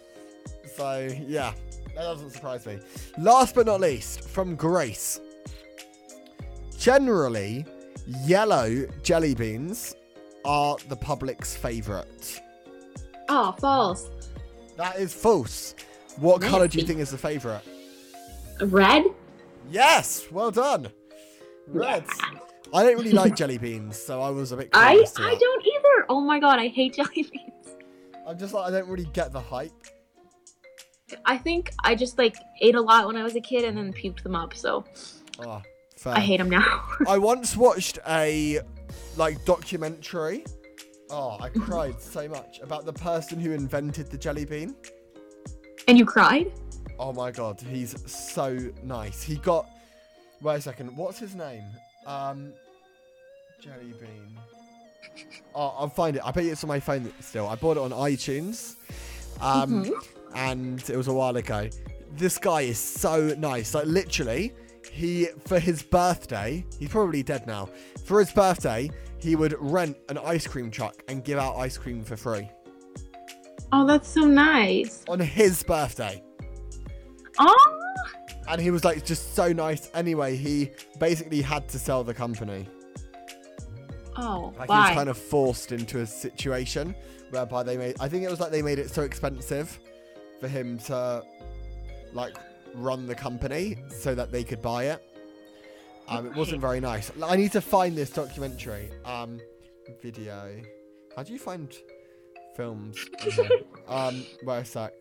So 0.76 1.08
yeah, 1.28 1.54
that 1.96 2.02
doesn't 2.02 2.32
surprise 2.32 2.66
me. 2.66 2.80
Last 3.20 3.54
but 3.54 3.68
not 3.68 3.82
least, 3.82 4.28
from 4.28 4.56
Grace. 4.56 5.20
Generally, 6.80 7.66
yellow 8.26 8.86
jelly 9.04 9.36
beans 9.36 9.96
are 10.44 10.76
the 10.90 10.96
public's 10.96 11.56
favourite. 11.56 12.42
Oh, 13.30 13.50
ah, 13.50 13.52
false. 13.54 14.10
That 14.76 14.98
is 14.98 15.14
false. 15.14 15.76
What 16.18 16.42
colour 16.42 16.68
do 16.68 16.80
you 16.80 16.86
think 16.86 17.00
is 17.00 17.12
the 17.12 17.18
favourite? 17.18 17.64
Red? 18.62 19.04
Yes, 19.70 20.26
well 20.32 20.50
done. 20.50 20.90
Red. 21.68 22.06
I 22.74 22.84
don't 22.84 22.96
really 22.98 23.12
like 23.14 23.36
jelly 23.36 23.58
beans, 23.58 23.98
so 23.98 24.22
I 24.22 24.30
was 24.30 24.52
a 24.52 24.58
bit. 24.58 24.70
I 24.74 24.94
I 24.94 24.96
that. 24.98 25.40
don't 25.40 25.66
either. 25.66 26.06
Oh 26.10 26.22
my 26.22 26.40
god, 26.40 26.60
I 26.60 26.68
hate 26.68 26.94
jelly 26.96 27.24
beans. 27.32 27.76
I'm 28.28 28.38
just 28.38 28.54
like 28.54 28.68
I 28.68 28.72
don't 28.72 28.88
really 28.90 29.10
get 29.14 29.32
the 29.32 29.40
hype. 29.42 29.72
I 31.26 31.38
think 31.38 31.72
I 31.86 31.96
just 31.96 32.18
like 32.18 32.36
ate 32.62 32.76
a 32.76 32.82
lot 32.82 33.08
when 33.08 33.16
I 33.16 33.24
was 33.24 33.36
a 33.36 33.42
kid 33.42 33.64
and 33.64 33.78
then 33.78 33.94
puked 33.94 34.24
them 34.24 34.36
up, 34.36 34.54
so 34.54 34.84
Oh, 35.40 35.62
fair. 35.98 36.14
I 36.16 36.20
hate 36.20 36.38
them 36.38 36.50
now. 36.50 36.84
I 37.08 37.18
once 37.18 37.56
watched 37.56 38.00
a 38.08 38.60
like 39.16 39.44
documentary. 39.46 40.44
Oh, 41.10 41.38
I 41.40 41.48
cried 41.50 42.02
so 42.02 42.28
much 42.28 42.60
about 42.62 42.86
the 42.86 42.92
person 42.92 43.40
who 43.40 43.52
invented 43.54 44.12
the 44.12 44.18
jelly 44.18 44.44
bean. 44.44 44.76
and 45.88 45.98
you 45.98 46.06
cried? 46.06 46.52
Oh 47.00 47.14
my 47.14 47.32
god, 47.32 47.62
he's 47.62 47.96
so 48.12 48.58
nice. 48.84 49.22
He 49.24 49.36
got 49.38 49.70
wait 50.42 50.56
a 50.56 50.62
second, 50.62 50.96
what's 50.96 51.20
his 51.20 51.36
name? 51.36 51.64
Um 52.06 52.54
Jelly 53.62 53.94
Bean. 54.00 54.38
Oh, 55.56 55.74
I'll 55.80 55.90
find 55.90 56.16
it. 56.16 56.22
I 56.24 56.32
bet 56.32 56.46
it's 56.46 56.64
on 56.64 56.68
my 56.68 56.80
phone 56.80 57.12
still. 57.22 57.48
I 57.48 57.56
bought 57.56 57.78
it 57.78 57.80
on 57.82 57.92
iTunes. 57.92 58.76
Um 59.42 59.86
Mhm. 59.86 60.06
and 60.36 60.90
it 60.90 60.96
was 60.98 61.08
a 61.08 61.14
while 61.14 61.36
ago. 61.38 61.70
This 62.14 62.38
guy 62.38 62.62
is 62.62 62.80
so 62.80 63.34
nice. 63.38 63.74
Like 63.74 63.86
literally, 63.88 64.54
he 64.92 65.28
for 65.46 65.60
his 65.60 65.84
birthday, 65.84 66.66
he's 66.80 66.90
probably 66.90 67.24
dead 67.24 67.46
now. 67.48 67.70
For 68.06 68.20
his 68.20 68.32
birthday, 68.32 68.90
he 69.20 69.36
would 69.36 69.56
rent 69.60 69.98
an 70.10 70.18
ice 70.20 70.48
cream 70.48 70.70
truck 70.72 70.96
and 71.08 71.24
give 71.24 71.40
out 71.40 71.56
ice 71.58 71.78
cream 71.78 72.04
for 72.04 72.16
free 72.16 72.50
Oh, 73.74 73.86
that's 73.86 74.08
so 74.08 74.22
nice. 74.22 75.04
on 75.10 75.20
his 75.20 75.62
birthday. 75.64 76.24
Oh, 77.40 77.77
And 78.48 78.62
he 78.62 78.72
was 78.72 78.84
like 78.86 79.06
just 79.06 79.36
so 79.36 79.52
nice. 79.52 79.90
Anyway, 79.94 80.36
he 80.36 80.72
basically 81.00 81.42
had 81.42 81.68
to 81.70 81.80
sell 81.80 82.04
the 82.04 82.14
company. 82.14 82.68
oh, 84.18 84.54
Like 84.58 84.70
he 84.70 84.76
was 84.76 84.90
kind 84.92 85.10
of 85.10 85.18
forced 85.18 85.72
into 85.72 86.00
a 86.00 86.06
situation 86.06 86.96
whereby 87.30 87.64
they 87.64 87.78
made. 87.78 87.96
I 88.00 88.08
think 88.08 88.24
it 88.24 88.30
was 88.30 88.40
like 88.40 88.52
they 88.52 88.62
made 88.62 88.80
it 88.80 88.90
so 88.90 89.04
expensive 89.04 89.78
for 90.40 90.48
him 90.48 90.78
to 90.80 91.24
like 92.14 92.36
run 92.74 93.06
the 93.06 93.16
company 93.16 93.78
so 93.90 94.16
that 94.16 94.32
they 94.32 94.44
could 94.44 94.62
buy 94.62 94.86
it. 94.86 95.04
Um, 96.08 96.26
it 96.28 96.36
wasn't 96.36 96.62
very 96.62 96.80
nice. 96.80 97.12
I 97.22 97.36
need 97.36 97.52
to 97.52 97.62
find 97.62 97.98
this 97.98 98.10
documentary. 98.12 98.90
Um, 99.04 99.42
video. 100.02 100.62
How 101.16 101.24
do 101.24 101.34
you 101.34 101.40
find 101.40 101.74
films? 102.56 102.98
um, 103.88 104.26
wait 104.44 104.60
a 104.60 104.66
sec. 104.66 104.94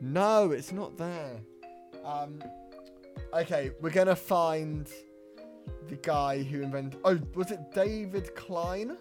No, 0.00 0.50
it's 0.50 0.72
not 0.72 0.96
there. 0.96 1.40
Um, 2.04 2.42
okay, 3.32 3.70
we're 3.80 3.90
gonna 3.90 4.16
find 4.16 4.88
the 5.88 5.96
guy 5.96 6.42
who 6.42 6.62
invented. 6.62 6.98
Oh, 7.04 7.18
was 7.34 7.50
it 7.50 7.60
David 7.74 8.34
Klein? 8.34 8.96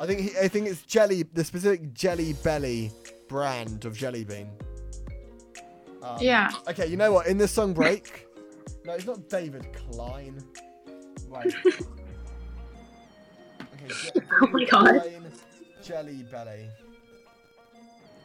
I 0.00 0.06
think 0.06 0.20
he, 0.20 0.30
I 0.40 0.46
think 0.48 0.68
it's 0.68 0.82
jelly, 0.82 1.24
the 1.32 1.42
specific 1.44 1.92
Jelly 1.92 2.32
Belly 2.44 2.92
brand 3.28 3.84
of 3.84 3.96
jelly 3.96 4.24
bean. 4.24 4.48
Um, 6.02 6.18
Yeah. 6.20 6.50
Okay, 6.68 6.86
you 6.86 6.96
know 6.96 7.12
what? 7.12 7.26
In 7.26 7.36
this 7.36 7.50
song 7.50 7.72
break, 7.74 8.26
no, 8.84 8.92
it's 8.92 9.06
not 9.06 9.28
David 9.28 9.66
Klein. 9.72 10.38
Wait. 11.28 11.54
Okay, 13.60 13.94
Je- 14.14 14.20
Oh 14.42 14.46
my 14.48 14.64
God. 14.64 15.00
Klein, 15.02 15.32
Jelly 15.82 16.24
Belly. 16.30 16.68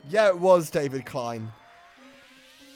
Yeah, 0.10 0.28
it 0.28 0.38
was 0.38 0.70
David 0.70 1.06
Klein. 1.06 1.52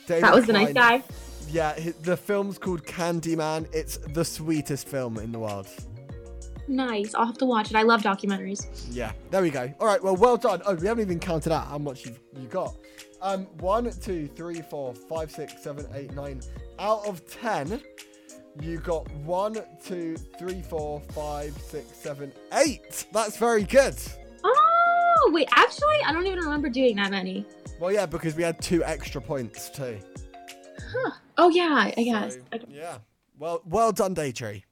David 0.08 0.24
That 0.24 0.34
was 0.34 0.46
the 0.48 0.54
nice 0.54 0.72
Klein- 0.74 1.00
guy. 1.02 1.04
Yeah, 1.50 1.78
the 2.02 2.18
film's 2.18 2.58
called 2.58 2.84
Candyman. 2.86 3.68
It's 3.74 3.98
the 3.98 4.26
sweetest 4.26 4.88
film 4.88 5.18
in 5.20 5.32
the 5.32 5.40
world. 5.40 5.68
Nice. 6.68 7.14
I'll 7.16 7.26
have 7.26 7.38
to 7.38 7.46
watch 7.46 7.70
it. 7.70 7.78
I 7.78 7.84
love 7.84 8.02
documentaries. 8.02 8.68
Yeah, 8.90 9.14
there 9.32 9.42
we 9.42 9.50
go. 9.50 9.74
All 9.80 9.88
right, 9.88 10.04
well, 10.04 10.18
well 10.18 10.36
done. 10.36 10.62
Oh, 10.66 10.76
we 10.76 10.88
haven't 10.88 11.04
even 11.06 11.20
counted 11.20 11.54
out 11.54 11.68
how 11.68 11.78
much 11.78 12.06
you've 12.06 12.20
you 12.38 12.48
got. 12.50 12.76
Um, 13.22 13.44
one, 13.60 13.90
two, 14.02 14.28
three, 14.28 14.62
four, 14.62 14.94
five, 14.94 15.32
six, 15.32 15.62
seven, 15.64 15.88
eight, 15.94 16.14
nine. 16.14 16.42
Out 16.80 17.06
of 17.08 17.26
ten, 17.30 17.82
You 18.62 18.80
got 18.80 19.10
one, 19.18 19.56
two, 19.86 20.18
three, 20.38 20.62
four, 20.62 21.00
five, 21.14 21.58
six, 21.62 21.96
seven, 21.98 22.34
eight. 22.54 23.06
That's 23.14 23.38
very 23.38 23.64
good. 23.64 23.96
Oh, 24.44 25.30
wait, 25.34 25.48
actually, 25.54 25.98
I 26.06 26.12
don't 26.12 26.26
even 26.28 26.40
remember 26.40 26.68
doing 26.70 26.96
that 26.98 27.12
many. 27.12 27.46
Well, 27.80 27.92
yeah, 27.92 28.06
because 28.06 28.36
we 28.36 28.44
had 28.44 28.62
two 28.62 28.84
extra 28.84 29.22
points 29.22 29.70
too. 29.70 30.00
Huh. 30.92 31.12
Oh, 31.38 31.50
yeah, 31.50 31.92
I 31.96 32.04
guess. 32.04 32.36
So, 32.36 32.60
yeah. 32.70 32.98
Well, 33.38 33.62
well 33.66 33.92
done, 33.92 34.16
Daytree. 34.16 34.64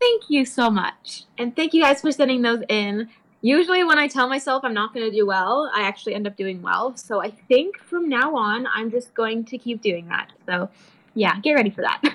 Thank 0.00 0.30
you 0.30 0.46
so 0.46 0.70
much. 0.70 1.24
And 1.36 1.54
thank 1.54 1.74
you 1.74 1.82
guys 1.82 2.00
for 2.00 2.10
sending 2.10 2.40
those 2.40 2.62
in. 2.68 3.08
Usually, 3.42 3.84
when 3.84 3.98
I 3.98 4.06
tell 4.06 4.28
myself 4.28 4.64
I'm 4.64 4.74
not 4.74 4.94
going 4.94 5.10
to 5.10 5.14
do 5.14 5.26
well, 5.26 5.70
I 5.74 5.82
actually 5.82 6.14
end 6.14 6.26
up 6.26 6.36
doing 6.36 6.62
well. 6.62 6.96
So 6.96 7.22
I 7.22 7.30
think 7.48 7.78
from 7.78 8.08
now 8.08 8.34
on, 8.36 8.66
I'm 8.66 8.90
just 8.90 9.14
going 9.14 9.44
to 9.46 9.58
keep 9.58 9.82
doing 9.82 10.08
that. 10.08 10.32
So, 10.46 10.70
yeah, 11.14 11.38
get 11.40 11.52
ready 11.52 11.70
for 11.70 11.82
that. 11.82 12.02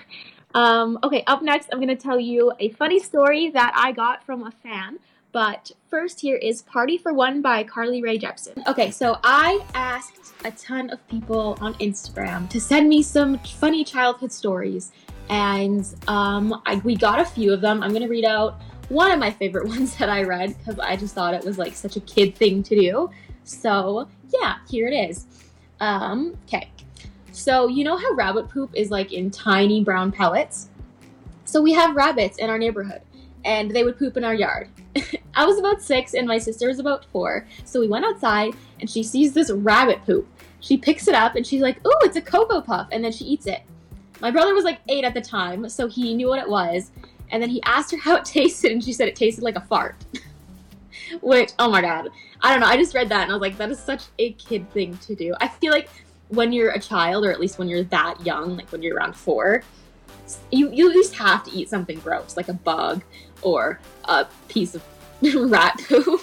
Um, 0.55 0.97
okay, 1.03 1.21
up 1.27 1.41
next, 1.41 1.67
I'm 1.73 1.79
going 1.79 1.89
to 1.89 2.01
tell 2.01 2.17
you 2.17 2.53
a 2.61 2.69
funny 2.69 2.97
story 2.99 3.49
that 3.49 3.73
I 3.75 3.91
got 3.91 4.25
from 4.25 4.43
a 4.43 4.51
fan. 4.51 4.99
But 5.35 5.73
first, 5.89 6.21
here 6.21 6.37
is 6.37 6.61
Party 6.61 6.97
for 6.97 7.11
One 7.11 7.41
by 7.41 7.65
Carly 7.65 8.01
Rae 8.01 8.17
Jepsen. 8.17 8.65
Okay, 8.67 8.89
so 8.89 9.19
I 9.21 9.61
asked 9.73 10.33
a 10.45 10.51
ton 10.51 10.89
of 10.91 11.05
people 11.09 11.57
on 11.59 11.73
Instagram 11.73 12.49
to 12.51 12.61
send 12.61 12.87
me 12.87 13.03
some 13.03 13.39
funny 13.39 13.83
childhood 13.83 14.31
stories. 14.31 14.93
And 15.29 15.85
um, 16.07 16.61
I, 16.65 16.75
we 16.85 16.95
got 16.95 17.19
a 17.19 17.25
few 17.25 17.51
of 17.51 17.59
them. 17.59 17.83
I'm 17.83 17.91
to 17.91 18.07
read 18.07 18.23
out 18.23 18.61
one 18.87 19.11
of 19.11 19.19
my 19.19 19.29
favorite 19.29 19.67
ones 19.67 19.97
that 19.97 20.07
I 20.07 20.23
read 20.23 20.57
because 20.57 20.79
I 20.79 20.95
just 20.95 21.13
thought 21.13 21.33
it 21.33 21.43
was 21.43 21.57
like 21.57 21.73
such 21.73 21.97
a 21.97 21.99
kid 21.99 22.33
thing 22.37 22.63
to 22.63 22.73
do. 22.73 23.09
So, 23.43 24.07
yeah, 24.29 24.59
here 24.69 24.87
it 24.87 24.93
is. 24.93 25.25
Um, 25.81 26.37
okay. 26.47 26.71
So, 27.33 27.67
you 27.67 27.83
know 27.83 27.97
how 27.97 28.13
rabbit 28.13 28.47
poop 28.47 28.69
is 28.73 28.89
like 28.89 29.11
in 29.11 29.31
tiny 29.31 29.83
brown 29.83 30.13
pellets? 30.13 30.69
So, 31.43 31.61
we 31.61 31.73
have 31.73 31.93
rabbits 31.93 32.37
in 32.37 32.49
our 32.49 32.57
neighborhood 32.57 33.01
and 33.45 33.71
they 33.71 33.83
would 33.83 33.97
poop 33.97 34.17
in 34.17 34.25
our 34.25 34.33
yard. 34.33 34.69
I 35.35 35.45
was 35.45 35.57
about 35.57 35.81
six 35.81 36.13
and 36.13 36.27
my 36.27 36.37
sister 36.37 36.67
was 36.67 36.79
about 36.79 37.05
four. 37.05 37.47
So, 37.63 37.79
we 37.79 37.87
went 37.87 38.05
outside 38.05 38.53
and 38.81 38.89
she 38.89 39.03
sees 39.03 39.33
this 39.33 39.51
rabbit 39.51 40.03
poop. 40.05 40.27
She 40.59 40.77
picks 40.77 41.07
it 41.07 41.15
up 41.15 41.35
and 41.35 41.45
she's 41.45 41.61
like, 41.61 41.77
Oh, 41.85 41.97
it's 42.01 42.17
a 42.17 42.21
Cocoa 42.21 42.61
Puff. 42.61 42.89
And 42.91 43.03
then 43.03 43.11
she 43.11 43.23
eats 43.25 43.45
it. 43.45 43.61
My 44.19 44.31
brother 44.31 44.53
was 44.53 44.63
like 44.63 44.79
eight 44.89 45.03
at 45.03 45.13
the 45.13 45.21
time, 45.21 45.69
so 45.69 45.87
he 45.87 46.13
knew 46.13 46.27
what 46.27 46.39
it 46.39 46.49
was. 46.49 46.91
And 47.31 47.41
then 47.41 47.49
he 47.49 47.61
asked 47.63 47.91
her 47.91 47.97
how 48.01 48.15
it 48.15 48.25
tasted, 48.25 48.71
and 48.71 48.83
she 48.83 48.93
said 48.93 49.07
it 49.07 49.15
tasted 49.15 49.43
like 49.43 49.55
a 49.55 49.61
fart. 49.61 49.95
Which, 51.21 51.51
oh 51.59 51.69
my 51.69 51.81
god. 51.81 52.09
I 52.41 52.51
don't 52.51 52.61
know. 52.61 52.67
I 52.67 52.77
just 52.77 52.93
read 52.93 53.09
that 53.09 53.23
and 53.23 53.31
I 53.31 53.35
was 53.35 53.41
like, 53.41 53.57
that 53.57 53.69
is 53.69 53.79
such 53.79 54.03
a 54.19 54.33
kid 54.33 54.69
thing 54.71 54.97
to 54.99 55.15
do. 55.15 55.35
I 55.39 55.47
feel 55.47 55.71
like 55.71 55.89
when 56.29 56.51
you're 56.51 56.71
a 56.71 56.79
child, 56.79 57.25
or 57.25 57.31
at 57.31 57.39
least 57.39 57.59
when 57.59 57.67
you're 57.67 57.83
that 57.83 58.25
young, 58.25 58.57
like 58.57 58.71
when 58.71 58.81
you're 58.81 58.95
around 58.95 59.15
four, 59.15 59.63
you, 60.51 60.71
you 60.71 60.89
at 60.89 60.95
least 60.95 61.15
have 61.15 61.43
to 61.43 61.51
eat 61.51 61.69
something 61.69 61.99
gross, 61.99 62.35
like 62.35 62.47
a 62.47 62.53
bug 62.53 63.03
or 63.41 63.79
a 64.05 64.25
piece 64.47 64.75
of 64.75 64.83
rat 65.35 65.79
poo. 65.87 66.19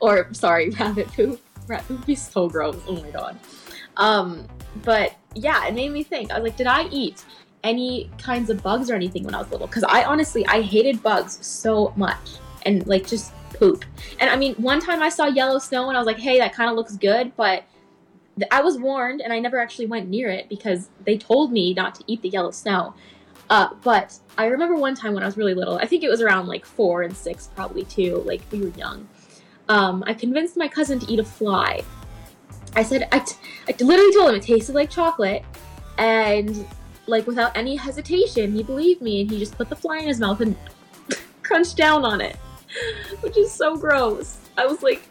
or, 0.00 0.28
sorry, 0.32 0.70
rabbit 0.70 1.08
poo. 1.08 1.38
Rat 1.66 1.86
poo 1.86 1.94
would 1.94 2.06
be 2.06 2.14
so 2.14 2.48
gross. 2.48 2.80
Oh 2.86 3.00
my 3.00 3.10
god. 3.10 3.38
Um, 3.96 4.46
but 4.82 5.14
yeah, 5.34 5.66
it 5.66 5.74
made 5.74 5.92
me 5.92 6.02
think. 6.02 6.30
I 6.30 6.38
was 6.38 6.50
like, 6.50 6.56
did 6.56 6.66
I 6.66 6.88
eat 6.88 7.24
any 7.64 8.10
kinds 8.18 8.50
of 8.50 8.62
bugs 8.62 8.90
or 8.90 8.94
anything 8.94 9.24
when 9.24 9.34
I 9.34 9.38
was 9.38 9.50
little? 9.50 9.66
Because 9.66 9.84
I 9.84 10.04
honestly, 10.04 10.46
I 10.46 10.62
hated 10.62 11.02
bugs 11.02 11.44
so 11.44 11.92
much 11.96 12.38
and 12.64 12.86
like 12.86 13.06
just 13.06 13.32
poop. 13.54 13.84
And 14.18 14.30
I 14.30 14.36
mean, 14.36 14.54
one 14.54 14.80
time 14.80 15.02
I 15.02 15.08
saw 15.08 15.26
yellow 15.26 15.58
snow 15.58 15.88
and 15.88 15.96
I 15.96 16.00
was 16.00 16.06
like, 16.06 16.18
hey, 16.18 16.38
that 16.38 16.54
kind 16.54 16.70
of 16.70 16.76
looks 16.76 16.96
good, 16.96 17.36
but 17.36 17.64
I 18.50 18.62
was 18.62 18.78
warned 18.78 19.20
and 19.20 19.32
I 19.32 19.38
never 19.38 19.60
actually 19.60 19.86
went 19.86 20.08
near 20.08 20.30
it 20.30 20.48
because 20.48 20.88
they 21.04 21.18
told 21.18 21.52
me 21.52 21.74
not 21.74 21.94
to 21.96 22.04
eat 22.06 22.22
the 22.22 22.30
yellow 22.30 22.50
snow. 22.50 22.94
Uh, 23.52 23.68
but 23.82 24.18
I 24.38 24.46
remember 24.46 24.76
one 24.76 24.94
time 24.94 25.12
when 25.12 25.22
I 25.22 25.26
was 25.26 25.36
really 25.36 25.52
little, 25.52 25.76
I 25.76 25.84
think 25.84 26.02
it 26.02 26.08
was 26.08 26.22
around 26.22 26.46
like 26.46 26.64
four 26.64 27.02
and 27.02 27.14
six, 27.14 27.50
probably 27.54 27.84
too, 27.84 28.22
like 28.24 28.40
we 28.50 28.62
were 28.62 28.68
young. 28.78 29.06
Um, 29.68 30.02
I 30.06 30.14
convinced 30.14 30.56
my 30.56 30.66
cousin 30.66 30.98
to 31.00 31.12
eat 31.12 31.18
a 31.18 31.24
fly. 31.24 31.82
I 32.74 32.82
said, 32.82 33.08
I, 33.12 33.18
t- 33.18 33.36
I 33.68 33.74
literally 33.78 34.14
told 34.14 34.30
him 34.30 34.36
it 34.36 34.42
tasted 34.42 34.74
like 34.74 34.88
chocolate, 34.88 35.44
and 35.98 36.66
like 37.06 37.26
without 37.26 37.54
any 37.54 37.76
hesitation, 37.76 38.54
he 38.54 38.62
believed 38.62 39.02
me 39.02 39.20
and 39.20 39.30
he 39.30 39.38
just 39.38 39.58
put 39.58 39.68
the 39.68 39.76
fly 39.76 39.98
in 39.98 40.08
his 40.08 40.18
mouth 40.18 40.40
and 40.40 40.56
crunched 41.42 41.76
down 41.76 42.06
on 42.06 42.22
it, 42.22 42.36
which 43.20 43.36
is 43.36 43.52
so 43.52 43.76
gross. 43.76 44.38
I 44.56 44.64
was 44.64 44.82
like 44.82 45.02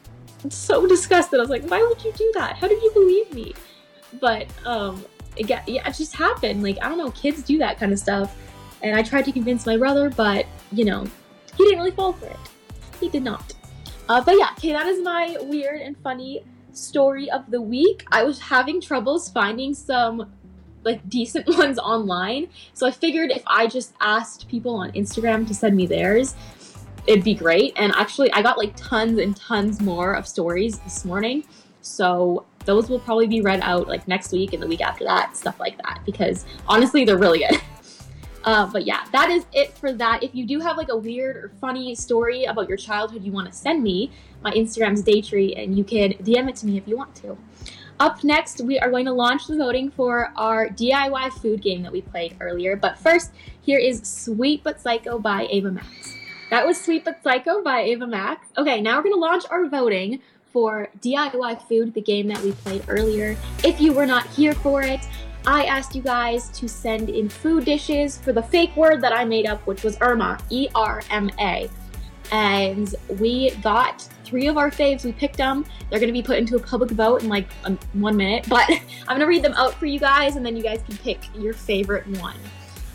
so 0.49 0.88
disgusted. 0.88 1.39
I 1.39 1.43
was 1.43 1.51
like, 1.51 1.69
why 1.69 1.84
would 1.84 2.04
you 2.04 2.12
do 2.13 2.32
that? 2.34 2.58
How 2.58 2.67
did 2.67 2.82
you 2.82 2.89
believe 2.91 3.32
me? 3.36 3.54
But 4.19 4.47
um, 4.65 5.06
it 5.35 5.49
yeah, 5.49 5.63
it 5.67 5.95
just 5.95 6.15
happened. 6.15 6.63
Like 6.63 6.77
I 6.81 6.89
don't 6.89 6.97
know, 6.97 7.11
kids 7.11 7.43
do 7.43 7.57
that 7.59 7.79
kind 7.79 7.91
of 7.91 7.99
stuff, 7.99 8.35
and 8.81 8.95
I 8.95 9.03
tried 9.03 9.25
to 9.25 9.31
convince 9.31 9.65
my 9.65 9.77
brother, 9.77 10.09
but 10.09 10.45
you 10.71 10.85
know, 10.85 11.05
he 11.55 11.63
didn't 11.65 11.79
really 11.79 11.91
fall 11.91 12.13
for 12.13 12.27
it. 12.27 12.39
He 12.99 13.09
did 13.09 13.23
not. 13.23 13.53
Uh, 14.09 14.21
but 14.21 14.37
yeah, 14.37 14.49
okay, 14.57 14.73
that 14.73 14.87
is 14.87 15.01
my 15.03 15.37
weird 15.41 15.81
and 15.81 15.95
funny 16.03 16.43
story 16.73 17.29
of 17.31 17.49
the 17.49 17.61
week. 17.61 18.05
I 18.11 18.23
was 18.23 18.39
having 18.39 18.81
troubles 18.81 19.29
finding 19.29 19.73
some 19.73 20.31
like 20.83 21.07
decent 21.09 21.47
ones 21.57 21.79
online. 21.79 22.49
So 22.73 22.87
I 22.87 22.91
figured 22.91 23.31
if 23.31 23.43
I 23.47 23.67
just 23.67 23.93
asked 24.01 24.47
people 24.47 24.75
on 24.75 24.91
Instagram 24.91 25.47
to 25.47 25.53
send 25.53 25.75
me 25.75 25.85
theirs, 25.85 26.35
it'd 27.07 27.23
be 27.23 27.33
great. 27.33 27.73
And 27.77 27.93
actually, 27.95 28.31
I 28.33 28.41
got 28.41 28.57
like 28.57 28.75
tons 28.75 29.19
and 29.19 29.35
tons 29.35 29.81
more 29.81 30.13
of 30.13 30.27
stories 30.27 30.79
this 30.79 31.05
morning. 31.05 31.43
So 31.81 32.45
those 32.65 32.89
will 32.89 33.00
probably 33.00 33.28
be 33.28 33.41
read 33.41 33.62
out 33.62 33.88
like 33.88 34.08
next 34.08 34.32
week 34.32 34.54
and 34.54 34.62
the 34.62 34.67
week 34.67 34.82
after 34.82 35.04
that, 35.04 35.36
stuff 35.36 35.60
like 35.60 35.78
that, 35.78 36.02
because 36.06 36.45
honestly, 36.67 37.06
they're 37.06 37.17
really 37.17 37.39
good. 37.39 37.60
Uh, 38.43 38.65
but 38.65 38.86
yeah, 38.88 39.06
that 39.12 39.30
is 39.30 39.45
it 39.54 39.78
for 39.78 39.93
that. 39.93 40.24
If 40.24 40.34
you 40.34 40.47
do 40.47 40.60
have 40.60 40.76
like 40.76 40.89
a 40.89 40.97
weird 40.97 41.38
or 41.38 41.52
funny 41.62 41.93
story 41.93 42.45
about 42.45 42.67
your 42.67 42.78
childhood 42.78 43.24
you 43.24 43.32
want 43.32 43.47
to 43.47 43.54
send 43.54 43.84
me, 43.84 44.12
my 44.41 44.52
Instagram's 44.52 45.04
Daytree, 45.04 45.62
and 45.62 45.78
you 45.78 45.84
can 45.84 46.13
DM 46.13 46.50
it 46.50 46.56
to 46.58 46.65
me 46.65 46.78
if 46.78 46.88
you 46.88 46.97
want 46.97 47.13
to. 47.17 47.38
Up 48.00 48.24
next, 48.24 48.62
we 48.62 48.80
are 48.80 48.89
going 48.89 49.06
to 49.06 49.12
launch 49.12 49.45
the 49.45 49.56
voting 49.56 49.91
for 49.91 50.34
our 50.36 50.69
DIY 50.69 51.34
food 51.34 51.62
game 51.62 51.84
that 51.84 51.91
we 51.91 52.02
played 52.02 52.36
earlier. 52.39 52.76
But 52.76 52.97
first, 52.97 53.32
here 53.62 53.78
is 53.78 54.02
Sweet 54.02 54.63
But 54.63 54.82
Psycho 54.82 55.19
by 55.19 55.47
Ava 55.52 55.71
Max. 55.71 56.15
That 56.50 56.65
was 56.65 56.82
Sweet 56.82 57.06
But 57.06 57.21
Psycho 57.21 57.62
by 57.62 57.82
Ava 57.82 58.08
Max. 58.08 58.47
Okay, 58.58 58.82
now 58.82 58.97
we're 58.97 59.04
going 59.04 59.13
to 59.13 59.19
launch 59.19 59.43
our 59.52 59.67
voting 59.67 60.19
for 60.51 60.89
DIY 61.01 61.67
Food, 61.67 61.93
the 61.93 62.01
game 62.01 62.27
that 62.27 62.41
we 62.41 62.51
played 62.51 62.83
earlier. 62.87 63.35
If 63.63 63.79
you 63.79 63.93
were 63.93 64.05
not 64.05 64.27
here 64.27 64.53
for 64.53 64.81
it, 64.81 65.01
I 65.45 65.65
asked 65.65 65.95
you 65.95 66.01
guys 66.01 66.49
to 66.49 66.67
send 66.67 67.09
in 67.09 67.27
food 67.27 67.65
dishes 67.65 68.17
for 68.17 68.31
the 68.31 68.43
fake 68.43 68.75
word 68.75 69.01
that 69.01 69.11
I 69.11 69.25
made 69.25 69.47
up, 69.47 69.65
which 69.65 69.83
was 69.83 69.97
Erma, 70.01 70.37
E 70.49 70.67
R 70.75 71.01
M 71.09 71.31
A. 71.39 71.69
And 72.31 72.93
we 73.19 73.51
got 73.61 74.07
three 74.23 74.47
of 74.47 74.57
our 74.57 74.69
faves. 74.69 75.03
We 75.03 75.11
picked 75.11 75.37
them. 75.37 75.65
They're 75.89 75.99
going 75.99 76.07
to 76.07 76.13
be 76.13 76.21
put 76.21 76.37
into 76.37 76.55
a 76.55 76.59
public 76.59 76.91
vote 76.91 77.23
in 77.23 77.29
like 77.29 77.47
um, 77.65 77.77
one 77.93 78.15
minute, 78.15 78.45
but 78.47 78.69
I'm 78.69 79.07
going 79.07 79.19
to 79.19 79.25
read 79.25 79.43
them 79.43 79.53
out 79.53 79.73
for 79.73 79.87
you 79.87 79.99
guys, 79.99 80.35
and 80.35 80.45
then 80.45 80.55
you 80.55 80.63
guys 80.63 80.81
can 80.87 80.95
pick 80.97 81.19
your 81.35 81.53
favorite 81.53 82.07
one. 82.19 82.37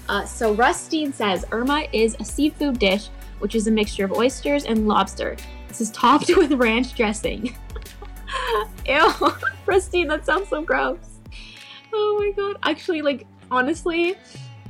Uh, 0.09 0.25
so 0.25 0.55
Rustine 0.55 1.13
says 1.13 1.45
Erma 1.51 1.87
is 1.93 2.17
a 2.21 2.25
seafood 2.25 2.79
dish, 2.79 3.09
which 3.41 3.55
is 3.55 3.67
a 3.67 3.71
mixture 3.71 4.05
of 4.05 4.13
oysters 4.13 4.65
and 4.65 4.87
lobster. 4.87 5.37
Is 5.81 5.91
topped 5.91 6.29
with 6.37 6.53
ranch 6.53 6.95
dressing. 6.95 7.57
Ew, 8.87 9.13
Rustine, 9.67 10.09
that 10.09 10.25
sounds 10.25 10.49
so 10.49 10.63
gross. 10.63 10.99
Oh 11.93 12.17
my 12.21 12.31
god. 12.33 12.57
Actually, 12.63 13.03
like 13.03 13.27
honestly, 13.51 14.17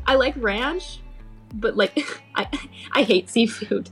I 0.06 0.14
like 0.14 0.34
ranch, 0.36 1.00
but 1.54 1.76
like 1.76 2.22
I 2.34 2.48
I 2.92 3.02
hate 3.02 3.28
seafood 3.28 3.90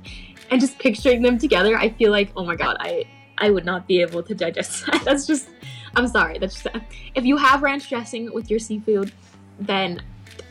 and 0.51 0.61
just 0.61 0.79
picturing 0.79 1.23
them 1.23 1.39
together, 1.39 1.77
I 1.77 1.91
feel 1.91 2.11
like, 2.11 2.31
oh 2.37 2.45
my 2.45 2.57
god, 2.57 2.77
I 2.81 3.05
I 3.39 3.51
would 3.51 3.65
not 3.65 3.89
be 3.89 4.01
able 4.01 4.23
to 4.23 4.35
digest 4.35 4.87
that. 4.87 5.03
That's 5.05 5.27
just, 5.27 5.49
I'm 5.97 6.07
sorry. 6.07 6.39
That's 6.39 6.63
just, 6.63 6.77
if 7.17 7.25
you 7.25 7.37
have 7.37 7.63
ranch 7.63 7.89
dressing 7.89 8.33
with 8.33 8.49
your 8.49 8.61
seafood, 8.61 9.13
then 9.59 10.01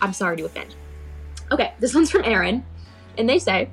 I'm 0.02 0.12
sorry 0.12 0.36
to 0.38 0.46
offend. 0.46 0.76
Okay, 1.52 1.74
this 1.80 1.96
one's 1.96 2.12
from 2.12 2.24
Aaron, 2.26 2.66
and 3.18 3.30
they 3.30 3.40
say, 3.40 3.70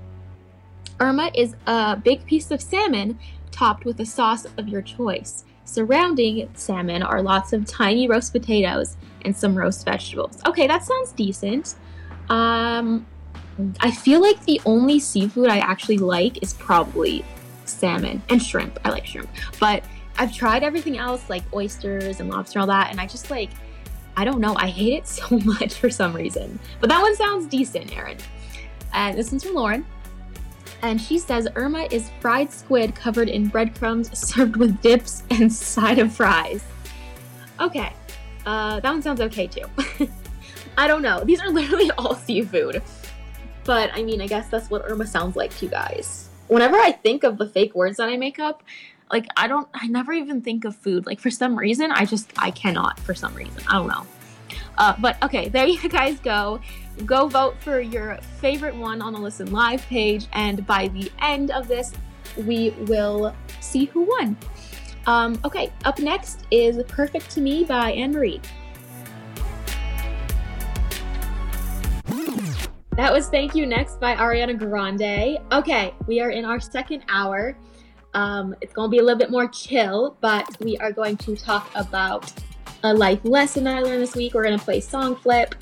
Erma 1.01 1.31
is 1.35 1.57
a 1.67 1.97
big 1.97 2.25
piece 2.27 2.51
of 2.51 2.61
salmon 2.61 3.19
topped 3.51 3.85
with 3.85 3.99
a 4.01 4.07
sauce 4.07 4.47
of 4.59 4.69
your 4.69 4.83
choice. 4.83 5.45
Surrounding 5.65 6.49
salmon 6.55 7.03
are 7.03 7.23
lots 7.23 7.53
of 7.53 7.65
tiny 7.65 8.07
roast 8.07 8.33
potatoes 8.33 8.97
and 9.25 9.35
some 9.35 9.57
roast 9.57 9.85
vegetables. 9.85 10.41
Okay, 10.47 10.67
that 10.67 10.85
sounds 10.85 11.13
decent. 11.13 11.77
Um, 12.29 13.07
I 13.81 13.91
feel 13.91 14.21
like 14.21 14.45
the 14.45 14.61
only 14.67 14.99
seafood 15.01 15.49
I 15.49 15.59
actually 15.59 15.99
like 15.99 16.43
is 16.43 16.53
probably 16.55 17.25
salmon 17.65 18.23
and 18.29 18.43
shrimp. 18.43 18.79
I 18.85 18.91
like 18.91 19.07
shrimp. 19.07 19.31
But 19.59 19.85
I've 20.19 20.35
tried 20.35 20.63
everything 20.63 20.99
else 20.99 21.29
like 21.31 21.45
oysters 21.55 22.21
and 22.21 22.29
lobster 22.29 22.59
and 22.59 22.63
all 22.63 22.77
that 22.77 22.91
and 22.91 23.01
I 23.01 23.07
just 23.07 23.31
like 23.31 23.51
I 24.17 24.25
don't 24.25 24.41
know, 24.41 24.55
I 24.57 24.67
hate 24.67 24.93
it 24.93 25.07
so 25.07 25.39
much 25.39 25.75
for 25.75 25.89
some 25.89 26.15
reason. 26.15 26.59
But 26.81 26.91
that 26.91 27.01
one 27.01 27.15
sounds 27.17 27.47
decent, 27.47 27.97
Aaron. 27.97 28.19
And 28.93 29.17
this 29.17 29.31
one's 29.31 29.45
from 29.45 29.55
Lauren. 29.55 29.87
And 30.83 31.01
she 31.01 31.19
says 31.19 31.47
Erma 31.57 31.87
is 31.91 32.11
fried 32.21 32.53
squid 32.53 32.95
covered 32.95 33.29
in 33.29 33.49
breadcrumbs 33.49 34.17
served 34.19 34.57
with 34.57 34.81
dips 34.81 35.23
and 35.31 35.53
side 35.53 35.99
of 35.99 36.13
fries. 36.13 36.65
Okay. 37.61 37.93
Uh, 38.47 38.81
that 38.81 38.91
one 38.91 39.03
sounds 39.03 39.21
okay 39.21 39.47
too. 39.47 39.65
I 40.79 40.87
don't 40.87 41.03
know. 41.03 41.23
These 41.25 41.41
are 41.43 41.51
literally 41.51 41.91
all 41.99 42.15
seafood. 42.15 42.83
but 43.65 43.91
I 43.93 44.03
mean, 44.03 44.21
I 44.21 44.27
guess 44.27 44.49
that's 44.49 44.71
what 44.71 44.83
Erma 44.85 45.07
sounds 45.07 45.37
like 45.37 45.55
to 45.59 45.67
you 45.67 45.71
guys. 45.71 46.29
Whenever 46.49 46.77
I 46.77 46.93
think 46.93 47.23
of 47.23 47.39
the 47.39 47.47
fake 47.47 47.75
words 47.75 47.99
that 47.99 48.09
I 48.09 48.17
make 48.17 48.39
up, 48.39 48.63
like 49.13 49.27
I 49.37 49.47
don't, 49.47 49.69
I 49.75 49.87
never 49.89 50.13
even 50.13 50.41
think 50.41 50.65
of 50.65 50.75
food. 50.75 51.05
Like 51.07 51.21
for 51.21 51.31
some 51.31 51.57
reason, 51.57 51.93
I 51.93 52.07
just, 52.07 52.33
I 52.39 52.51
cannot 52.51 52.99
for 53.01 53.15
some 53.15 53.35
reason. 53.35 53.63
I 53.69 53.73
don't 53.73 53.89
know. 53.89 54.07
Uh, 54.79 54.95
but 54.99 55.23
okay, 55.23 55.49
there 55.49 55.67
you 55.67 55.89
guys 55.89 56.19
go. 56.21 56.61
Go 57.07 57.29
vote 57.29 57.57
for 57.61 57.81
your 57.81 58.19
favorite 58.41 58.75
one 58.75 59.01
on 59.01 59.13
the 59.13 59.19
Listen 59.19 59.51
Live 59.53 59.85
page, 59.87 60.27
and 60.33 60.67
by 60.67 60.89
the 60.89 61.11
end 61.21 61.51
of 61.51 61.67
this, 61.67 61.93
we 62.37 62.71
will 62.87 63.35
see 63.61 63.87
who 63.87 64.03
won. 64.03 64.37
Um, 65.07 65.41
okay, 65.45 65.73
up 65.85 65.99
next 65.99 66.45
is 66.51 66.83
Perfect 66.85 67.31
to 67.31 67.41
Me 67.41 67.65
by 67.65 67.93
Anne 67.93 68.13
Marie. 68.13 68.41
That 72.97 73.13
was 73.13 73.29
Thank 73.29 73.55
You 73.55 73.65
Next 73.65 73.99
by 73.99 74.15
Ariana 74.15 74.59
Grande. 74.59 75.39
Okay, 75.53 75.95
we 76.07 76.21
are 76.21 76.31
in 76.31 76.45
our 76.45 76.61
second 76.61 77.03
hour. 77.09 77.57
Um, 78.13 78.55
it's 78.61 78.75
going 78.75 78.89
to 78.89 78.91
be 78.91 78.99
a 78.99 79.03
little 79.03 79.19
bit 79.19 79.31
more 79.31 79.49
chill, 79.49 80.17
but 80.21 80.47
we 80.61 80.77
are 80.79 80.93
going 80.93 81.17
to 81.19 81.35
talk 81.35 81.71
about 81.75 82.31
a 82.83 82.93
life 82.93 83.21
lesson 83.25 83.67
I 83.67 83.81
learned 83.81 84.03
this 84.03 84.15
week. 84.15 84.35
We're 84.35 84.45
going 84.45 84.59
to 84.59 84.65
play 84.65 84.81
Song 84.81 85.17
Flip. 85.17 85.55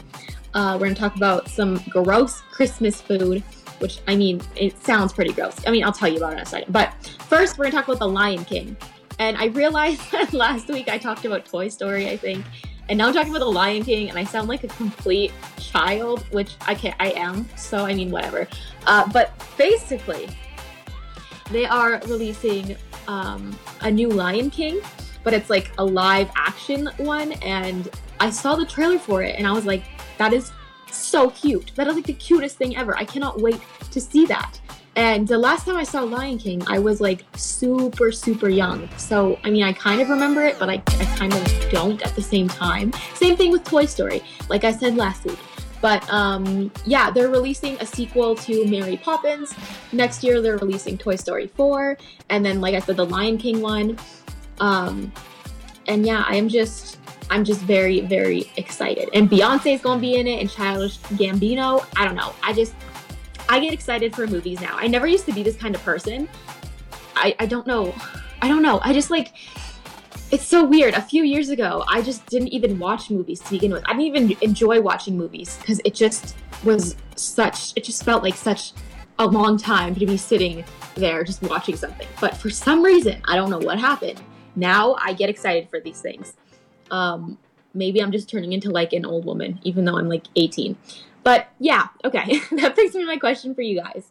Uh, 0.55 0.73
we're 0.75 0.87
going 0.87 0.95
to 0.95 1.01
talk 1.01 1.17
about 1.17 1.49
some 1.49 1.83
gross 1.91 2.41
Christmas 2.51 3.01
food, 3.01 3.43
which 3.79 4.01
I 4.09 4.17
mean, 4.17 4.41
it 4.57 4.83
sounds 4.83 5.13
pretty 5.13 5.33
gross. 5.33 5.57
I 5.67 5.71
mean, 5.71 5.85
I'll 5.85 5.93
tell 5.93 6.09
you 6.09 6.17
about 6.17 6.33
it 6.33 6.37
in 6.37 6.43
a 6.43 6.47
second. 6.47 6.73
But 6.73 6.95
first, 7.29 7.59
we're 7.59 7.65
going 7.65 7.73
to 7.73 7.77
talk 7.77 7.89
about 7.89 7.99
The 7.99 8.09
Lion 8.09 8.45
King. 8.45 8.77
And 9.19 9.37
I 9.37 9.47
realized 9.47 10.11
that 10.13 10.33
last 10.33 10.69
week 10.69 10.89
I 10.89 10.99
talked 10.99 11.25
about 11.25 11.45
Toy 11.45 11.69
Story, 11.69 12.09
I 12.09 12.17
think. 12.17 12.45
And 12.89 12.97
now 12.97 13.09
I'm 13.09 13.13
talking 13.13 13.31
about 13.31 13.45
The 13.45 13.51
Lion 13.51 13.85
King, 13.85 14.09
and 14.09 14.19
I 14.19 14.25
sound 14.25 14.49
like 14.49 14.65
a 14.65 14.69
complete 14.69 15.33
child, 15.59 16.25
which 16.33 16.57
I 16.67 16.75
can't, 16.75 16.97
I 16.99 17.11
am. 17.11 17.47
So, 17.57 17.85
I 17.85 17.93
mean, 17.93 18.11
whatever. 18.11 18.49
Uh, 18.87 19.07
but 19.13 19.33
basically, 19.59 20.29
they 21.51 21.67
are 21.67 22.01
releasing 22.07 22.77
um, 23.07 23.59
a 23.83 23.91
new 23.91 24.09
Lion 24.09 24.49
King, 24.49 24.81
but 25.23 25.35
it's 25.35 25.51
like 25.51 25.71
a 25.77 25.85
live 25.85 26.31
action 26.35 26.89
one. 26.97 27.33
And 27.33 27.91
I 28.21 28.31
saw 28.31 28.57
the 28.57 28.65
trailer 28.65 28.99
for 28.99 29.23
it, 29.23 29.35
and 29.37 29.47
I 29.47 29.53
was 29.53 29.67
like, 29.67 29.85
that 30.19 30.33
is 30.33 30.53
so 30.91 31.31
cute. 31.31 31.73
That 31.75 31.87
is 31.89 31.95
like 31.95 32.07
the 32.07 32.13
cutest 32.13 32.57
thing 32.57 32.77
ever. 32.77 32.97
I 32.97 33.05
cannot 33.05 33.41
wait 33.41 33.61
to 33.91 34.01
see 34.01 34.27
that. 34.27 34.61
And 34.97 35.29
the 35.29 35.39
last 35.39 35.65
time 35.65 35.77
I 35.77 35.85
saw 35.85 36.03
Lion 36.03 36.39
King, 36.39 36.61
I 36.67 36.81
was 36.81 37.01
like 37.01 37.25
super, 37.37 38.11
super 38.11 38.49
young. 38.49 38.89
So, 38.97 39.39
I 39.45 39.51
mean, 39.51 39.63
I 39.63 39.73
kind 39.73 40.01
of 40.01 40.11
remember 40.11 40.43
it, 40.43 40.59
but 40.59 40.69
I, 40.69 40.75
I 40.75 41.05
kind 41.17 41.33
of 41.33 41.71
don't 41.71 42.03
at 42.03 42.17
the 42.17 42.23
same 42.23 42.49
time. 42.49 42.93
Same 43.15 43.37
thing 43.37 43.53
with 43.53 43.63
Toy 43.63 43.87
Story, 43.87 44.23
like 44.49 44.65
I 44.65 44.73
said 44.73 44.97
last 44.97 45.25
week. 45.25 45.39
But 45.81 46.09
um, 46.13 46.73
yeah, 46.85 47.11
they're 47.11 47.29
releasing 47.29 47.77
a 47.81 47.87
sequel 47.87 48.35
to 48.35 48.67
Mary 48.67 48.97
Poppins. 48.97 49.55
Next 49.93 50.25
year, 50.25 50.41
they're 50.43 50.59
releasing 50.59 50.99
Toy 50.99 51.15
Story 51.15 51.47
4. 51.47 51.97
And 52.31 52.45
then, 52.45 52.61
like 52.61 52.75
I 52.75 52.81
said, 52.81 52.97
the 52.97 53.07
Lion 53.07 53.39
King 53.39 53.61
one. 53.61 53.97
Um, 54.61 55.13
and 55.87 56.05
yeah, 56.05 56.25
I'm 56.27 56.49
just. 56.49 56.98
I'm 57.31 57.45
just 57.45 57.61
very, 57.61 58.01
very 58.01 58.51
excited. 58.57 59.09
And 59.13 59.29
Beyonce 59.31 59.75
is 59.75 59.81
gonna 59.81 60.01
be 60.01 60.17
in 60.17 60.27
it 60.27 60.41
and 60.41 60.51
Childish 60.51 60.99
Gambino. 60.99 61.87
I 61.97 62.05
don't 62.05 62.15
know. 62.15 62.35
I 62.43 62.53
just 62.53 62.75
I 63.49 63.61
get 63.61 63.73
excited 63.73 64.15
for 64.15 64.27
movies 64.27 64.61
now. 64.61 64.77
I 64.77 64.87
never 64.89 65.07
used 65.07 65.25
to 65.27 65.33
be 65.33 65.43
this 65.43 65.57
kind 65.57 65.75
of 65.75 65.83
person. 65.83 66.29
I, 67.17 67.35
I 67.41 67.47
don't 67.47 67.67
know. 67.67 67.95
I 68.43 68.49
don't 68.49 68.63
know. 68.63 68.81
I 68.83 68.93
just 68.93 69.11
like 69.11 69.35
it's 70.31 70.47
so 70.47 70.65
weird. 70.65 70.93
A 70.95 71.01
few 71.01 71.25
years 71.25 71.49
ago, 71.49 71.85
I 71.89 72.03
just 72.03 72.27
didn't 72.27 72.49
even 72.49 72.79
watch 72.79 73.11
movies 73.11 73.41
to 73.41 73.51
begin 73.51 73.73
with. 73.73 73.83
I 73.87 73.95
didn't 73.95 74.03
even 74.03 74.37
enjoy 74.43 74.81
watching 74.81 75.17
movies 75.17 75.57
because 75.59 75.81
it 75.85 75.95
just 75.95 76.37
was 76.65 76.97
such 77.17 77.73
it 77.77 77.85
just 77.85 78.05
felt 78.05 78.23
like 78.23 78.35
such 78.35 78.73
a 79.19 79.27
long 79.27 79.57
time 79.57 79.95
to 79.95 80.07
be 80.07 80.17
sitting 80.17 80.65
there 80.95 81.25
just 81.25 81.43
watching 81.43 81.77
something. 81.77 82.07
But 82.21 82.37
for 82.37 82.51
some 82.51 82.83
reason, 82.83 83.21
I 83.25 83.37
don't 83.37 83.51
know 83.51 83.59
what 83.59 83.79
happened. 83.79 84.21
Now 84.57 84.97
I 85.01 85.13
get 85.13 85.31
excited 85.31 85.71
for 85.71 85.81
these 85.81 86.01
things. 86.01 86.35
Um, 86.91 87.39
maybe 87.75 88.03
I'm 88.03 88.13
just 88.13 88.29
turning 88.29 88.53
into 88.53 88.71
like 88.71 88.93
an 88.93 89.05
old 89.05 89.25
woman, 89.25 89.61
even 89.63 89.85
though 89.85 89.99
I'm 89.99 90.09
like 90.09 90.27
18. 90.37 90.77
But 91.23 91.49
yeah, 91.59 91.89
okay. 92.05 92.39
that 92.53 92.75
brings 92.75 92.95
me 92.95 93.03
to 93.03 93.07
my 93.07 93.17
question 93.17 93.55
for 93.55 93.63
you 93.63 93.81
guys. 93.81 94.11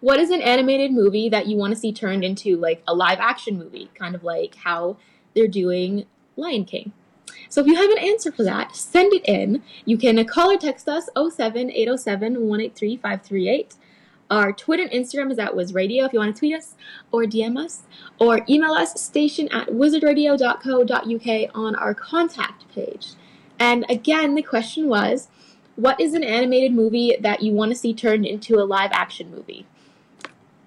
What 0.00 0.18
is 0.18 0.30
an 0.30 0.42
animated 0.42 0.92
movie 0.92 1.28
that 1.28 1.46
you 1.46 1.56
want 1.56 1.72
to 1.74 1.78
see 1.78 1.92
turned 1.92 2.24
into 2.24 2.56
like 2.56 2.82
a 2.88 2.94
live 2.94 3.18
action 3.20 3.56
movie, 3.56 3.90
kind 3.94 4.14
of 4.14 4.24
like 4.24 4.56
how 4.56 4.96
they're 5.34 5.48
doing 5.48 6.06
Lion 6.36 6.64
King? 6.64 6.92
So 7.48 7.60
if 7.60 7.66
you 7.66 7.76
have 7.76 7.90
an 7.90 7.98
answer 7.98 8.32
for 8.32 8.42
that, 8.44 8.74
send 8.74 9.12
it 9.12 9.24
in. 9.26 9.62
You 9.84 9.96
can 9.98 10.24
call 10.24 10.50
or 10.50 10.58
text 10.58 10.88
us 10.88 11.08
07 11.16 11.70
807 11.70 12.48
183 12.48 12.96
538. 12.96 13.74
Our 14.32 14.50
Twitter 14.50 14.84
and 14.84 14.92
Instagram 14.92 15.30
is 15.30 15.38
at 15.38 15.54
Wiz 15.54 15.74
Radio 15.74 16.06
if 16.06 16.14
you 16.14 16.18
want 16.18 16.34
to 16.34 16.38
tweet 16.38 16.54
us 16.54 16.74
or 17.10 17.24
DM 17.24 17.62
us, 17.62 17.82
or 18.18 18.40
email 18.48 18.72
us 18.72 18.98
station 18.98 19.46
at 19.48 19.68
wizardradio.co.uk 19.68 21.50
on 21.54 21.76
our 21.76 21.92
contact 21.92 22.66
page. 22.74 23.08
And 23.58 23.84
again, 23.90 24.34
the 24.34 24.40
question 24.40 24.88
was 24.88 25.28
what 25.76 26.00
is 26.00 26.14
an 26.14 26.24
animated 26.24 26.72
movie 26.72 27.14
that 27.20 27.42
you 27.42 27.52
want 27.52 27.72
to 27.72 27.74
see 27.76 27.92
turned 27.92 28.24
into 28.24 28.54
a 28.58 28.64
live 28.64 28.90
action 28.94 29.30
movie? 29.30 29.66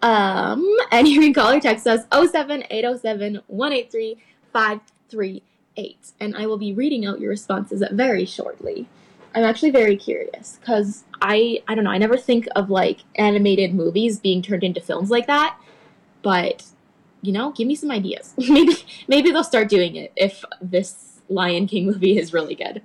Um, 0.04 0.63
and 0.91 1.08
you 1.08 1.19
can 1.19 1.34
call 1.34 1.51
or 1.51 1.60
text 1.60 1.88
us 1.88 2.01
07807 2.12 3.41
183 3.47 4.17
538. 4.54 6.12
And 6.19 6.38
I 6.38 6.45
will 6.45 6.60
be 6.60 6.71
reading 6.71 7.04
out 7.04 7.19
your 7.19 7.32
responses 7.32 7.84
very 7.91 8.25
shortly. 8.25 8.88
I'm 9.36 9.43
actually 9.43 9.71
very 9.71 9.98
curious 9.98 10.58
because 10.60 11.04
I 11.21 11.62
I 11.67 11.76
don't 11.76 11.84
know 11.84 11.91
I 11.91 11.98
never 11.98 12.17
think 12.17 12.48
of 12.56 12.69
like 12.69 13.02
animated 13.15 13.76
movies 13.76 14.19
being 14.19 14.41
turned 14.41 14.63
into 14.63 14.82
films 14.82 15.10
like 15.10 15.28
that, 15.28 15.58
but 16.24 16.63
you 17.21 17.32
know, 17.32 17.52
give 17.52 17.67
me 17.67 17.76
some 17.76 17.91
ideas. 17.91 18.34
maybe 18.38 18.76
maybe 19.08 19.32
they'll 19.32 19.43
start 19.43 19.69
doing 19.69 19.95
it 19.95 20.12
if 20.15 20.43
this 20.62 21.21
Lion 21.28 21.67
King 21.67 21.86
movie 21.88 22.17
is 22.17 22.34
really 22.34 22.56
good 22.56 22.82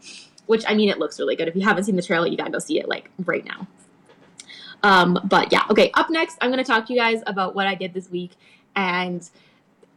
which 0.50 0.64
I 0.66 0.74
mean, 0.74 0.88
it 0.88 0.98
looks 0.98 1.20
really 1.20 1.36
good. 1.36 1.46
If 1.46 1.54
you 1.54 1.62
haven't 1.62 1.84
seen 1.84 1.94
the 1.94 2.02
trailer, 2.02 2.26
you 2.26 2.36
gotta 2.36 2.50
go 2.50 2.58
see 2.58 2.80
it 2.80 2.88
like 2.88 3.08
right 3.20 3.44
now. 3.44 3.68
Um, 4.82 5.16
but 5.22 5.52
yeah, 5.52 5.62
okay. 5.70 5.92
Up 5.94 6.10
next, 6.10 6.38
I'm 6.40 6.50
gonna 6.50 6.64
talk 6.64 6.86
to 6.86 6.92
you 6.92 6.98
guys 6.98 7.22
about 7.24 7.54
what 7.54 7.68
I 7.68 7.76
did 7.76 7.94
this 7.94 8.10
week, 8.10 8.32
and 8.74 9.30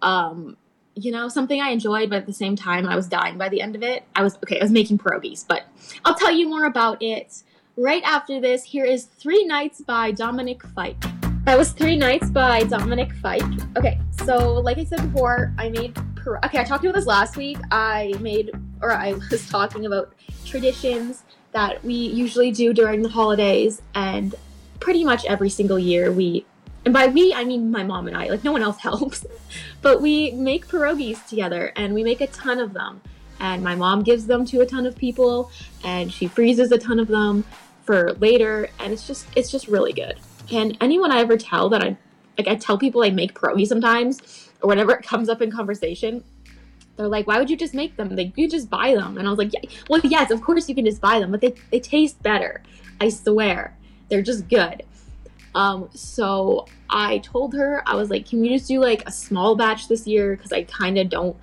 um, 0.04 0.56
you 0.95 1.12
know, 1.12 1.27
something 1.27 1.60
I 1.62 1.69
enjoyed, 1.69 2.10
but 2.10 2.17
at 2.17 2.25
the 2.25 2.34
same 2.34 2.56
time, 2.56 2.88
I 2.88 2.95
was 2.95 3.08
dying 3.08 3.38
by 3.38 3.49
the 3.49 3.62
end 3.62 3.75
of 3.75 3.84
it. 3.84 4.03
I 4.15 4.23
was 4.23 4.36
okay. 4.38 4.60
I 4.60 4.63
was 4.63 4.71
making 4.71 4.99
pierogies, 4.99 5.45
but 5.47 5.63
I'll 6.06 6.15
tell 6.15 6.32
you 6.32 6.47
more 6.47 6.65
about 6.65 7.01
it 7.01 7.43
right 7.77 8.03
after 8.03 8.39
this. 8.39 8.63
Here 8.63 8.86
is 8.86 9.06
Three 9.06 9.43
Nights 9.45 9.82
by 9.82 10.12
Dominic 10.12 10.63
Fike. 10.63 11.01
That 11.45 11.58
was 11.58 11.71
Three 11.71 11.97
Nights 11.97 12.29
by 12.29 12.63
Dominic 12.63 13.13
Fike. 13.15 13.43
Okay, 13.77 13.99
so 14.23 14.53
like 14.53 14.77
I 14.77 14.84
said 14.84 15.12
before, 15.12 15.53
I 15.58 15.69
made. 15.69 15.97
okay, 16.45 16.60
I 16.60 16.63
talked 16.63 16.84
about 16.84 16.95
this 16.95 17.08
last 17.08 17.38
week. 17.38 17.58
I 17.71 18.13
made, 18.19 18.51
or 18.82 18.91
I 18.91 19.13
was 19.32 19.47
talking 19.49 19.86
about 19.86 20.13
traditions 20.45 21.23
that 21.53 21.84
we 21.84 21.93
usually 21.93 22.51
do 22.51 22.73
during 22.73 23.01
the 23.01 23.10
holidays 23.10 23.82
and 23.95 24.36
pretty 24.79 25.03
much 25.03 25.23
every 25.25 25.49
single 25.49 25.79
year 25.79 26.12
we 26.12 26.45
and 26.86 26.93
by 26.93 27.08
we 27.08 27.34
I 27.34 27.43
mean 27.43 27.72
my 27.72 27.84
mom 27.84 28.08
and 28.08 28.15
I, 28.17 28.28
like 28.28 28.43
no 28.43 28.52
one 28.52 28.62
else 28.62 28.78
helps. 28.82 29.26
but 29.82 30.02
we 30.02 30.32
make 30.32 30.67
pierogies 30.67 31.26
together 31.28 31.72
and 31.76 31.93
we 31.93 32.04
make 32.04 32.22
a 32.22 32.28
ton 32.28 32.60
of 32.60 32.74
them. 32.74 33.02
And 33.39 33.63
my 33.63 33.76
mom 33.76 34.04
gives 34.04 34.28
them 34.28 34.46
to 34.46 34.62
a 34.62 34.65
ton 34.65 34.86
of 34.86 34.96
people 34.96 35.52
and 35.84 36.12
she 36.12 36.28
freezes 36.28 36.72
a 36.72 36.78
ton 36.78 37.00
of 37.00 37.08
them 37.08 37.43
for 37.84 38.13
later 38.13 38.69
and 38.80 38.93
it's 38.93 39.08
just 39.08 39.28
it's 39.36 39.52
just 39.52 39.67
really 39.67 39.93
good. 39.93 40.17
And 40.52 40.78
anyone 40.82 41.12
I 41.12 41.19
ever 41.19 41.38
tell 41.38 41.69
that 41.69 41.84
I 41.84 41.98
like 42.38 42.48
I 42.48 42.56
tell 42.56 42.78
people 42.78 43.04
I 43.04 43.10
make 43.10 43.34
pierogies 43.34 43.67
sometimes 43.67 44.50
or 44.62 44.69
whenever 44.69 44.93
it 44.93 45.04
comes 45.04 45.30
up 45.30 45.41
in 45.41 45.52
conversation, 45.52 46.24
they're 46.96 47.08
like, 47.08 47.28
why 47.28 47.39
would 47.39 47.50
you 47.50 47.58
just 47.58 47.74
make 47.74 47.96
them? 47.98 48.15
Like, 48.15 48.38
you 48.38 48.48
just 48.48 48.69
buy 48.69 48.93
them. 48.93 49.17
And 49.17 49.28
I 49.28 49.30
was 49.32 49.38
like, 49.38 49.52
yeah, 49.54 49.69
well, 49.89 50.00
yes, 50.04 50.32
of 50.32 50.41
course 50.41 50.69
you 50.69 50.76
can 50.76 50.86
just 50.86 51.02
buy 51.02 51.19
them, 51.19 51.32
but 51.32 51.41
they, 51.41 51.56
they 51.72 51.80
taste 51.80 52.22
better. 52.22 52.62
I 53.02 53.10
swear. 53.10 53.76
They're 54.10 54.22
just 54.22 54.48
good. 54.48 54.84
Um, 55.56 55.89
so 55.94 56.66
I 56.89 57.20
told 57.20 57.54
her, 57.54 57.84
I 57.86 57.96
was 57.96 58.10
like, 58.10 58.28
can 58.28 58.42
we 58.42 58.50
just 58.50 58.68
do 58.68 58.80
like 58.80 59.08
a 59.08 59.12
small 59.12 59.56
batch 59.56 59.88
this 59.88 60.08
year? 60.08 60.36
Because 60.36 60.52
I 60.52 60.64
kind 60.64 60.97
of 60.97 61.10
don't 61.10 61.38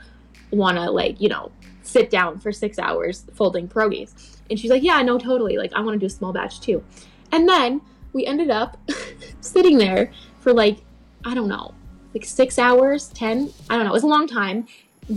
want 0.50 0.76
to, 0.76 0.90
like, 0.90 1.20
you 1.20 1.28
know, 1.28 1.52
sit 1.82 2.10
down 2.10 2.38
for 2.38 2.52
six 2.52 2.78
hours 2.78 3.24
folding 3.34 3.68
pierogies. 3.68 4.38
And 4.48 4.58
she's 4.58 4.70
like, 4.70 4.82
yeah, 4.82 5.00
no, 5.02 5.18
totally. 5.18 5.56
Like, 5.58 5.72
I 5.74 5.80
want 5.80 5.94
to 5.94 5.98
do 5.98 6.06
a 6.06 6.10
small 6.10 6.32
batch 6.32 6.60
too. 6.60 6.82
And 7.32 7.48
then 7.48 7.80
we 8.12 8.26
ended 8.26 8.50
up 8.50 8.76
sitting 9.40 9.78
there 9.78 10.12
for 10.40 10.52
like, 10.52 10.78
I 11.24 11.34
don't 11.34 11.48
know, 11.48 11.74
like 12.14 12.24
six 12.24 12.58
hours, 12.58 13.08
10, 13.08 13.52
I 13.68 13.76
don't 13.76 13.84
know, 13.84 13.90
it 13.90 13.94
was 13.94 14.02
a 14.02 14.08
long 14.08 14.26
time 14.26 14.66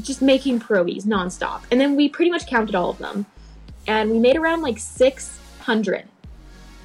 just 0.01 0.21
making 0.21 0.59
pierogies 0.59 1.05
nonstop. 1.05 1.61
And 1.71 1.79
then 1.79 1.95
we 1.95 2.09
pretty 2.09 2.31
much 2.31 2.47
counted 2.47 2.75
all 2.75 2.89
of 2.89 2.97
them. 2.97 3.25
And 3.87 4.11
we 4.11 4.19
made 4.19 4.35
around 4.35 4.61
like 4.61 4.79
600, 4.79 6.05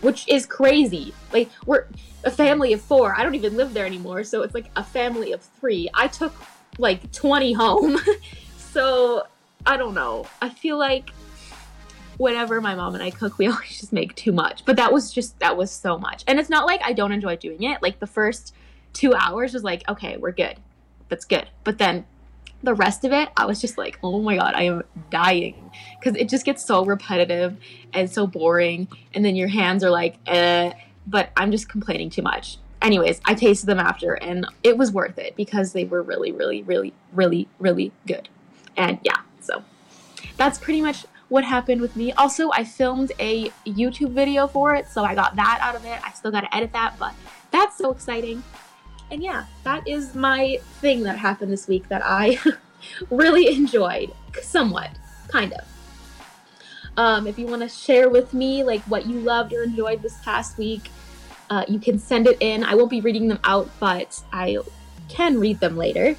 which 0.00 0.28
is 0.28 0.46
crazy. 0.46 1.12
Like, 1.32 1.50
we're 1.66 1.86
a 2.24 2.30
family 2.30 2.72
of 2.72 2.80
four. 2.80 3.14
I 3.14 3.22
don't 3.22 3.34
even 3.34 3.56
live 3.56 3.74
there 3.74 3.86
anymore. 3.86 4.24
So 4.24 4.42
it's 4.42 4.54
like 4.54 4.70
a 4.76 4.84
family 4.84 5.32
of 5.32 5.40
three. 5.42 5.88
I 5.94 6.08
took 6.08 6.34
like 6.78 7.10
20 7.12 7.52
home. 7.52 7.98
so 8.56 9.26
I 9.66 9.76
don't 9.76 9.94
know. 9.94 10.26
I 10.40 10.48
feel 10.48 10.78
like 10.78 11.10
whenever 12.16 12.60
my 12.60 12.74
mom 12.74 12.94
and 12.94 13.02
I 13.02 13.10
cook, 13.10 13.38
we 13.38 13.46
always 13.48 13.80
just 13.80 13.92
make 13.92 14.14
too 14.14 14.32
much. 14.32 14.64
But 14.64 14.76
that 14.76 14.92
was 14.92 15.12
just 15.12 15.38
that 15.40 15.56
was 15.56 15.70
so 15.70 15.98
much. 15.98 16.24
And 16.26 16.38
it's 16.38 16.50
not 16.50 16.66
like 16.66 16.80
I 16.82 16.92
don't 16.92 17.12
enjoy 17.12 17.36
doing 17.36 17.62
it. 17.62 17.82
Like 17.82 17.98
the 17.98 18.06
first 18.06 18.54
two 18.92 19.14
hours 19.14 19.54
was 19.54 19.64
like, 19.64 19.88
okay, 19.88 20.16
we're 20.16 20.32
good. 20.32 20.56
That's 21.08 21.24
good. 21.24 21.48
But 21.64 21.78
then 21.78 22.06
the 22.62 22.74
rest 22.74 23.04
of 23.04 23.12
it, 23.12 23.28
I 23.36 23.46
was 23.46 23.60
just 23.60 23.78
like, 23.78 23.98
oh 24.02 24.20
my 24.20 24.36
god, 24.36 24.54
I 24.54 24.62
am 24.64 24.82
dying. 25.10 25.70
Because 25.98 26.16
it 26.16 26.28
just 26.28 26.44
gets 26.44 26.64
so 26.64 26.84
repetitive 26.84 27.56
and 27.92 28.10
so 28.10 28.26
boring. 28.26 28.88
And 29.14 29.24
then 29.24 29.36
your 29.36 29.48
hands 29.48 29.84
are 29.84 29.90
like, 29.90 30.16
eh. 30.26 30.72
But 31.06 31.30
I'm 31.36 31.50
just 31.50 31.68
complaining 31.68 32.10
too 32.10 32.22
much. 32.22 32.58
Anyways, 32.82 33.20
I 33.24 33.34
tasted 33.34 33.66
them 33.66 33.78
after 33.78 34.14
and 34.14 34.46
it 34.62 34.76
was 34.76 34.92
worth 34.92 35.18
it 35.18 35.34
because 35.36 35.72
they 35.72 35.84
were 35.84 36.02
really, 36.02 36.32
really, 36.32 36.62
really, 36.62 36.92
really, 37.12 37.48
really 37.58 37.92
good. 38.06 38.28
And 38.76 38.98
yeah, 39.02 39.20
so 39.40 39.64
that's 40.36 40.58
pretty 40.58 40.80
much 40.80 41.04
what 41.28 41.44
happened 41.44 41.80
with 41.80 41.96
me. 41.96 42.12
Also, 42.12 42.50
I 42.52 42.64
filmed 42.64 43.12
a 43.18 43.50
YouTube 43.66 44.12
video 44.12 44.46
for 44.46 44.74
it, 44.74 44.88
so 44.88 45.04
I 45.04 45.14
got 45.14 45.36
that 45.36 45.58
out 45.60 45.74
of 45.74 45.84
it. 45.84 45.98
I 46.04 46.12
still 46.12 46.30
got 46.30 46.42
to 46.42 46.54
edit 46.54 46.72
that, 46.72 46.98
but 46.98 47.14
that's 47.50 47.76
so 47.76 47.90
exciting. 47.90 48.42
And 49.10 49.22
yeah, 49.22 49.46
that 49.64 49.86
is 49.88 50.14
my 50.14 50.58
thing 50.80 51.02
that 51.04 51.18
happened 51.18 51.52
this 51.52 51.66
week 51.66 51.88
that 51.88 52.02
I 52.04 52.38
really 53.10 53.48
enjoyed, 53.54 54.12
somewhat, 54.42 54.90
kind 55.28 55.52
of. 55.52 55.64
Um, 56.96 57.26
if 57.26 57.38
you 57.38 57.46
want 57.46 57.62
to 57.62 57.68
share 57.68 58.08
with 58.08 58.34
me 58.34 58.64
like 58.64 58.82
what 58.82 59.06
you 59.06 59.20
loved 59.20 59.52
or 59.52 59.62
enjoyed 59.62 60.02
this 60.02 60.18
past 60.24 60.58
week, 60.58 60.90
uh, 61.48 61.64
you 61.68 61.78
can 61.78 61.98
send 61.98 62.26
it 62.26 62.36
in. 62.40 62.64
I 62.64 62.74
won't 62.74 62.90
be 62.90 63.00
reading 63.00 63.28
them 63.28 63.38
out, 63.44 63.70
but 63.80 64.22
I 64.32 64.58
can 65.08 65.38
read 65.38 65.60
them 65.60 65.76
later. 65.76 66.16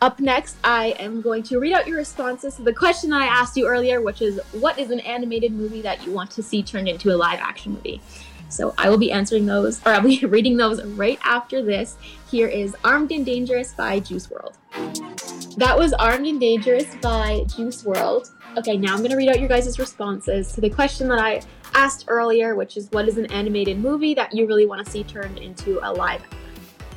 Up 0.00 0.20
next, 0.20 0.56
I 0.62 0.94
am 1.00 1.20
going 1.20 1.42
to 1.44 1.58
read 1.58 1.72
out 1.72 1.88
your 1.88 1.96
responses 1.96 2.54
to 2.56 2.62
the 2.62 2.72
question 2.72 3.10
that 3.10 3.22
I 3.22 3.26
asked 3.26 3.56
you 3.56 3.66
earlier, 3.66 4.00
which 4.00 4.22
is 4.22 4.40
what 4.52 4.78
is 4.78 4.90
an 4.90 5.00
animated 5.00 5.52
movie 5.52 5.82
that 5.82 6.06
you 6.06 6.12
want 6.12 6.30
to 6.32 6.42
see 6.42 6.62
turned 6.62 6.88
into 6.88 7.12
a 7.12 7.16
live 7.16 7.40
action 7.40 7.72
movie? 7.72 8.00
So 8.48 8.74
I 8.78 8.88
will 8.88 8.98
be 8.98 9.12
answering 9.12 9.46
those, 9.46 9.84
or 9.86 9.92
I'll 9.92 10.00
be 10.00 10.18
reading 10.26 10.56
those 10.56 10.82
right 10.84 11.18
after 11.24 11.62
this. 11.62 11.96
Here 12.30 12.48
is 12.48 12.76
Armed 12.84 13.12
and 13.12 13.24
Dangerous 13.24 13.72
by 13.74 14.00
Juice 14.00 14.26
WRLD. 14.26 15.56
That 15.56 15.78
was 15.78 15.92
Armed 15.94 16.26
and 16.26 16.40
Dangerous 16.40 16.94
by 16.96 17.44
Juice 17.54 17.82
WRLD. 17.82 18.30
Okay, 18.56 18.76
now 18.76 18.94
I'm 18.94 19.04
to 19.04 19.16
read 19.16 19.28
out 19.28 19.38
your 19.38 19.48
guys' 19.48 19.78
responses 19.78 20.52
to 20.52 20.60
the 20.60 20.70
question 20.70 21.08
that 21.08 21.18
I 21.18 21.42
asked 21.74 22.06
earlier, 22.08 22.54
which 22.54 22.76
is 22.76 22.88
what 22.90 23.08
is 23.08 23.18
an 23.18 23.26
animated 23.26 23.78
movie 23.78 24.14
that 24.14 24.34
you 24.34 24.46
really 24.46 24.66
want 24.66 24.84
to 24.84 24.90
see 24.90 25.04
turned 25.04 25.38
into 25.38 25.78
a 25.82 25.92
live 25.92 26.22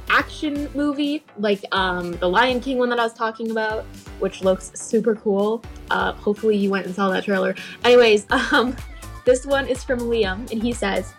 action 0.09 0.69
movie, 0.73 1.23
like 1.37 1.63
um, 1.71 2.11
the 2.13 2.27
Lion 2.27 2.59
King 2.59 2.77
one 2.77 2.89
that 2.89 2.99
I 2.99 3.03
was 3.03 3.13
talking 3.13 3.51
about, 3.51 3.83
which 4.19 4.43
looks 4.43 4.71
super 4.75 5.15
cool. 5.15 5.63
Uh, 5.89 6.13
hopefully, 6.13 6.57
you 6.57 6.69
went 6.69 6.85
and 6.85 6.93
saw 6.93 7.09
that 7.09 7.23
trailer. 7.23 7.55
Anyways, 7.83 8.25
um, 8.51 8.75
this 9.25 9.45
one 9.45 9.67
is 9.67 9.83
from 9.83 9.99
Liam, 9.99 10.51
and 10.51 10.61
he 10.61 10.73
says, 10.73 11.13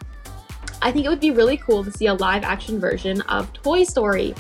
I 0.83 0.91
think 0.91 1.07
it 1.07 1.09
would 1.09 1.21
be 1.21 1.31
really 1.31 1.57
cool 1.57 1.85
to 1.85 1.93
see 1.93 2.07
a 2.07 2.15
live 2.15 2.43
action 2.43 2.81
version 2.81 3.21
of 3.23 3.53
Toy 3.53 3.85
Story. 3.85 4.35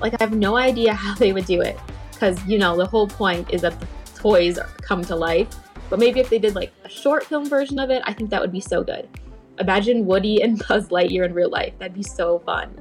Like, 0.00 0.14
I 0.14 0.24
have 0.24 0.32
no 0.32 0.56
idea 0.56 0.94
how 1.04 1.14
they 1.14 1.32
would 1.32 1.44
do 1.44 1.60
it, 1.60 1.78
because, 2.10 2.42
you 2.46 2.58
know, 2.58 2.76
the 2.76 2.86
whole 2.86 3.06
point 3.06 3.50
is 3.52 3.60
that 3.60 3.78
the 3.78 3.86
toys 4.18 4.58
come 4.80 5.04
to 5.04 5.14
life. 5.14 5.48
But 5.90 5.98
maybe 5.98 6.20
if 6.20 6.30
they 6.30 6.38
did 6.38 6.54
like 6.54 6.72
a 6.84 6.88
short 6.88 7.24
film 7.24 7.46
version 7.46 7.78
of 7.78 7.90
it, 7.90 8.02
I 8.06 8.14
think 8.14 8.30
that 8.30 8.40
would 8.40 8.52
be 8.52 8.60
so 8.60 8.82
good. 8.82 9.06
Imagine 9.58 10.06
Woody 10.06 10.42
and 10.42 10.58
Buzz 10.66 10.88
Lightyear 10.88 11.26
in 11.26 11.34
real 11.34 11.50
life. 11.50 11.74
That'd 11.78 11.94
be 11.94 12.02
so 12.02 12.38
fun. 12.38 12.74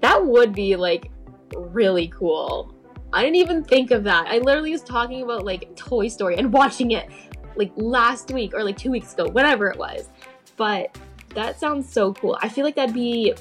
That 0.00 0.24
would 0.24 0.54
be 0.54 0.74
like 0.74 1.10
really 1.54 2.08
cool. 2.08 2.74
I 3.12 3.22
didn't 3.22 3.36
even 3.36 3.64
think 3.64 3.90
of 3.90 4.04
that. 4.04 4.26
I 4.26 4.38
literally 4.38 4.72
was 4.72 4.82
talking 4.82 5.22
about 5.22 5.44
like 5.44 5.76
Toy 5.76 6.08
Story 6.08 6.36
and 6.36 6.50
watching 6.60 6.92
it 6.92 7.10
like 7.56 7.72
last 7.76 8.30
week 8.30 8.54
or 8.54 8.64
like 8.64 8.78
two 8.78 8.90
weeks 8.90 9.12
ago, 9.12 9.28
whatever 9.28 9.66
it 9.68 9.78
was. 9.78 10.08
But 10.56 10.96
that 11.34 11.58
sounds 11.60 11.90
so 11.90 12.12
cool. 12.14 12.38
I 12.42 12.48
feel 12.48 12.64
like 12.64 12.74
that'd 12.76 12.94
be 12.94 13.34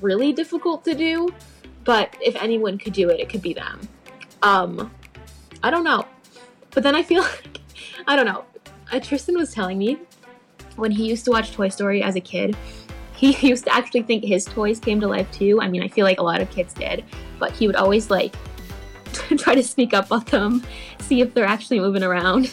really 0.00 0.32
difficult 0.32 0.84
to 0.84 0.94
do, 0.94 1.28
but 1.84 2.14
if 2.20 2.36
anyone 2.36 2.78
could 2.78 2.92
do 2.92 3.08
it, 3.10 3.20
it 3.20 3.28
could 3.28 3.42
be 3.42 3.54
them. 3.54 3.80
Um, 4.42 4.90
I 5.62 5.70
don't 5.70 5.84
know. 5.84 6.04
But 6.70 6.82
then 6.82 6.94
I 6.94 7.02
feel 7.02 7.22
like, 7.44 7.60
I 8.06 8.16
don't 8.16 8.26
know. 8.26 8.44
Uh, 8.92 9.00
Tristan 9.00 9.36
was 9.36 9.52
telling 9.52 9.78
me 9.78 9.98
when 10.76 10.90
he 10.90 11.08
used 11.08 11.24
to 11.26 11.30
watch 11.30 11.52
Toy 11.52 11.68
Story 11.68 12.02
as 12.02 12.16
a 12.16 12.20
kid, 12.20 12.56
he 13.16 13.36
used 13.48 13.64
to 13.64 13.74
actually 13.74 14.02
think 14.02 14.24
his 14.24 14.44
toys 14.44 14.78
came 14.78 15.00
to 15.00 15.08
life 15.08 15.30
too. 15.32 15.60
I 15.60 15.68
mean, 15.68 15.82
I 15.82 15.88
feel 15.88 16.04
like 16.04 16.20
a 16.20 16.22
lot 16.22 16.40
of 16.40 16.50
kids 16.50 16.72
did, 16.72 17.04
but 17.38 17.52
he 17.52 17.66
would 17.66 17.76
always 17.76 18.10
like 18.10 18.34
try 19.38 19.54
to 19.54 19.62
sneak 19.62 19.94
up 19.94 20.10
on 20.12 20.24
them, 20.26 20.64
see 21.00 21.20
if 21.20 21.34
they're 21.34 21.44
actually 21.44 21.80
moving 21.80 22.02
around. 22.02 22.52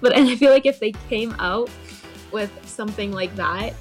but 0.00 0.16
and 0.16 0.28
I 0.28 0.36
feel 0.36 0.52
like 0.52 0.66
if 0.66 0.78
they 0.80 0.92
came 1.08 1.34
out 1.38 1.68
with 2.30 2.50
something 2.66 3.12
like 3.12 3.34
that, 3.36 3.74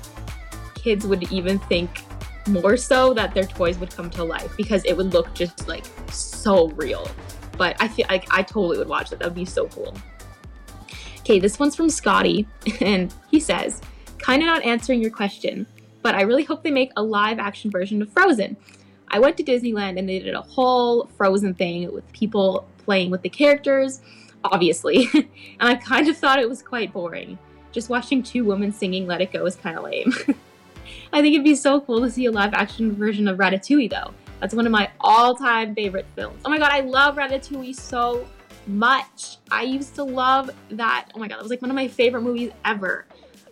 kids 0.77 1.05
would 1.05 1.31
even 1.31 1.59
think 1.59 2.03
more 2.47 2.77
so 2.77 3.13
that 3.13 3.33
their 3.33 3.43
toys 3.43 3.77
would 3.77 3.91
come 3.91 4.09
to 4.11 4.23
life 4.23 4.55
because 4.55 4.83
it 4.85 4.95
would 4.95 5.13
look 5.13 5.33
just 5.33 5.67
like 5.67 5.85
so 6.11 6.69
real. 6.69 7.09
But 7.57 7.75
I 7.79 7.87
feel 7.87 8.05
like 8.09 8.25
I 8.31 8.43
totally 8.43 8.77
would 8.77 8.87
watch 8.87 9.09
that. 9.09 9.19
That 9.19 9.25
would 9.25 9.35
be 9.35 9.45
so 9.45 9.67
cool. 9.67 9.95
Okay, 11.19 11.39
this 11.39 11.59
one's 11.59 11.75
from 11.75 11.89
Scotty, 11.89 12.47
and 12.81 13.13
he 13.29 13.39
says, 13.39 13.81
kind 14.17 14.41
of 14.41 14.45
not 14.45 14.63
answering 14.63 15.01
your 15.01 15.11
question, 15.11 15.67
but 16.01 16.15
I 16.15 16.21
really 16.21 16.43
hope 16.43 16.63
they 16.63 16.71
make 16.71 16.91
a 16.95 17.03
live 17.03 17.39
action 17.39 17.69
version 17.69 18.01
of 18.01 18.09
Frozen. 18.09 18.55
I 19.09 19.19
went 19.19 19.37
to 19.37 19.43
Disneyland 19.43 19.97
and 19.97 20.07
they 20.07 20.19
did 20.19 20.35
a 20.35 20.41
whole 20.41 21.09
Frozen 21.17 21.55
thing 21.55 21.91
with 21.91 22.09
people 22.13 22.67
playing 22.77 23.11
with 23.11 23.21
the 23.21 23.29
characters, 23.29 24.01
obviously, 24.43 25.09
and 25.13 25.27
I 25.59 25.75
kind 25.75 26.07
of 26.07 26.17
thought 26.17 26.39
it 26.39 26.47
was 26.47 26.61
quite 26.61 26.93
boring. 26.93 27.37
Just 27.71 27.89
watching 27.89 28.23
two 28.23 28.45
women 28.45 28.71
singing 28.71 29.05
Let 29.05 29.21
It 29.21 29.33
Go 29.33 29.45
is 29.45 29.55
kind 29.55 29.77
of 29.77 29.83
lame. 29.83 30.13
I 31.13 31.21
think 31.21 31.33
it'd 31.33 31.43
be 31.43 31.55
so 31.55 31.81
cool 31.81 32.01
to 32.01 32.09
see 32.09 32.25
a 32.25 32.31
live 32.31 32.53
action 32.53 32.93
version 32.95 33.27
of 33.27 33.37
Ratatouille 33.37 33.89
though. 33.89 34.13
That's 34.39 34.53
one 34.53 34.65
of 34.65 34.71
my 34.71 34.89
all 34.99 35.35
time 35.35 35.73
favorite 35.73 36.05
films. 36.15 36.41
Oh 36.45 36.49
my 36.49 36.57
god, 36.57 36.71
I 36.71 36.81
love 36.81 37.15
Ratatouille 37.15 37.75
so 37.75 38.27
much. 38.67 39.37
I 39.49 39.63
used 39.63 39.95
to 39.95 40.03
love 40.03 40.51
that. 40.71 41.09
Oh 41.15 41.19
my 41.19 41.27
god, 41.27 41.37
that 41.37 41.43
was 41.43 41.49
like 41.49 41.61
one 41.61 41.71
of 41.71 41.75
my 41.75 41.87
favorite 41.87 42.21
movies 42.21 42.51
ever. 42.65 43.05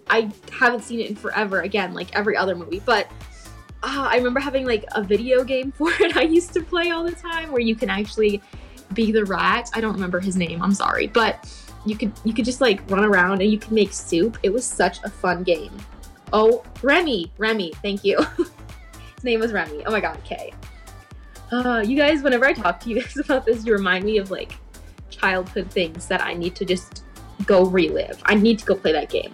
I 0.10 0.32
haven't 0.52 0.84
seen 0.84 1.00
it 1.00 1.10
in 1.10 1.16
forever 1.16 1.62
again, 1.62 1.94
like 1.94 2.16
every 2.16 2.38
other 2.38 2.56
movie, 2.56 2.82
but 2.86 3.08
uh, 3.82 4.08
I 4.10 4.18
remember 4.18 4.40
having 4.40 4.66
like 4.66 4.86
a 4.94 5.02
video 5.02 5.44
game 5.44 5.72
for 5.78 5.92
it 6.00 6.16
I 6.16 6.24
used 6.24 6.54
to 6.54 6.62
play 6.62 6.92
all 6.92 7.04
the 7.04 7.12
time 7.12 7.52
where 7.52 7.62
you 7.62 7.76
can 7.76 7.90
actually 7.90 8.42
be 8.94 9.12
the 9.12 9.26
rat. 9.26 9.70
I 9.74 9.82
don't 9.82 9.94
remember 9.94 10.20
his 10.20 10.36
name, 10.36 10.62
I'm 10.62 10.74
sorry, 10.74 11.08
but 11.08 11.52
you 11.86 11.96
could 11.96 12.12
you 12.24 12.34
could 12.34 12.46
just 12.46 12.62
like 12.62 12.90
run 12.90 13.06
around 13.06 13.42
and 13.42 13.52
you 13.52 13.58
could 13.58 13.72
make 13.72 13.94
soup. 13.94 14.38
It 14.44 14.52
was 14.52 14.66
such 14.66 15.04
a 15.04 15.10
fun 15.10 15.44
game. 15.44 15.72
Oh, 16.34 16.64
Remy, 16.82 17.32
Remy, 17.38 17.74
thank 17.82 18.04
you. 18.04 18.20
his 18.38 19.24
name 19.24 19.40
was 19.40 19.52
Remy. 19.52 19.86
Oh 19.86 19.92
my 19.92 20.00
god, 20.00 20.18
okay. 20.18 20.54
Uh, 21.52 21.84
you 21.86 21.96
guys, 21.96 22.22
whenever 22.22 22.46
I 22.46 22.54
talk 22.54 22.80
to 22.82 22.90
you 22.90 22.96
guys 23.02 23.18
about 23.18 23.46
this, 23.46 23.66
you 23.66 23.74
remind 23.74 24.06
me 24.06 24.18
of 24.18 24.32
like 24.32 24.58
childhood 25.10 25.72
things 25.72 26.08
that 26.08 26.22
I 26.22 26.34
need 26.34 26.56
to 26.56 26.66
just 26.66 27.04
go 27.46 27.66
relive. 27.66 28.22
I 28.26 28.36
need 28.36 28.60
to 28.60 28.66
go 28.66 28.76
play 28.76 28.92
that 28.92 29.10
game. 29.10 29.32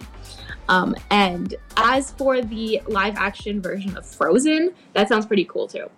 Um, 0.68 0.94
and 1.10 1.54
as 1.76 2.12
for 2.12 2.40
the 2.40 2.80
live 2.86 3.16
action 3.16 3.60
version 3.60 3.96
of 3.96 4.06
Frozen, 4.06 4.72
that 4.94 5.08
sounds 5.08 5.26
pretty 5.26 5.44
cool 5.44 5.66
too. 5.66 5.90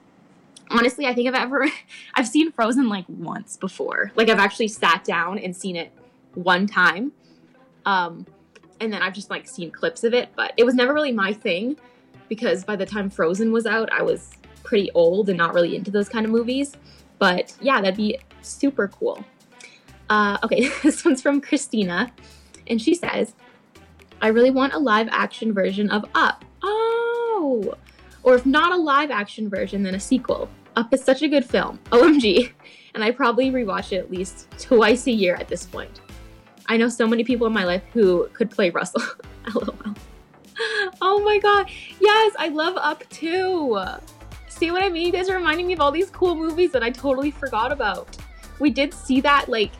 Honestly, 0.71 1.07
I 1.07 1.15
think 1.15 1.29
I've 1.29 1.35
ever 1.35 1.69
I've 2.15 2.29
seen 2.29 2.53
Frozen 2.53 2.89
like 2.89 3.05
once 3.09 3.57
before. 3.57 4.13
Like 4.15 4.29
I've 4.29 4.39
actually 4.39 4.69
sat 4.69 5.05
down 5.05 5.39
and 5.39 5.55
seen 5.55 5.77
it 5.77 5.93
one 6.35 6.67
time. 6.67 7.13
Um, 7.85 8.27
and 8.85 8.93
then 8.93 9.03
I've 9.03 9.15
just 9.15 9.31
like 9.31 9.49
seen 9.49 9.71
clips 9.71 10.05
of 10.05 10.15
it, 10.15 10.29
but 10.37 10.53
it 10.57 10.65
was 10.65 10.75
never 10.75 10.95
really 10.95 11.13
my 11.13 11.33
thing 11.33 11.77
because 12.29 12.65
by 12.65 12.77
the 12.77 12.87
time 12.87 13.11
Frozen 13.11 13.53
was 13.53 13.67
out, 13.67 13.93
I 13.93 14.03
was 14.03 14.31
pretty 14.63 14.91
old 14.93 15.29
and 15.29 15.39
not 15.39 15.55
really 15.55 15.75
into 15.75 15.91
those 15.91 16.09
kind 16.09 16.25
of 16.25 16.31
movies. 16.31 16.77
But 17.19 17.55
yeah, 17.61 17.81
that'd 17.81 17.97
be 17.97 18.19
super 18.43 18.89
cool. 18.89 19.25
Uh, 20.11 20.39
okay, 20.43 20.69
this 20.83 21.05
one's 21.05 21.23
from 21.23 21.41
Christina, 21.41 22.13
and 22.67 22.81
she 22.81 22.95
says, 22.95 23.35
I 24.21 24.29
really 24.29 24.51
want 24.51 24.75
a 24.75 24.79
live 24.79 25.09
action 25.11 25.53
version 25.53 25.91
of 25.91 26.05
Up. 26.15 26.45
Oh! 26.63 27.75
Or 28.23 28.35
if 28.35 28.47
not 28.47 28.73
a 28.73 28.77
live 28.77 29.11
action 29.11 29.49
version, 29.49 29.83
then 29.83 29.95
a 29.95 30.01
sequel. 30.01 30.49
Up 30.77 30.93
is 30.93 31.05
such 31.05 31.23
a 31.23 31.29
good 31.29 31.45
film. 31.45 31.79
OMG. 31.91 32.53
And 32.95 33.03
I 33.03 33.11
probably 33.11 33.51
rewatch 33.51 33.93
it 33.93 33.99
at 33.99 34.11
least 34.11 34.49
twice 34.59 35.07
a 35.07 35.11
year 35.11 35.35
at 35.35 35.49
this 35.49 35.67
point. 35.67 36.01
I 36.67 36.77
know 36.77 36.89
so 36.89 37.07
many 37.07 37.25
people 37.25 37.47
in 37.47 37.53
my 37.53 37.65
life 37.65 37.83
who 37.93 38.29
could 38.33 38.51
play 38.51 38.71
Russell. 38.71 39.03
LOL. 39.55 39.95
Oh 41.03 41.23
my 41.25 41.39
god. 41.39 41.69
Yes, 42.01 42.35
I 42.39 42.49
love 42.49 42.77
Up 42.77 43.09
too. 43.11 43.79
See 44.49 44.71
what 44.71 44.83
I 44.85 44.89
mean? 44.89 45.07
You 45.07 45.13
guys 45.13 45.29
are 45.29 45.37
reminding 45.37 45.67
me 45.67 45.73
of 45.73 45.81
all 45.81 45.91
these 45.91 46.11
cool 46.11 46.35
movies 46.35 46.71
that 46.73 46.83
I 46.83 46.91
totally 46.91 47.31
forgot 47.31 47.73
about. 47.73 48.17
We 48.61 48.71
did 48.71 48.95
see 48.95 49.21
that 49.21 49.49
like 49.49 49.73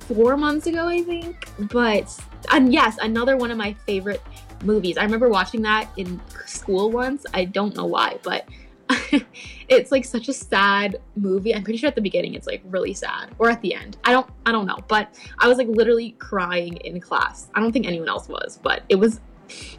four 0.00 0.36
months 0.36 0.66
ago, 0.66 0.88
I 0.88 1.02
think. 1.02 1.48
But 1.70 2.18
and 2.52 2.72
yes, 2.72 2.98
another 3.00 3.36
one 3.36 3.50
of 3.50 3.58
my 3.58 3.74
favorite 3.86 4.22
movies. 4.64 4.98
I 4.98 5.04
remember 5.04 5.28
watching 5.28 5.62
that 5.62 5.88
in 5.96 6.20
school 6.46 6.90
once. 6.90 7.24
I 7.32 7.44
don't 7.44 7.74
know 7.76 7.86
why, 7.86 8.18
but 8.22 8.46
it's 9.68 9.92
like 9.92 10.04
such 10.04 10.28
a 10.28 10.32
sad 10.32 10.96
movie. 11.16 11.54
I'm 11.54 11.62
pretty 11.62 11.78
sure 11.78 11.88
at 11.88 11.94
the 11.94 12.00
beginning 12.00 12.34
it's 12.34 12.46
like 12.46 12.62
really 12.64 12.92
sad, 12.92 13.30
or 13.38 13.50
at 13.50 13.60
the 13.62 13.74
end. 13.74 13.96
I 14.04 14.12
don't 14.12 14.28
I 14.46 14.52
don't 14.52 14.66
know, 14.66 14.78
but 14.88 15.18
I 15.38 15.48
was 15.48 15.58
like 15.58 15.68
literally 15.68 16.12
crying 16.18 16.76
in 16.78 17.00
class. 17.00 17.48
I 17.54 17.60
don't 17.60 17.72
think 17.72 17.86
anyone 17.86 18.08
else 18.08 18.28
was, 18.28 18.58
but 18.62 18.82
it 18.88 18.96
was 18.96 19.20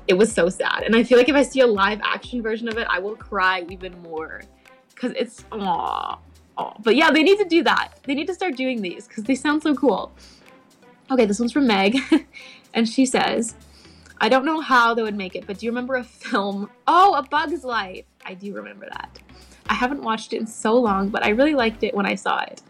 it 0.07 0.13
was 0.13 0.31
so 0.31 0.49
sad. 0.49 0.83
And 0.83 0.95
I 0.95 1.03
feel 1.03 1.17
like 1.17 1.29
if 1.29 1.35
I 1.35 1.43
see 1.43 1.61
a 1.61 1.67
live 1.67 1.99
action 2.03 2.41
version 2.41 2.67
of 2.67 2.77
it, 2.77 2.87
I 2.89 2.99
will 2.99 3.15
cry 3.15 3.65
even 3.69 4.01
more 4.01 4.41
because 4.89 5.11
it's 5.17 5.43
aw. 5.51 6.19
But 6.83 6.95
yeah, 6.95 7.11
they 7.11 7.23
need 7.23 7.39
to 7.39 7.45
do 7.45 7.63
that. 7.63 7.93
They 8.03 8.13
need 8.13 8.27
to 8.27 8.33
start 8.33 8.55
doing 8.55 8.81
these 8.81 9.07
because 9.07 9.23
they 9.23 9.35
sound 9.35 9.63
so 9.63 9.73
cool. 9.75 10.11
Okay, 11.09 11.25
this 11.25 11.39
one's 11.39 11.51
from 11.51 11.67
Meg, 11.67 11.97
and 12.73 12.87
she 12.87 13.05
says, 13.05 13.55
I 14.19 14.29
don't 14.29 14.45
know 14.45 14.61
how 14.61 14.93
they 14.93 15.01
would 15.01 15.17
make 15.17 15.35
it, 15.35 15.47
but 15.47 15.57
do 15.57 15.65
you 15.65 15.71
remember 15.71 15.95
a 15.95 16.03
film? 16.03 16.69
Oh, 16.87 17.15
A 17.15 17.23
Bug's 17.23 17.63
Life. 17.63 18.05
I 18.31 18.33
do 18.33 18.53
remember 18.53 18.87
that. 18.89 19.19
I 19.67 19.73
haven't 19.73 20.01
watched 20.03 20.31
it 20.31 20.37
in 20.37 20.47
so 20.47 20.73
long, 20.79 21.09
but 21.09 21.21
I 21.21 21.29
really 21.29 21.53
liked 21.53 21.83
it 21.83 21.93
when 21.93 22.05
I 22.05 22.15
saw 22.15 22.39
it. 22.39 22.61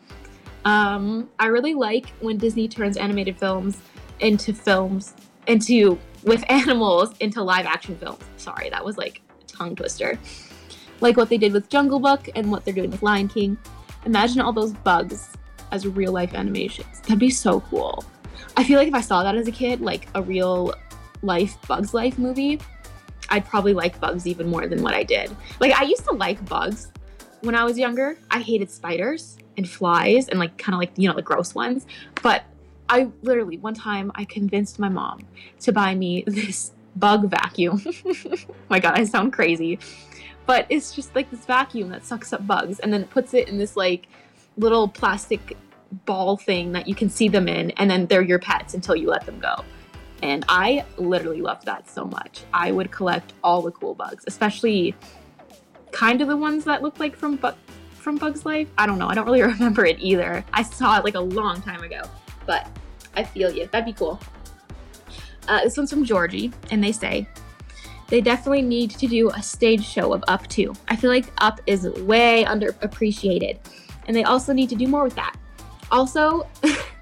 Um, 0.66 1.30
I 1.38 1.46
really 1.48 1.76
like 1.76 2.10
when 2.20 2.38
Disney 2.38 2.68
turns 2.68 2.98
animated 2.98 3.38
films 3.38 3.78
into 4.22 4.56
films, 4.56 5.14
into, 5.46 6.00
with 6.24 6.44
animals, 6.50 7.16
into 7.20 7.44
live 7.44 7.68
action 7.68 7.96
films. 7.96 8.24
Sorry, 8.38 8.72
that 8.72 8.84
was 8.84 8.98
like 8.98 9.22
a 9.40 9.46
tongue 9.46 9.76
twister. 9.76 10.18
Like 11.00 11.16
what 11.16 11.30
they 11.30 11.38
did 11.38 11.54
with 11.54 11.70
Jungle 11.70 12.00
Book 12.00 12.28
and 12.36 12.52
what 12.52 12.66
they're 12.66 12.74
doing 12.74 12.90
with 12.90 13.04
Lion 13.04 13.28
King. 13.28 13.56
Imagine 14.08 14.42
all 14.42 14.54
those 14.54 14.74
bugs 14.74 15.30
as 15.72 15.86
real 15.86 16.12
life 16.12 16.34
animations. 16.34 17.02
That'd 17.02 17.20
be 17.20 17.30
so 17.30 17.60
cool. 17.62 18.04
I 18.58 18.64
feel 18.64 18.80
like 18.80 18.88
if 18.88 18.96
I 18.96 19.02
saw 19.02 19.22
that 19.22 19.36
as 19.36 19.48
a 19.48 19.52
kid, 19.52 19.80
like 19.80 20.08
a 20.16 20.24
real 20.24 20.74
life 21.22 21.56
Bugs 21.68 21.94
Life 21.94 22.18
movie, 22.18 22.60
I'd 23.32 23.46
probably 23.46 23.74
like 23.74 24.00
bugs 24.00 24.28
even 24.28 24.50
more 24.50 24.68
than 24.68 24.84
what 24.84 24.94
I 24.94 25.04
did. 25.04 25.36
Like 25.60 25.72
I 25.74 25.84
used 25.84 26.04
to 26.06 26.12
like 26.12 26.44
bugs 26.46 26.92
when 27.42 27.56
I 27.56 27.64
was 27.64 27.80
younger. 27.80 28.18
I 28.30 28.42
hated 28.42 28.70
spiders 28.70 29.38
and 29.58 29.68
flies 29.68 30.28
and 30.28 30.38
like 30.38 30.58
kind 30.58 30.76
of 30.76 30.80
like, 30.80 30.92
you 30.98 31.08
know, 31.08 31.16
the 31.16 31.22
gross 31.22 31.56
ones. 31.56 31.88
But 32.22 32.44
I 32.90 33.08
literally 33.22 33.58
one 33.58 33.74
time 33.74 34.12
I 34.16 34.26
convinced 34.26 34.78
my 34.78 34.90
mom 34.90 35.26
to 35.62 35.72
buy 35.72 35.96
me 35.96 36.24
this 36.28 36.72
bug 36.96 37.30
vacuum. 37.30 37.84
my 38.70 38.80
god, 38.80 39.00
I 39.00 39.06
sound 39.06 39.34
crazy. 39.34 39.80
But 40.46 40.66
it's 40.70 40.94
just 40.94 41.16
like 41.16 41.32
this 41.32 41.46
vacuum 41.46 41.90
that 41.90 42.06
sucks 42.06 42.34
up 42.34 42.46
bugs 42.46 42.80
and 42.80 42.92
then 42.92 43.06
puts 43.06 43.34
it 43.34 43.48
in 43.48 43.58
this 43.58 43.78
like 43.78 44.08
little 44.58 44.90
plastic 44.90 45.58
ball 46.06 46.36
thing 46.36 46.74
that 46.74 46.88
you 46.88 46.96
can 46.96 47.10
see 47.10 47.30
them 47.30 47.48
in 47.48 47.72
and 47.72 47.90
then 47.90 48.08
they're 48.08 48.22
your 48.22 48.40
pets 48.40 48.74
until 48.74 48.96
you 48.96 49.08
let 49.08 49.26
them 49.26 49.40
go. 49.40 49.64
And 50.22 50.46
I 50.48 50.86
literally 50.98 51.42
loved 51.42 51.66
that 51.66 51.90
so 51.90 52.06
much. 52.06 52.44
I 52.54 52.72
would 52.72 52.92
collect 52.92 53.34
all 53.44 53.62
the 53.62 53.72
cool 53.72 53.96
bugs, 53.96 54.24
especially 54.28 54.96
kind 55.92 56.22
of 56.22 56.28
the 56.28 56.38
ones 56.38 56.64
that 56.66 56.82
look 56.82 57.00
like 57.00 57.16
from 57.16 57.36
Bu- 57.38 57.54
from 57.96 58.18
Bugs 58.18 58.46
Life. 58.46 58.68
I 58.78 58.86
don't 58.86 58.98
know. 58.98 59.08
I 59.08 59.14
don't 59.16 59.26
really 59.26 59.42
remember 59.54 59.86
it 59.86 59.98
either. 60.00 60.44
I 60.54 60.64
saw 60.64 60.98
it 60.98 61.04
like 61.04 61.16
a 61.16 61.20
long 61.20 61.62
time 61.62 61.84
ago, 61.84 62.02
but 62.46 62.68
I 63.16 63.24
feel 63.24 63.52
you. 63.52 63.68
That'd 63.72 63.86
be 63.86 63.94
cool. 63.94 64.20
Uh, 65.48 65.64
this 65.64 65.76
one's 65.76 65.90
from 65.90 66.06
Georgie, 66.06 66.52
and 66.70 66.84
they 66.84 66.92
say 66.92 67.28
they 68.08 68.22
definitely 68.22 68.62
need 68.62 68.92
to 68.92 69.08
do 69.08 69.30
a 69.30 69.42
stage 69.42 69.84
show 69.86 70.14
of 70.14 70.24
Up 70.28 70.48
2. 70.48 70.74
I 70.88 70.96
feel 70.96 71.10
like 71.10 71.26
Up 71.40 71.60
is 71.66 71.88
way 72.02 72.44
underappreciated, 72.46 73.60
and 74.06 74.16
they 74.16 74.24
also 74.24 74.54
need 74.54 74.70
to 74.70 74.76
do 74.76 74.88
more 74.88 75.04
with 75.04 75.16
that. 75.16 75.36
Also, 75.92 76.48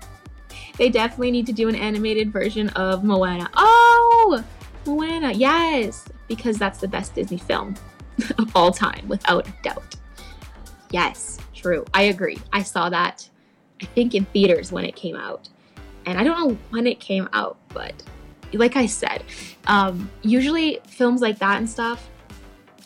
they 0.80 0.90
definitely 0.90 1.30
need 1.30 1.46
to 1.46 1.52
do 1.52 1.68
an 1.68 1.76
animated 1.76 2.32
version 2.32 2.70
of 2.70 3.04
Moana. 3.04 3.50
Oh, 3.56 4.44
Moana, 4.86 5.34
yes, 5.34 6.06
because 6.30 6.58
that's 6.58 6.80
the 6.80 6.88
best 6.88 7.14
Disney 7.14 7.38
film 7.38 7.76
of 8.40 8.56
all 8.56 8.72
time, 8.72 9.08
without 9.10 9.48
a 9.48 9.54
doubt. 9.62 9.96
Yes, 10.90 11.38
true. 11.54 11.86
I 11.94 12.04
agree. 12.04 12.40
I 12.54 12.64
saw 12.64 12.90
that, 12.90 13.30
I 13.82 13.86
think, 13.86 14.16
in 14.16 14.24
theaters 14.26 14.72
when 14.72 14.86
it 14.86 14.96
came 14.96 15.18
out. 15.18 15.50
And 16.06 16.18
I 16.18 16.24
don't 16.24 16.40
know 16.40 16.58
when 16.70 16.88
it 16.88 17.02
came 17.02 17.28
out, 17.34 17.58
but 17.74 17.94
like 18.54 18.78
I 18.78 18.86
said, 18.86 19.24
um, 19.68 20.10
usually 20.22 20.80
films 20.88 21.22
like 21.22 21.40
that 21.40 21.58
and 21.58 21.70
stuff, 21.70 22.10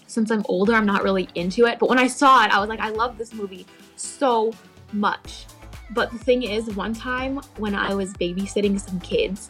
since 0.08 0.32
I'm 0.32 0.44
older, 0.50 0.74
I'm 0.74 0.86
not 0.86 1.04
really 1.04 1.30
into 1.36 1.66
it. 1.68 1.78
But 1.78 1.90
when 1.90 2.00
I 2.00 2.08
saw 2.08 2.44
it, 2.44 2.52
I 2.52 2.60
was 2.60 2.70
like, 2.70 2.80
I 2.80 2.90
love 2.90 3.20
this 3.20 3.34
movie 3.34 3.68
so 3.96 4.52
much. 4.92 5.46
But 5.94 6.12
the 6.12 6.18
thing 6.18 6.44
is, 6.44 6.76
one 6.76 6.94
time 6.94 7.38
when 7.58 7.76
I 7.76 7.94
was 7.94 8.14
babysitting 8.14 8.80
some 8.80 9.00
kids, 9.00 9.50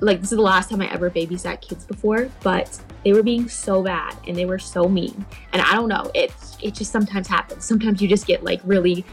like 0.00 0.20
this 0.20 0.32
is 0.32 0.36
the 0.36 0.42
last 0.42 0.70
time 0.70 0.80
I 0.80 0.92
ever 0.92 1.10
babysat 1.10 1.60
kids 1.60 1.84
before, 1.84 2.30
but 2.42 2.80
they 3.04 3.12
were 3.12 3.22
being 3.22 3.48
so 3.48 3.82
bad 3.82 4.16
and 4.26 4.36
they 4.36 4.44
were 4.44 4.58
so 4.58 4.88
mean. 4.88 5.24
And 5.52 5.62
I 5.62 5.72
don't 5.74 5.88
know, 5.88 6.10
it's 6.14 6.56
it 6.62 6.74
just 6.74 6.90
sometimes 6.90 7.28
happens. 7.28 7.64
Sometimes 7.64 8.02
you 8.02 8.08
just 8.08 8.26
get 8.26 8.44
like 8.44 8.60
really 8.64 9.04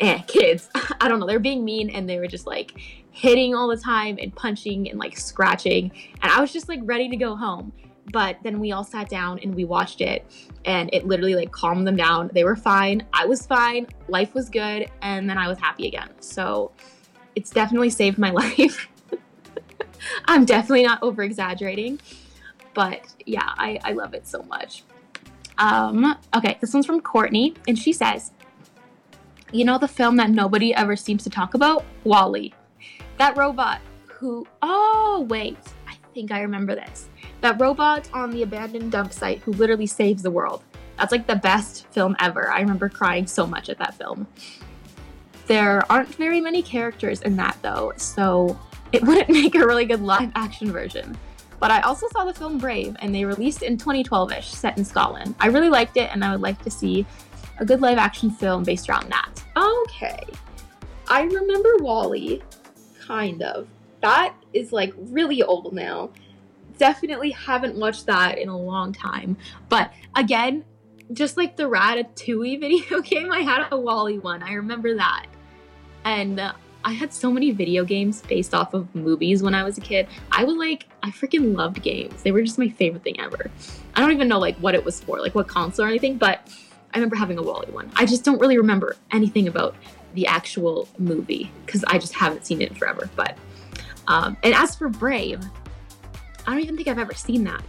eh, 0.00 0.18
kids. 0.26 0.70
I 1.00 1.08
don't 1.08 1.20
know, 1.20 1.26
they're 1.26 1.38
being 1.38 1.64
mean 1.64 1.90
and 1.90 2.08
they 2.08 2.18
were 2.18 2.26
just 2.26 2.46
like 2.46 2.78
hitting 3.10 3.54
all 3.54 3.68
the 3.68 3.76
time 3.76 4.18
and 4.20 4.34
punching 4.34 4.88
and 4.90 4.98
like 4.98 5.16
scratching. 5.16 5.92
And 6.22 6.32
I 6.32 6.40
was 6.40 6.52
just 6.52 6.68
like 6.68 6.80
ready 6.82 7.08
to 7.08 7.16
go 7.16 7.36
home. 7.36 7.72
But 8.10 8.38
then 8.42 8.58
we 8.58 8.72
all 8.72 8.84
sat 8.84 9.08
down 9.08 9.38
and 9.40 9.54
we 9.54 9.64
watched 9.64 10.00
it, 10.00 10.26
and 10.64 10.90
it 10.92 11.06
literally 11.06 11.36
like 11.36 11.52
calmed 11.52 11.86
them 11.86 11.96
down. 11.96 12.30
They 12.34 12.44
were 12.44 12.56
fine. 12.56 13.06
I 13.12 13.26
was 13.26 13.46
fine. 13.46 13.86
Life 14.08 14.34
was 14.34 14.48
good. 14.48 14.90
And 15.02 15.30
then 15.30 15.38
I 15.38 15.46
was 15.48 15.58
happy 15.58 15.86
again. 15.86 16.10
So 16.20 16.72
it's 17.36 17.50
definitely 17.50 17.90
saved 17.90 18.18
my 18.18 18.30
life. 18.42 18.88
I'm 20.24 20.44
definitely 20.44 20.82
not 20.82 21.02
over 21.02 21.22
exaggerating. 21.22 22.00
But 22.74 23.06
yeah, 23.26 23.48
I, 23.56 23.78
I 23.84 23.92
love 23.92 24.14
it 24.14 24.26
so 24.26 24.42
much. 24.44 24.84
Um, 25.58 26.16
okay, 26.34 26.56
this 26.60 26.72
one's 26.72 26.86
from 26.86 27.00
Courtney, 27.00 27.54
and 27.68 27.78
she 27.78 27.92
says, 27.92 28.32
You 29.52 29.64
know 29.64 29.78
the 29.78 29.88
film 29.88 30.16
that 30.16 30.30
nobody 30.30 30.74
ever 30.74 30.96
seems 30.96 31.22
to 31.24 31.30
talk 31.30 31.54
about? 31.54 31.84
WALL-E. 32.04 32.52
That 33.18 33.36
robot 33.36 33.80
who. 34.06 34.46
Oh, 34.62 35.26
wait. 35.28 35.58
I 35.86 35.94
think 36.14 36.32
I 36.32 36.40
remember 36.40 36.74
this 36.74 37.10
that 37.42 37.60
robot 37.60 38.08
on 38.12 38.30
the 38.30 38.42
abandoned 38.42 38.92
dump 38.92 39.12
site 39.12 39.40
who 39.40 39.52
literally 39.52 39.86
saves 39.86 40.22
the 40.22 40.30
world. 40.30 40.62
That's 40.96 41.12
like 41.12 41.26
the 41.26 41.36
best 41.36 41.86
film 41.88 42.16
ever. 42.20 42.50
I 42.50 42.60
remember 42.60 42.88
crying 42.88 43.26
so 43.26 43.46
much 43.46 43.68
at 43.68 43.78
that 43.78 43.94
film. 43.94 44.26
There 45.48 45.82
aren't 45.90 46.14
very 46.14 46.40
many 46.40 46.62
characters 46.62 47.20
in 47.22 47.36
that 47.36 47.58
though, 47.60 47.92
so 47.96 48.58
it 48.92 49.02
wouldn't 49.06 49.28
make 49.28 49.54
a 49.54 49.66
really 49.66 49.84
good 49.84 50.00
live 50.00 50.30
action 50.34 50.70
version. 50.70 51.18
But 51.58 51.70
I 51.70 51.80
also 51.82 52.08
saw 52.08 52.24
the 52.24 52.34
film 52.34 52.58
Brave, 52.58 52.96
and 53.00 53.14
they 53.14 53.24
released 53.24 53.62
in 53.62 53.76
2012 53.76 54.32
ish, 54.32 54.50
set 54.50 54.78
in 54.78 54.84
Scotland. 54.84 55.34
I 55.38 55.46
really 55.46 55.68
liked 55.68 55.96
it, 55.96 56.10
and 56.12 56.24
I 56.24 56.32
would 56.32 56.40
like 56.40 56.60
to 56.62 56.70
see 56.70 57.06
a 57.60 57.64
good 57.64 57.80
live 57.80 57.98
action 57.98 58.30
film 58.30 58.64
based 58.64 58.88
around 58.88 59.10
that. 59.10 59.30
Okay. 59.56 60.24
I 61.08 61.22
remember 61.22 61.76
WALL-E, 61.78 62.42
kind 63.00 63.42
of. 63.42 63.68
That 64.00 64.34
is 64.52 64.72
like 64.72 64.92
really 64.96 65.44
old 65.44 65.72
now 65.72 66.10
definitely 66.82 67.30
haven't 67.30 67.76
watched 67.76 68.06
that 68.06 68.38
in 68.38 68.48
a 68.48 68.58
long 68.58 68.92
time. 68.92 69.36
But 69.68 69.92
again, 70.16 70.64
just 71.12 71.36
like 71.36 71.56
the 71.56 71.62
Ratatouille 71.62 72.58
video 72.66 73.00
game, 73.00 73.30
I 73.30 73.42
had 73.42 73.68
a 73.70 73.78
WALL-E 73.78 74.18
one. 74.18 74.42
I 74.42 74.54
remember 74.54 74.96
that. 74.96 75.26
And 76.04 76.40
uh, 76.40 76.54
I 76.84 76.90
had 76.90 77.12
so 77.12 77.30
many 77.30 77.52
video 77.52 77.84
games 77.84 78.22
based 78.22 78.52
off 78.52 78.74
of 78.74 78.92
movies 78.96 79.44
when 79.44 79.54
I 79.54 79.62
was 79.62 79.78
a 79.78 79.80
kid. 79.80 80.08
I 80.32 80.42
was 80.42 80.56
like, 80.56 80.88
I 81.04 81.10
freaking 81.10 81.54
loved 81.54 81.82
games. 81.82 82.24
They 82.24 82.32
were 82.32 82.42
just 82.42 82.58
my 82.58 82.68
favorite 82.68 83.04
thing 83.04 83.20
ever. 83.20 83.48
I 83.94 84.00
don't 84.00 84.10
even 84.10 84.26
know 84.26 84.40
like 84.40 84.56
what 84.56 84.74
it 84.74 84.84
was 84.84 85.00
for, 85.00 85.20
like 85.20 85.36
what 85.36 85.46
console 85.46 85.86
or 85.86 85.88
anything, 85.88 86.18
but 86.18 86.48
I 86.92 86.98
remember 86.98 87.14
having 87.14 87.38
a 87.38 87.42
WALL-E 87.42 87.70
one. 87.70 87.92
I 87.94 88.06
just 88.06 88.24
don't 88.24 88.40
really 88.40 88.58
remember 88.58 88.96
anything 89.12 89.46
about 89.46 89.76
the 90.14 90.26
actual 90.26 90.88
movie 90.98 91.48
because 91.64 91.84
I 91.84 91.98
just 91.98 92.12
haven't 92.12 92.44
seen 92.44 92.60
it 92.60 92.76
forever. 92.76 93.08
But 93.14 93.38
um, 94.08 94.36
and 94.42 94.52
as 94.52 94.74
for 94.74 94.88
Brave, 94.88 95.38
I 96.46 96.52
don't 96.52 96.60
even 96.60 96.76
think 96.76 96.88
I've 96.88 96.98
ever 96.98 97.14
seen 97.14 97.44
that. 97.44 97.62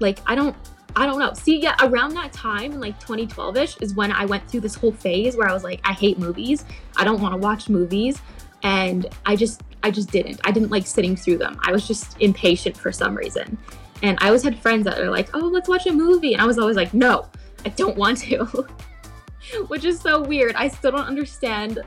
Like, 0.00 0.18
I 0.26 0.34
don't, 0.34 0.56
I 0.96 1.06
don't 1.06 1.18
know. 1.18 1.32
See, 1.34 1.60
yeah, 1.60 1.76
around 1.80 2.14
that 2.14 2.32
time, 2.32 2.80
like 2.80 3.00
2012ish, 3.00 3.82
is 3.82 3.94
when 3.94 4.12
I 4.12 4.24
went 4.24 4.48
through 4.48 4.60
this 4.60 4.74
whole 4.74 4.92
phase 4.92 5.36
where 5.36 5.48
I 5.48 5.52
was 5.52 5.64
like, 5.64 5.80
I 5.84 5.92
hate 5.92 6.18
movies. 6.18 6.64
I 6.96 7.04
don't 7.04 7.20
want 7.20 7.34
to 7.34 7.38
watch 7.38 7.68
movies, 7.68 8.20
and 8.62 9.06
I 9.26 9.36
just, 9.36 9.62
I 9.82 9.90
just 9.90 10.10
didn't. 10.10 10.40
I 10.44 10.50
didn't 10.50 10.70
like 10.70 10.86
sitting 10.86 11.14
through 11.16 11.38
them. 11.38 11.58
I 11.62 11.72
was 11.72 11.86
just 11.86 12.20
impatient 12.20 12.76
for 12.76 12.90
some 12.92 13.14
reason. 13.14 13.58
And 14.02 14.18
I 14.20 14.26
always 14.26 14.42
had 14.42 14.58
friends 14.58 14.84
that 14.84 14.98
are 14.98 15.10
like, 15.10 15.28
"Oh, 15.34 15.46
let's 15.46 15.68
watch 15.68 15.86
a 15.86 15.92
movie," 15.92 16.32
and 16.32 16.42
I 16.42 16.46
was 16.46 16.58
always 16.58 16.76
like, 16.76 16.94
"No, 16.94 17.26
I 17.64 17.70
don't 17.70 17.96
want 17.96 18.18
to," 18.18 18.44
which 19.68 19.84
is 19.84 20.00
so 20.00 20.22
weird. 20.22 20.54
I 20.54 20.68
still 20.68 20.92
don't 20.92 21.06
understand 21.06 21.80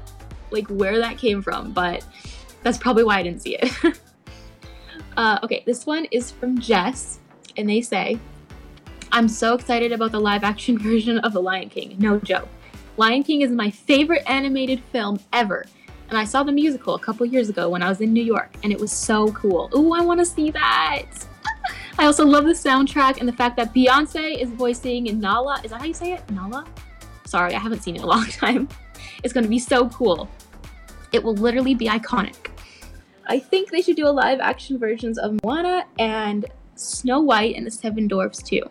like 0.51 0.67
where 0.67 0.99
that 0.99 1.17
came 1.17 1.41
from, 1.41 1.71
but 1.71 2.05
that's 2.63 2.77
probably 2.77 3.03
why 3.03 3.19
I 3.19 3.23
didn't 3.23 3.41
see 3.41 3.57
it. 3.57 3.99
Uh, 5.17 5.39
okay, 5.43 5.63
this 5.65 5.85
one 5.85 6.05
is 6.05 6.31
from 6.31 6.59
Jess, 6.59 7.19
and 7.57 7.69
they 7.69 7.81
say, 7.81 8.17
I'm 9.11 9.27
so 9.27 9.55
excited 9.55 9.91
about 9.91 10.11
the 10.11 10.19
live 10.19 10.43
action 10.43 10.77
version 10.89 11.19
of 11.19 11.33
The 11.33 11.41
Lion 11.41 11.69
King. 11.69 11.95
No 11.99 12.19
joke. 12.19 12.47
Lion 12.97 13.23
King 13.23 13.41
is 13.41 13.51
my 13.51 13.69
favorite 13.69 14.23
animated 14.27 14.81
film 14.91 15.19
ever. 15.33 15.65
And 16.09 16.17
I 16.17 16.25
saw 16.25 16.43
the 16.43 16.51
musical 16.51 16.95
a 16.95 16.99
couple 16.99 17.25
years 17.25 17.49
ago 17.49 17.69
when 17.69 17.81
I 17.81 17.87
was 17.87 18.01
in 18.01 18.11
New 18.11 18.23
York, 18.23 18.53
and 18.63 18.71
it 18.71 18.79
was 18.79 18.91
so 18.91 19.31
cool. 19.31 19.69
Ooh, 19.75 19.93
I 19.93 20.01
want 20.01 20.19
to 20.19 20.25
see 20.25 20.51
that. 20.51 21.05
I 21.97 22.05
also 22.05 22.25
love 22.25 22.45
the 22.45 22.51
soundtrack 22.51 23.19
and 23.19 23.27
the 23.27 23.33
fact 23.33 23.55
that 23.57 23.73
Beyonce 23.73 24.41
is 24.41 24.49
voicing 24.49 25.19
Nala. 25.19 25.61
Is 25.63 25.71
that 25.71 25.79
how 25.79 25.85
you 25.85 25.93
say 25.93 26.13
it? 26.13 26.29
Nala? 26.29 26.65
Sorry, 27.25 27.55
I 27.55 27.59
haven't 27.59 27.81
seen 27.81 27.95
it 27.95 27.99
in 27.99 28.03
a 28.03 28.07
long 28.07 28.25
time. 28.29 28.67
It's 29.23 29.33
going 29.33 29.43
to 29.43 29.49
be 29.49 29.59
so 29.59 29.87
cool. 29.89 30.29
It 31.11 31.23
will 31.23 31.35
literally 31.35 31.75
be 31.75 31.87
iconic. 31.87 32.50
I 33.27 33.39
think 33.39 33.71
they 33.71 33.81
should 33.81 33.95
do 33.95 34.07
a 34.07 34.09
live 34.09 34.39
action 34.39 34.77
versions 34.77 35.17
of 35.17 35.39
Moana 35.43 35.85
and 35.99 36.45
Snow 36.75 37.19
White 37.19 37.55
and 37.55 37.65
the 37.65 37.71
Seven 37.71 38.07
Dwarfs 38.07 38.41
too. 38.41 38.63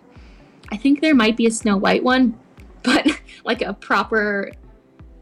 I 0.70 0.76
think 0.76 1.00
there 1.00 1.14
might 1.14 1.36
be 1.36 1.46
a 1.46 1.50
Snow 1.50 1.76
White 1.76 2.02
one, 2.02 2.38
but 2.82 3.06
like 3.44 3.62
a 3.62 3.72
proper 3.74 4.52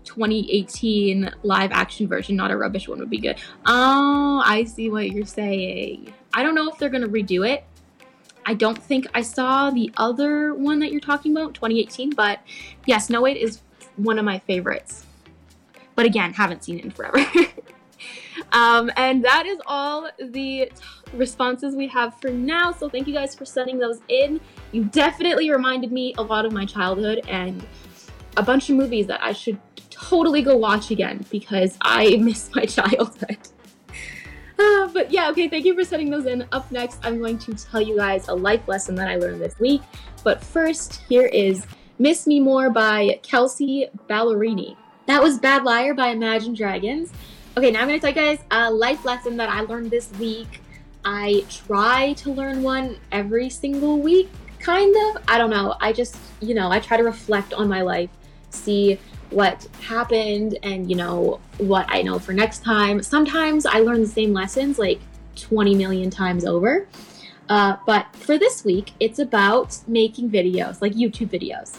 2018 0.04 1.30
live 1.42 1.70
action 1.72 2.08
version, 2.08 2.36
not 2.36 2.50
a 2.50 2.56
rubbish 2.56 2.88
one, 2.88 2.98
would 2.98 3.10
be 3.10 3.18
good. 3.18 3.36
Oh, 3.66 4.42
I 4.44 4.64
see 4.64 4.90
what 4.90 5.10
you're 5.10 5.26
saying. 5.26 6.12
I 6.32 6.42
don't 6.42 6.54
know 6.54 6.68
if 6.70 6.78
they're 6.78 6.88
gonna 6.88 7.08
redo 7.08 7.48
it. 7.48 7.64
I 8.46 8.54
don't 8.54 8.78
think 8.78 9.06
I 9.14 9.20
saw 9.20 9.70
the 9.70 9.92
other 9.98 10.54
one 10.54 10.78
that 10.78 10.90
you're 10.90 11.00
talking 11.00 11.32
about, 11.32 11.52
2018, 11.54 12.10
but 12.10 12.40
yeah, 12.86 12.96
Snow 12.96 13.20
White 13.20 13.36
is 13.36 13.60
one 13.96 14.18
of 14.18 14.24
my 14.24 14.38
favorites. 14.40 15.04
But 15.94 16.06
again, 16.06 16.32
haven't 16.32 16.64
seen 16.64 16.78
it 16.78 16.84
in 16.84 16.90
forever. 16.90 17.18
um, 18.53 18.90
and 18.96 19.24
that 19.24 19.46
is 19.46 19.59
all 19.66 20.09
the 20.18 20.70
responses 21.12 21.74
we 21.74 21.88
have 21.88 22.18
for 22.20 22.30
now. 22.30 22.72
So 22.72 22.88
thank 22.88 23.07
you 23.07 23.14
guys 23.14 23.34
for 23.34 23.44
sending 23.44 23.78
those 23.78 24.01
in. 24.09 24.40
You 24.72 24.84
definitely 24.84 25.51
reminded 25.51 25.92
me 25.92 26.14
a 26.18 26.22
lot 26.22 26.44
of 26.44 26.53
my 26.53 26.64
childhood 26.64 27.22
and 27.28 27.64
a 28.36 28.42
bunch 28.42 28.70
of 28.70 28.76
movies 28.76 29.07
that 29.09 29.22
I 29.22 29.32
should 29.32 29.59
totally 29.90 30.42
go 30.42 30.57
watch 30.57 30.90
again 30.90 31.24
because 31.30 31.76
I 31.80 32.16
miss 32.20 32.51
my 32.55 32.64
childhood. 32.64 33.38
Uh, 34.61 34.88
but 34.88 35.09
yeah, 35.12 35.30
okay, 35.30 35.49
thank 35.49 35.64
you 35.64 35.72
for 35.72 35.84
sending 35.84 36.11
those 36.11 36.26
in. 36.26 36.44
Up 36.51 36.68
next, 36.72 36.99
I'm 37.05 37.20
going 37.20 37.38
to 37.38 37.55
tell 37.55 37.80
you 37.80 37.96
guys 37.96 38.26
a 38.26 38.34
life 38.34 38.66
lesson 38.66 38.96
that 38.96 39.07
I 39.07 39.14
learned 39.14 39.40
this 39.40 39.57
week. 39.61 39.82
But 40.24 40.42
first, 40.42 41.03
here 41.09 41.26
is 41.26 41.64
Miss 42.01 42.26
Me 42.26 42.40
More 42.40 42.68
by 42.68 43.20
Kelsea 43.22 43.86
Ballerini. 44.11 44.76
That 45.07 45.22
was 45.22 45.38
Bad 45.38 45.62
Liar 45.62 45.94
by 45.94 46.09
Imagine 46.09 46.55
Dragons. 46.55 47.12
Okay, 47.59 47.72
now 47.72 47.82
I'm 47.82 47.88
to 47.88 47.98
tell 47.98 48.11
you 48.11 48.14
guys 48.14 48.38
a 48.52 48.70
life 48.70 49.04
lesson 49.04 49.36
that 49.38 49.48
I 49.48 49.62
learned 49.62 49.90
this 49.90 50.12
week. 50.12 50.61
I 51.04 51.44
try 51.50 52.12
to 52.18 52.32
learn 52.32 52.62
one 52.62 53.00
every 53.11 53.50
single 53.50 53.98
week, 53.98 54.28
kind 54.61 54.94
of. 54.94 55.24
I 55.26 55.38
don't 55.38 55.50
know. 55.50 55.74
I 55.80 55.92
just, 55.92 56.16
you 56.38 56.54
know, 56.54 56.70
I 56.70 56.78
try 56.78 56.96
to 56.96 57.02
reflect 57.02 57.52
on 57.52 57.68
my 57.68 57.82
life, 57.82 58.11
see 58.50 59.00
what 59.30 59.66
happened 59.80 60.56
and 60.62 60.88
you 60.88 60.94
know 60.94 61.40
what 61.56 61.86
I 61.88 62.02
know 62.02 62.20
for 62.20 62.32
next 62.32 62.62
time. 62.62 63.02
Sometimes 63.02 63.66
I 63.66 63.80
learn 63.80 64.02
the 64.02 64.06
same 64.06 64.32
lessons 64.32 64.78
like 64.78 65.00
20 65.34 65.74
million 65.74 66.11
times 66.11 66.44
over. 66.44 66.86
Uh, 67.48 67.74
but 67.86 68.14
for 68.14 68.38
this 68.38 68.64
week, 68.64 68.92
it's 69.00 69.18
about 69.18 69.76
making 69.88 70.30
videos, 70.30 70.80
like 70.80 70.92
YouTube 70.92 71.30
videos. 71.30 71.76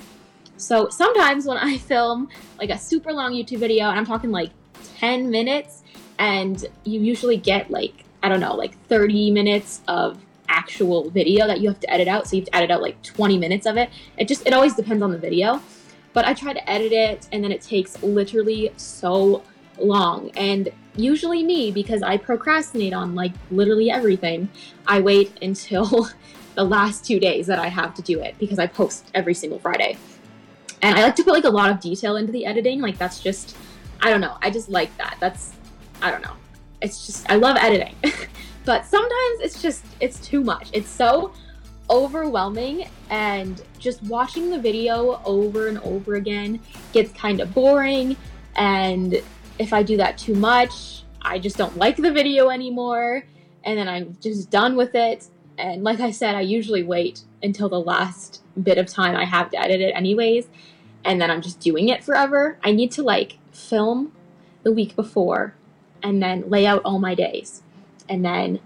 So 0.58 0.90
sometimes 0.90 1.46
when 1.46 1.58
I 1.58 1.78
film 1.78 2.28
like 2.58 2.70
a 2.70 2.78
super 2.78 3.14
long 3.14 3.32
YouTube 3.32 3.60
video, 3.60 3.88
and 3.88 3.98
I'm 3.98 4.06
talking 4.06 4.30
like 4.30 4.50
10 4.98 5.30
minutes, 5.30 5.84
and 6.18 6.66
you 6.84 7.00
usually 7.00 7.38
get 7.38 7.72
like, 7.72 8.06
I 8.24 8.30
don't 8.30 8.40
know, 8.40 8.56
like 8.56 8.78
30 8.88 9.32
minutes 9.32 9.82
of 9.88 10.20
actual 10.48 11.10
video 11.10 11.48
that 11.48 11.62
you 11.62 11.70
have 11.70 11.80
to 11.80 11.90
edit 11.92 12.08
out. 12.08 12.28
So 12.28 12.36
you 12.36 12.42
have 12.42 12.50
to 12.50 12.56
edit 12.56 12.72
out 12.72 12.82
like 12.82 13.02
20 13.04 13.38
minutes 13.38 13.66
of 13.66 13.78
it. 13.78 13.90
It 14.18 14.28
just, 14.28 14.46
it 14.48 14.54
always 14.54 14.74
depends 14.74 15.04
on 15.04 15.12
the 15.12 15.18
video 15.18 15.62
but 16.14 16.26
I 16.26 16.34
try 16.34 16.54
to 16.54 16.70
edit 16.70 16.92
it 16.92 17.28
and 17.32 17.44
then 17.44 17.52
it 17.52 17.62
takes 17.62 18.02
literally 18.02 18.72
so 18.78 19.44
long. 19.78 20.32
And 20.32 20.70
usually 20.96 21.44
me, 21.44 21.72
because 21.72 22.02
I 22.02 22.18
procrastinate 22.18 22.94
on 22.94 23.16
like 23.16 23.34
literally 23.52 23.92
everything, 23.92 24.50
I 24.88 25.00
wait 25.00 25.38
until 25.42 26.10
the 26.56 26.64
last 26.64 27.06
two 27.06 27.20
days 27.20 27.48
that 27.48 27.60
I 27.60 27.68
have 27.68 27.94
to 27.96 28.02
do 28.02 28.20
it 28.22 28.36
because 28.40 28.60
I 28.60 28.68
post 28.68 29.10
every 29.14 29.34
single 29.34 29.60
Friday. 29.60 29.98
And 30.82 30.98
I 30.98 31.04
like 31.04 31.16
to 31.18 31.24
put 31.24 31.34
like 31.34 31.44
a 31.44 31.50
lot 31.50 31.70
of 31.70 31.80
detail 31.80 32.16
into 32.16 32.32
the 32.32 32.46
editing. 32.46 32.82
Like 32.82 32.98
that's 32.98 33.20
just, 33.20 33.56
I 34.02 34.10
don't 34.10 34.22
know. 34.22 34.38
I 34.42 34.50
just 34.50 34.70
like 34.70 34.96
that. 34.98 35.18
That's, 35.20 35.54
I 36.02 36.12
don't 36.12 36.22
know. 36.22 36.36
It's 36.82 37.06
just, 37.06 37.30
I 37.30 37.36
love 37.36 37.58
editing. 37.58 37.96
but 38.66 38.86
sometimes 38.86 39.40
it's 39.42 39.62
just, 39.62 39.84
it's 40.00 40.20
too 40.20 40.44
much. 40.44 40.70
It's 40.74 40.90
so 40.90 41.34
overwhelming 41.90 42.88
and 43.10 43.64
just 43.80 44.02
watching 44.04 44.50
the 44.50 44.60
video 44.60 45.22
over 45.26 45.68
and 45.68 45.80
over 45.80 46.16
again 46.16 46.60
gets 46.94 47.12
kind 47.14 47.40
of 47.40 47.54
boring 47.54 48.16
and 48.56 49.22
if 49.58 49.74
I 49.74 49.84
do 49.84 49.98
that 49.98 50.18
too 50.18 50.36
much, 50.36 51.04
I 51.22 51.40
just 51.40 51.58
don't 51.58 51.78
like 51.78 51.98
the 51.98 52.12
video 52.12 52.50
anymore 52.50 53.26
and 53.64 53.78
then 53.78 53.90
I'm 53.90 54.18
just 54.22 54.50
done 54.50 54.76
with 54.76 54.96
it. 54.96 55.28
And 55.58 55.84
like 55.84 56.00
I 56.00 56.12
said, 56.12 56.36
I 56.36 56.42
usually 56.42 56.84
wait 56.84 57.22
until 57.44 57.68
the 57.68 57.80
last 57.80 58.42
bit 58.64 58.78
of 58.78 58.88
time 58.88 59.16
I 59.16 59.26
have 59.26 59.50
to 59.52 59.60
edit 59.60 59.82
it 59.82 59.92
anyways 59.92 60.48
and 61.04 61.22
then 61.22 61.30
I'm 61.30 61.42
just 61.42 61.60
doing 61.60 61.90
it 61.90 62.04
forever. 62.04 62.58
I 62.64 62.72
need 62.72 62.92
to 62.94 63.04
like 63.04 63.38
film 63.60 64.12
the 64.64 64.72
week 64.72 64.96
before 64.96 65.56
and 66.04 66.22
then 66.22 66.50
lay 66.50 66.66
out 66.66 66.82
all 66.86 67.00
my 67.00 67.16
days 67.16 67.62
and 68.08 68.24
then 68.24 68.60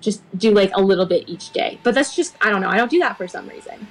just 0.00 0.22
do 0.38 0.52
like 0.52 0.70
a 0.74 0.80
little 0.80 1.06
bit 1.06 1.28
each 1.28 1.50
day. 1.50 1.78
But 1.82 1.94
that's 1.94 2.14
just 2.14 2.36
I 2.40 2.50
don't 2.50 2.60
know. 2.60 2.68
I 2.68 2.76
don't 2.76 2.90
do 2.90 2.98
that 3.00 3.16
for 3.16 3.26
some 3.28 3.48
reason. 3.48 3.86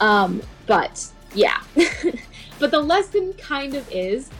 Um, 0.00 0.42
but 0.66 1.06
yeah. 1.34 1.62
but 2.58 2.70
the 2.70 2.80
lesson 2.80 3.32
kind 3.34 3.74
of 3.74 3.90
is 3.90 4.30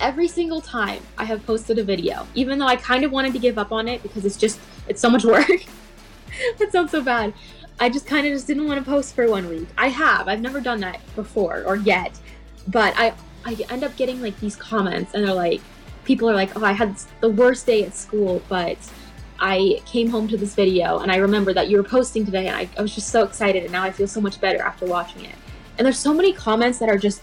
every 0.00 0.28
single 0.28 0.60
time 0.60 1.02
I 1.18 1.24
have 1.24 1.44
posted 1.46 1.78
a 1.78 1.84
video, 1.84 2.26
even 2.34 2.58
though 2.58 2.66
I 2.66 2.76
kind 2.76 3.04
of 3.04 3.12
wanted 3.12 3.32
to 3.34 3.38
give 3.38 3.58
up 3.58 3.72
on 3.72 3.88
it 3.88 4.02
because 4.02 4.24
it's 4.24 4.36
just 4.36 4.60
it's 4.88 5.00
so 5.00 5.10
much 5.10 5.24
work. 5.36 5.48
that 6.58 6.72
sounds 6.72 6.90
so 6.90 7.02
bad. 7.02 7.34
I 7.80 7.88
just 7.88 8.06
kind 8.06 8.26
of 8.26 8.32
just 8.32 8.46
didn't 8.46 8.66
want 8.66 8.78
to 8.78 8.88
post 8.88 9.14
for 9.14 9.28
one 9.28 9.48
week. 9.48 9.66
I 9.76 9.88
have. 9.88 10.28
I've 10.28 10.40
never 10.40 10.60
done 10.60 10.80
that 10.80 11.00
before 11.16 11.64
or 11.66 11.76
yet. 11.76 12.18
But 12.68 12.94
I 12.96 13.14
I 13.44 13.56
end 13.70 13.84
up 13.84 13.96
getting 13.96 14.20
like 14.20 14.38
these 14.40 14.56
comments 14.56 15.14
and 15.14 15.26
they're 15.26 15.34
like 15.34 15.60
people 16.04 16.28
are 16.28 16.34
like, 16.34 16.56
"Oh, 16.56 16.64
I 16.64 16.72
had 16.72 16.96
the 17.20 17.28
worst 17.28 17.66
day 17.66 17.84
at 17.84 17.94
school, 17.94 18.42
but 18.48 18.78
I 19.42 19.82
came 19.86 20.08
home 20.08 20.28
to 20.28 20.36
this 20.36 20.54
video 20.54 20.98
and 21.00 21.10
I 21.10 21.16
remember 21.16 21.52
that 21.52 21.68
you 21.68 21.76
were 21.76 21.82
posting 21.82 22.24
today 22.24 22.46
and 22.46 22.56
I, 22.56 22.68
I, 22.78 22.82
was 22.82 22.94
just 22.94 23.08
so 23.08 23.24
excited 23.24 23.64
and 23.64 23.72
now 23.72 23.82
I 23.82 23.90
feel 23.90 24.06
so 24.06 24.20
much 24.20 24.40
better 24.40 24.62
after 24.62 24.86
watching 24.86 25.24
it. 25.24 25.34
And 25.76 25.84
there's 25.84 25.98
so 25.98 26.14
many 26.14 26.32
comments 26.32 26.78
that 26.78 26.88
are 26.88 26.96
just 26.96 27.22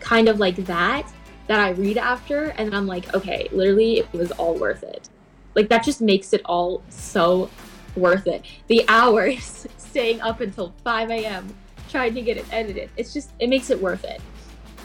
kind 0.00 0.28
of 0.28 0.38
like 0.38 0.56
that 0.64 1.06
that 1.48 1.60
I 1.60 1.70
read 1.70 1.98
after 1.98 2.46
and 2.56 2.74
I'm 2.74 2.86
like, 2.86 3.12
okay, 3.14 3.46
literally 3.52 3.98
it 3.98 4.10
was 4.12 4.30
all 4.32 4.54
worth 4.54 4.82
it. 4.82 5.10
Like 5.54 5.68
that 5.68 5.84
just 5.84 6.00
makes 6.00 6.32
it 6.32 6.40
all 6.46 6.82
so 6.88 7.50
worth 7.94 8.26
it. 8.26 8.46
The 8.68 8.84
hours 8.88 9.66
staying 9.76 10.22
up 10.22 10.40
until 10.40 10.72
5 10.82 11.10
a.m. 11.10 11.54
trying 11.90 12.14
to 12.14 12.22
get 12.22 12.38
it 12.38 12.46
edited. 12.50 12.88
It's 12.96 13.12
just 13.12 13.32
it 13.38 13.50
makes 13.50 13.68
it 13.68 13.78
worth 13.78 14.04
it. 14.04 14.22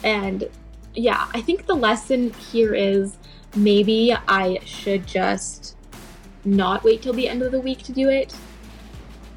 And 0.03 0.49
yeah, 0.95 1.27
I 1.33 1.41
think 1.41 1.65
the 1.65 1.75
lesson 1.75 2.31
here 2.33 2.73
is 2.73 3.17
maybe 3.55 4.15
I 4.27 4.59
should 4.65 5.05
just 5.05 5.75
not 6.43 6.83
wait 6.83 7.01
till 7.01 7.13
the 7.13 7.27
end 7.27 7.41
of 7.41 7.51
the 7.51 7.59
week 7.59 7.83
to 7.83 7.91
do 7.91 8.09
it. 8.09 8.33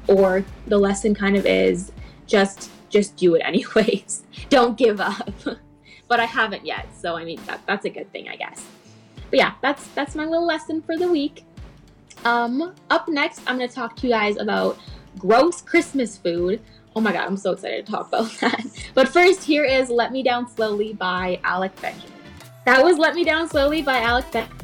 Or 0.07 0.43
the 0.67 0.77
lesson 0.77 1.13
kind 1.13 1.35
of 1.35 1.45
is 1.45 1.91
just 2.27 2.71
just 2.89 3.15
do 3.17 3.35
it 3.35 3.39
anyways. 3.45 4.23
Don't 4.49 4.77
give 4.77 4.99
up. 4.99 5.33
But 6.07 6.19
i 6.19 6.25
haven't 6.25 6.65
yet 6.65 6.87
so 6.97 7.15
i 7.15 7.23
mean 7.23 7.39
that, 7.45 7.61
that's 7.67 7.85
a 7.85 7.89
good 7.91 8.11
thing 8.11 8.27
i 8.29 8.35
guess. 8.35 8.65
But 9.29 9.37
yeah 9.37 9.53
that's 9.61 9.87
that's 9.89 10.15
my 10.15 10.25
little 10.25 10.43
lesson 10.43 10.81
for 10.81 10.97
the 10.97 11.07
week. 11.07 11.45
Um 12.25 12.73
up 12.89 13.07
next 13.07 13.43
i'm 13.45 13.59
to 13.59 13.67
talk 13.67 13.95
to 13.97 14.07
you 14.07 14.13
guys 14.13 14.35
about 14.37 14.79
gross 15.19 15.61
christmas 15.61 16.17
food 16.17 16.61
oh 16.99 17.01
my 17.01 17.13
god 17.13 17.25
i'm 17.25 17.37
so 17.37 17.51
excited 17.51 17.85
to 17.85 17.89
talk 17.89 18.09
about 18.09 18.29
that 18.41 18.61
but 18.93 19.07
first 19.07 19.41
here 19.41 19.63
is 19.63 19.89
let 19.89 20.11
me 20.11 20.21
down 20.21 20.49
slowly 20.49 20.91
by 20.91 21.39
alec 21.45 21.73
benjamin 21.81 22.11
that 22.65 22.83
was 22.83 22.97
let 22.97 23.15
me 23.15 23.23
down 23.23 23.47
slowly 23.47 23.81
by 23.81 23.99
alec 23.99 24.29
benjamin 24.33 24.55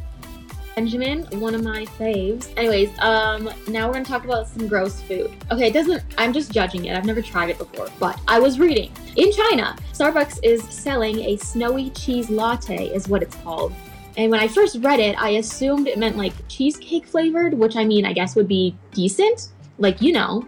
Benjamin, 0.75 1.23
one 1.39 1.55
of 1.55 1.63
my 1.63 1.85
faves. 1.85 2.51
Anyways, 2.57 2.89
um, 2.99 3.49
now 3.69 3.87
we're 3.87 3.93
gonna 3.93 4.03
talk 4.03 4.25
about 4.25 4.45
some 4.45 4.67
gross 4.67 4.99
food. 5.03 5.31
Okay, 5.49 5.67
it 5.69 5.73
doesn't, 5.73 6.03
I'm 6.17 6.33
just 6.33 6.51
judging 6.51 6.83
it. 6.83 6.97
I've 6.97 7.05
never 7.05 7.21
tried 7.21 7.49
it 7.49 7.57
before, 7.57 7.87
but 7.97 8.19
I 8.27 8.39
was 8.39 8.59
reading. 8.59 8.91
In 9.15 9.31
China, 9.31 9.77
Starbucks 9.93 10.39
is 10.43 10.61
selling 10.65 11.21
a 11.21 11.37
snowy 11.37 11.91
cheese 11.91 12.29
latte, 12.29 12.87
is 12.87 13.07
what 13.07 13.23
it's 13.23 13.37
called. 13.37 13.71
And 14.17 14.29
when 14.29 14.41
I 14.41 14.49
first 14.49 14.79
read 14.81 14.99
it, 14.99 15.15
I 15.17 15.29
assumed 15.29 15.87
it 15.87 15.97
meant 15.97 16.17
like 16.17 16.33
cheesecake 16.49 17.07
flavored, 17.07 17.53
which 17.53 17.77
I 17.77 17.85
mean, 17.85 18.05
I 18.05 18.11
guess 18.11 18.35
would 18.35 18.49
be 18.49 18.75
decent. 18.91 19.53
Like, 19.77 20.01
you 20.01 20.11
know, 20.11 20.45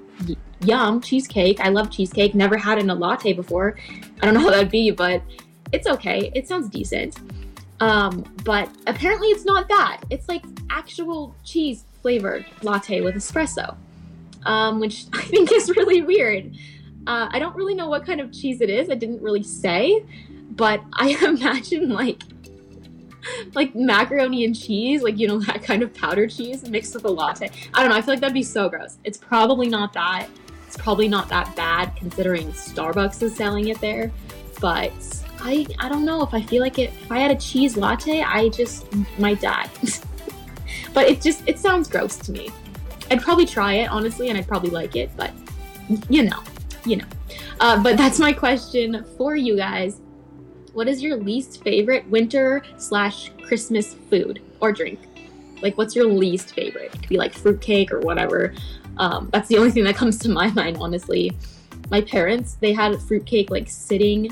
yum, 0.62 1.02
cheesecake. 1.02 1.60
I 1.60 1.70
love 1.70 1.92
cheesecake. 1.92 2.36
Never 2.36 2.58
had 2.58 2.78
it 2.78 2.82
in 2.82 2.90
a 2.90 2.96
latte 2.96 3.34
before. 3.34 3.78
I 4.22 4.26
don't 4.26 4.34
know 4.34 4.42
how 4.42 4.50
that'd 4.50 4.72
be, 4.72 4.92
but 4.92 5.22
it's 5.72 5.88
okay. 5.88 6.32
It 6.34 6.48
sounds 6.48 6.70
decent. 6.70 7.20
Um, 7.80 8.26
but 8.44 8.70
apparently 8.88 9.28
it's 9.30 9.46
not 9.46 9.68
that. 9.68 10.02
It's 10.10 10.28
like 10.28 10.44
actual 10.70 11.36
cheese 11.44 11.86
flavored 12.02 12.46
latte 12.64 13.02
with 13.02 13.16
espresso, 13.16 13.76
um, 14.46 14.80
which 14.80 15.06
I 15.14 15.22
think 15.22 15.52
is 15.52 15.70
really 15.70 16.02
weird. 16.02 16.56
Uh, 17.06 17.30
I 17.32 17.40
don't 17.40 17.56
really 17.56 17.76
know 17.76 17.88
what 17.88 18.06
kind 18.06 18.20
of 18.20 18.32
cheese 18.34 18.62
it 18.62 18.70
is. 18.70 18.90
It 18.90 19.00
didn't 19.00 19.22
really 19.22 19.44
say, 19.44 20.04
but 20.52 20.82
I 20.94 21.10
imagine 21.24 21.90
like 21.90 22.22
like 23.54 23.76
macaroni 23.76 24.46
and 24.46 24.58
cheese, 24.58 25.04
like 25.04 25.18
you 25.18 25.28
know 25.28 25.40
that 25.48 25.64
kind 25.64 25.84
of 25.84 25.94
powdered 25.94 26.32
cheese 26.32 26.68
mixed 26.68 26.94
with 26.96 27.06
a 27.06 27.10
latte. 27.10 27.50
I 27.74 27.82
don't 27.82 27.92
know. 27.92 27.98
I 27.98 28.02
feel 28.02 28.14
like 28.14 28.22
that'd 28.22 28.34
be 28.34 28.44
so 28.44 28.70
gross. 28.70 28.98
It's 29.04 29.18
probably 29.18 29.68
not 29.68 29.94
that. 29.94 30.28
Probably 30.78 31.08
not 31.08 31.30
that 31.30 31.56
bad 31.56 31.96
considering 31.96 32.52
Starbucks 32.52 33.22
is 33.22 33.36
selling 33.36 33.70
it 33.70 33.80
there. 33.82 34.12
But 34.60 34.94
I 35.40 35.66
I 35.80 35.90
don't 35.90 36.06
know 36.06 36.24
if 36.24 36.34
I 36.34 36.42
feel 36.42 36.62
like 36.62 36.80
it. 36.80 36.92
If 37.02 37.12
I 37.12 37.20
had 37.20 37.32
a 37.32 37.36
cheese 37.36 37.78
latte, 37.78 38.22
I 38.22 38.50
just 38.50 38.86
might 39.20 39.42
die. 39.54 39.70
but 40.94 41.08
it 41.08 41.22
just 41.22 41.44
it 41.48 41.60
sounds 41.60 41.88
gross 41.88 42.18
to 42.18 42.32
me. 42.32 42.50
I'd 43.12 43.22
probably 43.22 43.46
try 43.46 43.76
it 43.76 43.88
honestly, 43.88 44.30
and 44.30 44.38
I'd 44.38 44.48
probably 44.48 44.72
like 44.72 44.96
it. 44.96 45.12
But 45.16 45.32
you 46.10 46.24
know, 46.24 46.44
you 46.86 46.98
know. 46.98 47.06
Uh, 47.60 47.82
but 47.82 47.98
that's 48.02 48.20
my 48.20 48.34
question 48.34 49.06
for 49.18 49.36
you 49.36 49.56
guys 49.56 50.02
what 50.78 50.88
is 50.88 51.02
your 51.02 51.18
least 51.18 51.64
favorite 51.64 52.08
winter 52.08 52.62
slash 52.78 53.32
Christmas 53.42 53.96
food 54.12 54.44
or 54.60 54.72
drink? 54.72 55.00
Like, 55.60 55.76
what's 55.76 55.96
your 55.96 56.06
least 56.06 56.54
favorite? 56.54 56.94
It 56.94 57.00
could 57.00 57.10
be 57.10 57.18
like 57.18 57.34
fruitcake 57.34 57.92
or 57.92 58.00
whatever. 58.02 58.54
Um, 59.00 59.30
that's 59.32 59.48
the 59.48 59.58
only 59.58 59.72
thing 59.72 59.84
that 59.86 59.96
comes 59.96 60.18
to 60.20 60.30
my 60.30 60.50
mind, 60.52 60.78
honestly. 60.80 61.32
My 61.90 62.02
parents, 62.02 62.58
they 62.60 62.74
had 62.74 63.00
fruitcake 63.02 63.50
like 63.50 63.70
sitting 63.70 64.32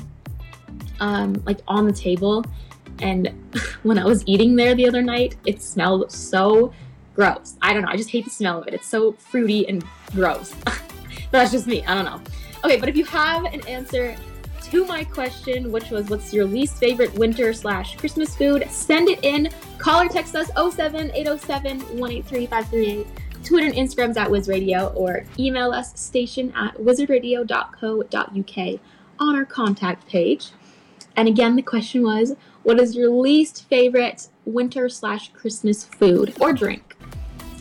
um, 1.00 1.42
like 1.46 1.60
on 1.68 1.86
the 1.86 1.92
table. 1.92 2.44
And 3.00 3.28
when 3.82 3.98
I 3.98 4.04
was 4.04 4.22
eating 4.26 4.56
there 4.56 4.74
the 4.74 4.86
other 4.88 5.02
night, 5.02 5.36
it 5.46 5.62
smelled 5.62 6.10
so 6.10 6.72
gross. 7.14 7.56
I 7.62 7.72
don't 7.72 7.82
know. 7.82 7.88
I 7.88 7.96
just 7.96 8.10
hate 8.10 8.24
the 8.24 8.30
smell 8.30 8.60
of 8.60 8.68
it. 8.68 8.74
It's 8.74 8.86
so 8.86 9.12
fruity 9.12 9.68
and 9.68 9.84
gross. 10.12 10.54
that's 11.30 11.52
just 11.52 11.66
me. 11.66 11.84
I 11.84 11.94
don't 11.94 12.04
know. 12.04 12.20
Okay, 12.64 12.78
but 12.78 12.88
if 12.88 12.96
you 12.96 13.04
have 13.04 13.44
an 13.44 13.66
answer, 13.66 14.16
to 14.70 14.84
my 14.86 15.04
question, 15.04 15.70
which 15.70 15.90
was 15.90 16.08
what's 16.08 16.32
your 16.32 16.44
least 16.44 16.78
favorite 16.78 17.14
winter 17.14 17.52
slash 17.52 17.96
Christmas 17.96 18.34
food, 18.34 18.66
send 18.68 19.08
it 19.08 19.20
in. 19.22 19.48
Call 19.78 20.02
or 20.02 20.08
text 20.08 20.34
us 20.34 20.48
07 20.48 21.12
807 21.14 21.78
183 21.98 22.46
538. 22.46 23.06
Twitter 23.46 23.66
and 23.66 23.76
Instagram's 23.76 24.16
at 24.16 24.28
WizRadio 24.28 24.94
or 24.96 25.24
email 25.38 25.70
us 25.70 25.98
station 25.98 26.52
at 26.56 26.74
wizardradio.co.uk 26.76 28.80
on 29.18 29.36
our 29.36 29.44
contact 29.44 30.08
page. 30.08 30.50
And 31.16 31.28
again, 31.28 31.56
the 31.56 31.62
question 31.62 32.02
was 32.02 32.34
what 32.64 32.80
is 32.80 32.96
your 32.96 33.08
least 33.08 33.68
favorite 33.68 34.28
winter 34.44 34.88
slash 34.88 35.32
Christmas 35.32 35.84
food 35.84 36.34
or 36.40 36.52
drink? 36.52 36.96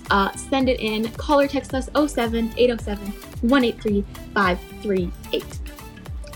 Uh, 0.09 0.35
send 0.35 0.69
it 0.69 0.79
in. 0.79 1.09
Call 1.11 1.41
or 1.41 1.47
text 1.47 1.73
us 1.73 1.89
07 1.93 2.53
807 2.57 3.07
183 3.49 4.03
538. 4.33 5.59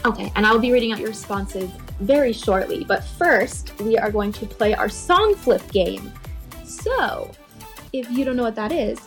Okay, 0.06 0.32
and 0.36 0.46
I'll 0.46 0.60
be 0.60 0.72
reading 0.72 0.92
out 0.92 1.00
your 1.00 1.10
responses 1.10 1.70
very 2.00 2.32
shortly, 2.32 2.86
but 2.86 3.04
first 3.04 3.78
we 3.82 3.98
are 3.98 4.12
going 4.12 4.32
to 4.34 4.46
play 4.46 4.74
our 4.74 4.88
song 4.88 5.36
flip 5.36 5.70
game. 5.72 6.12
So, 6.64 7.30
if 7.92 8.10
you 8.10 8.24
don't 8.24 8.38
know 8.38 8.44
what 8.44 8.56
that 8.56 8.72
is, 8.72 9.00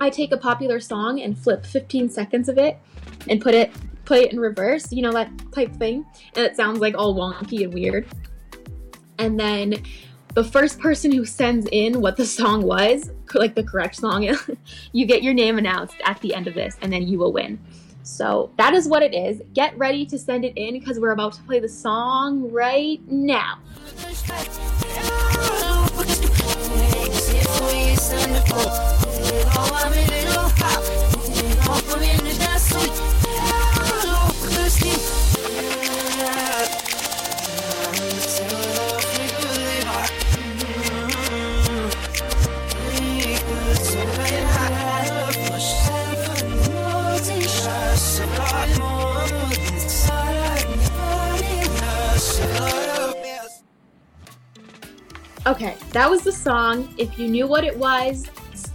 I 0.00 0.10
take 0.10 0.32
a 0.32 0.36
popular 0.36 0.80
song 0.80 1.20
and 1.20 1.36
flip 1.36 1.64
15 1.64 2.08
seconds 2.08 2.48
of 2.48 2.58
it 2.58 2.78
and 3.28 3.40
put 3.40 3.54
it 3.54 3.72
put 4.04 4.18
it 4.18 4.32
in 4.32 4.40
reverse, 4.40 4.92
you 4.92 5.02
know 5.02 5.12
that 5.12 5.30
type 5.52 5.74
thing, 5.76 6.06
and 6.36 6.44
it 6.46 6.56
sounds 6.56 6.78
like 6.78 6.94
all 6.96 7.14
wonky 7.14 7.64
and 7.64 7.74
weird. 7.74 8.06
And 9.18 9.38
then 9.38 9.82
the 10.34 10.44
first 10.44 10.78
person 10.78 11.10
who 11.10 11.24
sends 11.24 11.66
in 11.72 12.00
what 12.00 12.16
the 12.16 12.24
song 12.24 12.62
was, 12.62 13.10
like 13.34 13.54
the 13.54 13.64
correct 13.64 13.96
song, 13.96 14.22
you 14.92 15.06
get 15.06 15.22
your 15.22 15.34
name 15.34 15.58
announced 15.58 15.96
at 16.04 16.20
the 16.20 16.34
end 16.34 16.46
of 16.46 16.54
this, 16.54 16.76
and 16.80 16.92
then 16.92 17.02
you 17.08 17.18
will 17.18 17.32
win. 17.32 17.58
So 18.02 18.52
that 18.56 18.72
is 18.72 18.86
what 18.86 19.02
it 19.02 19.14
is. 19.14 19.42
Get 19.52 19.76
ready 19.76 20.06
to 20.06 20.18
send 20.18 20.44
it 20.44 20.52
in 20.56 20.78
because 20.78 21.00
we're 21.00 21.10
about 21.10 21.32
to 21.34 21.42
play 21.42 21.58
the 21.58 21.68
song 21.68 22.52
right 22.52 23.00
now. 23.08 23.58
Okay, 55.46 55.76
that 55.92 56.10
was 56.10 56.22
the 56.22 56.32
song. 56.32 56.92
If 56.98 57.20
you 57.20 57.28
knew 57.28 57.46
what 57.46 57.62
it 57.62 57.76
was, 57.78 58.26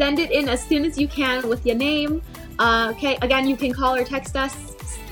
send 0.01 0.17
it 0.17 0.31
in 0.31 0.49
as 0.49 0.65
soon 0.65 0.83
as 0.83 0.97
you 0.97 1.07
can 1.07 1.47
with 1.47 1.63
your 1.63 1.75
name. 1.75 2.23
Uh, 2.57 2.91
okay, 2.91 3.19
again, 3.21 3.47
you 3.47 3.55
can 3.55 3.71
call 3.71 3.93
or 3.93 4.03
text 4.03 4.35
us 4.35 4.55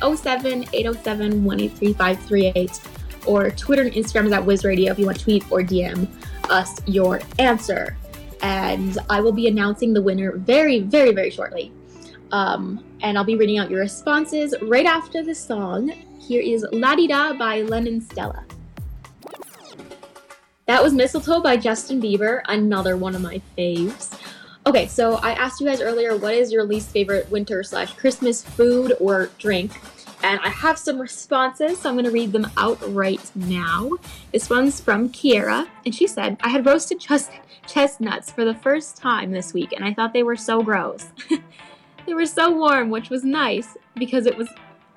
07 0.02 0.66
807 0.74 1.44
183 1.46 1.94
538 1.94 2.82
or 3.28 3.52
Twitter 3.52 3.84
and 3.84 3.94
Instagram 3.94 4.26
is 4.26 4.32
at 4.32 4.42
WizRadio 4.42 4.90
if 4.90 4.98
you 4.98 5.06
want 5.06 5.20
to 5.20 5.24
tweet 5.24 5.44
or 5.52 5.60
DM 5.62 6.08
us 6.50 6.82
your 6.88 7.22
answer. 7.38 7.96
And 8.42 8.98
I 9.12 9.22
will 9.22 9.32
be 9.32 9.48
announcing 9.48 9.94
the 9.94 10.02
winner 10.02 10.32
very, 10.38 10.80
very, 10.80 11.14
very 11.14 11.30
shortly. 11.30 11.72
Um, 12.32 12.84
and 13.02 13.16
I'll 13.16 13.24
be 13.24 13.36
reading 13.36 13.60
out 13.60 13.70
your 13.70 13.82
responses 13.82 14.56
right 14.64 14.88
after 14.88 15.22
the 15.22 15.36
song. 15.36 15.90
Here 16.20 16.42
is 16.42 16.66
La 16.72 16.96
Di 16.96 17.06
Da 17.06 17.34
by 17.34 17.62
Lennon 17.62 18.02
Stella. 18.02 18.44
That 20.66 20.82
was 20.82 20.94
Mistletoe 20.94 21.42
by 21.42 21.58
Justin 21.58 22.02
Bieber, 22.02 22.42
another 22.48 22.98
one 22.98 23.14
of 23.14 23.22
my 23.22 23.40
faves. 23.56 24.20
Okay, 24.70 24.86
so 24.86 25.16
I 25.16 25.32
asked 25.32 25.60
you 25.60 25.66
guys 25.66 25.82
earlier 25.82 26.16
what 26.16 26.36
is 26.36 26.52
your 26.52 26.64
least 26.64 26.92
favorite 26.92 27.28
winter 27.32 27.64
slash 27.64 27.92
Christmas 27.96 28.44
food 28.44 28.94
or 29.00 29.32
drink? 29.40 29.72
And 30.22 30.40
I 30.42 30.50
have 30.50 30.78
some 30.78 31.02
responses, 31.02 31.80
so 31.80 31.90
I'm 31.90 31.96
going 31.96 32.06
to 32.06 32.12
read 32.12 32.32
them 32.32 32.46
out 32.56 32.78
right 32.94 33.32
now. 33.34 33.90
This 34.32 34.48
one's 34.48 34.80
from 34.80 35.10
Kiera, 35.10 35.68
and 35.88 35.96
she 35.96 36.06
said, 36.06 36.38
I 36.42 36.50
had 36.50 36.68
roasted 36.68 37.00
chest- 37.00 37.32
chestnuts 37.66 38.30
for 38.30 38.46
the 38.46 38.54
first 38.54 38.96
time 38.96 39.32
this 39.32 39.56
week, 39.56 39.74
and 39.74 39.84
I 39.84 39.92
thought 39.92 40.14
they 40.14 40.22
were 40.22 40.36
so 40.36 40.62
gross. 40.62 41.08
they 42.06 42.14
were 42.14 42.28
so 42.28 42.52
warm, 42.52 42.92
which 42.92 43.10
was 43.10 43.24
nice 43.24 43.76
because 43.96 44.28
it 44.28 44.38
was 44.38 44.50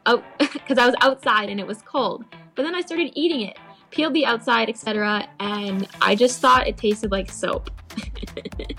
because 0.04 0.76
I 0.76 0.84
was 0.84 0.96
outside 1.00 1.48
and 1.48 1.58
it 1.58 1.66
was 1.66 1.80
cold. 1.80 2.26
But 2.56 2.64
then 2.64 2.74
I 2.74 2.82
started 2.82 3.10
eating 3.14 3.40
it 3.40 3.56
peeled 3.92 4.14
the 4.14 4.26
outside, 4.26 4.68
etc. 4.68 5.28
And 5.38 5.86
I 6.00 6.14
just 6.14 6.40
thought 6.40 6.66
it 6.66 6.76
tasted 6.76 7.12
like 7.12 7.30
soap. 7.30 7.70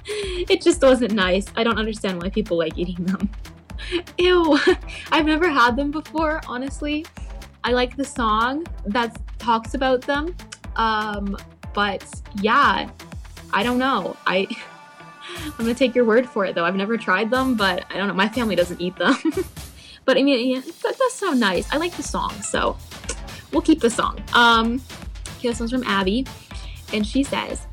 it 0.06 0.62
just 0.62 0.82
wasn't 0.82 1.14
nice. 1.14 1.46
I 1.56 1.64
don't 1.64 1.78
understand 1.78 2.22
why 2.22 2.30
people 2.30 2.58
like 2.58 2.78
eating 2.78 3.06
them. 3.06 3.30
Ew, 4.18 4.60
I've 5.12 5.26
never 5.26 5.50
had 5.50 5.76
them 5.76 5.92
before, 5.92 6.42
honestly. 6.48 7.06
I 7.64 7.72
like 7.72 7.96
the 7.96 8.04
song 8.04 8.66
that 8.86 9.18
talks 9.40 9.74
about 9.74 10.02
them. 10.02 10.36
Um, 10.76 11.38
but 11.74 12.04
yeah, 12.42 12.90
I 13.54 13.64
don't 13.64 13.78
know. 13.78 14.18
I 14.26 14.48
I'm 15.46 15.52
gonna 15.58 15.74
take 15.74 15.96
your 15.96 16.06
word 16.06 16.28
for 16.28 16.46
it 16.46 16.56
though. 16.56 16.66
I've 16.66 16.76
never 16.76 16.98
tried 16.98 17.30
them, 17.30 17.56
but 17.56 17.86
I 17.90 17.98
don't 17.98 18.08
know. 18.08 18.14
My 18.14 18.28
family 18.28 18.56
doesn't 18.56 18.82
eat 18.82 18.96
them. 18.98 19.16
but 20.06 20.18
I 20.18 20.24
mean, 20.24 20.56
yeah, 20.56 20.62
that 20.84 20.98
does 20.98 21.14
sound 21.14 21.40
nice. 21.40 21.72
I 21.72 21.78
like 21.78 21.96
the 21.96 22.04
song, 22.04 22.32
so 22.42 22.78
we'll 23.52 23.62
keep 23.62 23.80
the 23.80 23.90
song. 23.90 24.22
Um, 24.34 24.82
this 25.50 25.60
one's 25.60 25.72
from 25.72 25.84
Abby, 25.84 26.26
and 26.94 27.06
she 27.06 27.24
says, 27.24 27.66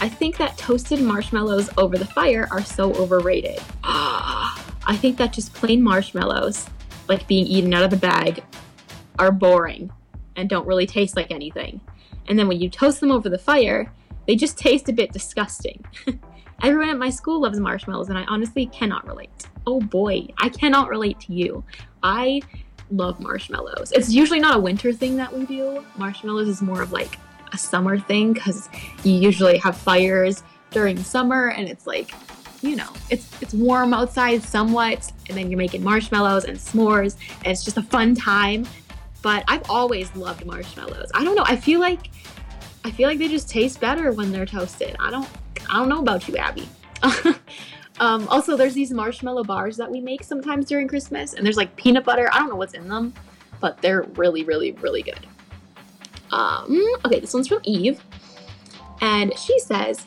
I 0.00 0.08
think 0.08 0.36
that 0.36 0.58
toasted 0.58 1.00
marshmallows 1.00 1.70
over 1.78 1.96
the 1.96 2.04
fire 2.04 2.48
are 2.50 2.62
so 2.62 2.92
overrated. 2.94 3.60
I 3.82 4.96
think 4.98 5.16
that 5.16 5.32
just 5.32 5.54
plain 5.54 5.82
marshmallows, 5.82 6.68
like 7.08 7.26
being 7.26 7.46
eaten 7.46 7.72
out 7.74 7.82
of 7.82 7.90
the 7.90 7.96
bag, 7.96 8.44
are 9.18 9.32
boring 9.32 9.90
and 10.36 10.48
don't 10.48 10.66
really 10.66 10.86
taste 10.86 11.16
like 11.16 11.30
anything. 11.30 11.80
And 12.28 12.38
then 12.38 12.46
when 12.48 12.60
you 12.60 12.68
toast 12.68 13.00
them 13.00 13.10
over 13.10 13.28
the 13.28 13.38
fire, 13.38 13.90
they 14.26 14.36
just 14.36 14.58
taste 14.58 14.88
a 14.88 14.92
bit 14.92 15.12
disgusting. 15.12 15.84
Everyone 16.62 16.88
at 16.88 16.98
my 16.98 17.10
school 17.10 17.40
loves 17.42 17.60
marshmallows, 17.60 18.08
and 18.08 18.18
I 18.18 18.24
honestly 18.24 18.66
cannot 18.66 19.06
relate. 19.06 19.46
Oh 19.66 19.80
boy, 19.80 20.28
I 20.38 20.48
cannot 20.48 20.88
relate 20.88 21.20
to 21.20 21.32
you. 21.32 21.64
I 22.02 22.40
love 22.90 23.20
marshmallows. 23.20 23.92
It's 23.92 24.12
usually 24.12 24.40
not 24.40 24.56
a 24.56 24.58
winter 24.58 24.92
thing 24.92 25.16
that 25.16 25.32
we 25.32 25.46
do. 25.46 25.84
Marshmallows 25.96 26.48
is 26.48 26.62
more 26.62 26.82
of 26.82 26.92
like 26.92 27.18
a 27.52 27.58
summer 27.58 27.98
thing 27.98 28.32
because 28.32 28.68
you 29.02 29.12
usually 29.12 29.58
have 29.58 29.76
fires 29.76 30.42
during 30.70 31.02
summer 31.02 31.48
and 31.48 31.68
it's 31.68 31.86
like 31.86 32.12
you 32.62 32.76
know 32.76 32.88
it's 33.10 33.30
it's 33.40 33.54
warm 33.54 33.94
outside 33.94 34.42
somewhat 34.42 35.12
and 35.28 35.38
then 35.38 35.50
you're 35.50 35.58
making 35.58 35.82
marshmallows 35.82 36.44
and 36.44 36.56
s'mores 36.58 37.16
and 37.38 37.46
it's 37.46 37.64
just 37.64 37.76
a 37.76 37.82
fun 37.82 38.14
time 38.14 38.66
but 39.22 39.44
i've 39.48 39.68
always 39.70 40.14
loved 40.16 40.44
marshmallows 40.44 41.10
i 41.14 41.22
don't 41.22 41.36
know 41.36 41.44
i 41.46 41.54
feel 41.54 41.80
like 41.80 42.10
i 42.84 42.90
feel 42.90 43.08
like 43.08 43.18
they 43.18 43.28
just 43.28 43.48
taste 43.48 43.80
better 43.80 44.10
when 44.12 44.32
they're 44.32 44.46
toasted 44.46 44.96
i 44.98 45.10
don't 45.10 45.28
i 45.70 45.78
don't 45.78 45.88
know 45.88 46.00
about 46.00 46.26
you 46.28 46.36
abby 46.36 46.68
Um, 47.98 48.28
also, 48.28 48.56
there's 48.56 48.74
these 48.74 48.90
marshmallow 48.92 49.44
bars 49.44 49.76
that 49.78 49.90
we 49.90 50.00
make 50.00 50.22
sometimes 50.22 50.66
during 50.66 50.88
Christmas, 50.88 51.34
and 51.34 51.44
there's 51.44 51.56
like 51.56 51.74
peanut 51.76 52.04
butter. 52.04 52.28
I 52.32 52.38
don't 52.38 52.48
know 52.48 52.56
what's 52.56 52.74
in 52.74 52.88
them, 52.88 53.14
but 53.60 53.80
they're 53.80 54.02
really, 54.14 54.44
really, 54.44 54.72
really 54.72 55.02
good. 55.02 55.26
Um, 56.30 56.82
okay, 57.04 57.20
this 57.20 57.32
one's 57.32 57.48
from 57.48 57.60
Eve. 57.64 58.02
And 59.00 59.36
she 59.38 59.58
says, 59.58 60.06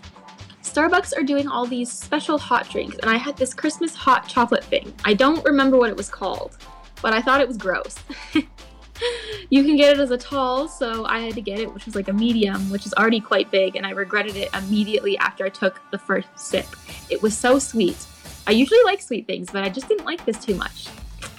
Starbucks 0.63 1.17
are 1.17 1.23
doing 1.23 1.47
all 1.47 1.65
these 1.65 1.91
special 1.91 2.37
hot 2.37 2.69
drinks, 2.69 2.97
and 2.97 3.09
I 3.09 3.17
had 3.17 3.35
this 3.37 3.53
Christmas 3.53 3.95
hot 3.95 4.27
chocolate 4.27 4.63
thing. 4.63 4.93
I 5.03 5.13
don't 5.13 5.43
remember 5.43 5.77
what 5.77 5.89
it 5.89 5.97
was 5.97 6.09
called, 6.09 6.57
but 7.01 7.13
I 7.13 7.21
thought 7.21 7.41
it 7.41 7.47
was 7.47 7.57
gross. 7.57 7.97
you 9.49 9.63
can 9.63 9.75
get 9.75 9.97
it 9.97 9.99
as 9.99 10.11
a 10.11 10.17
tall, 10.17 10.67
so 10.67 11.05
I 11.05 11.19
had 11.19 11.33
to 11.35 11.41
get 11.41 11.59
it, 11.59 11.73
which 11.73 11.85
was 11.85 11.95
like 11.95 12.07
a 12.07 12.13
medium, 12.13 12.69
which 12.69 12.85
is 12.85 12.93
already 12.93 13.19
quite 13.19 13.51
big, 13.51 13.75
and 13.75 13.85
I 13.85 13.91
regretted 13.91 14.35
it 14.35 14.49
immediately 14.53 15.17
after 15.17 15.45
I 15.45 15.49
took 15.49 15.81
the 15.91 15.97
first 15.97 16.27
sip. 16.35 16.67
It 17.09 17.21
was 17.21 17.37
so 17.37 17.59
sweet. 17.59 17.97
I 18.47 18.51
usually 18.51 18.81
like 18.83 19.01
sweet 19.01 19.27
things, 19.27 19.49
but 19.51 19.63
I 19.63 19.69
just 19.69 19.87
didn't 19.87 20.05
like 20.05 20.25
this 20.25 20.43
too 20.43 20.55
much. 20.55 20.87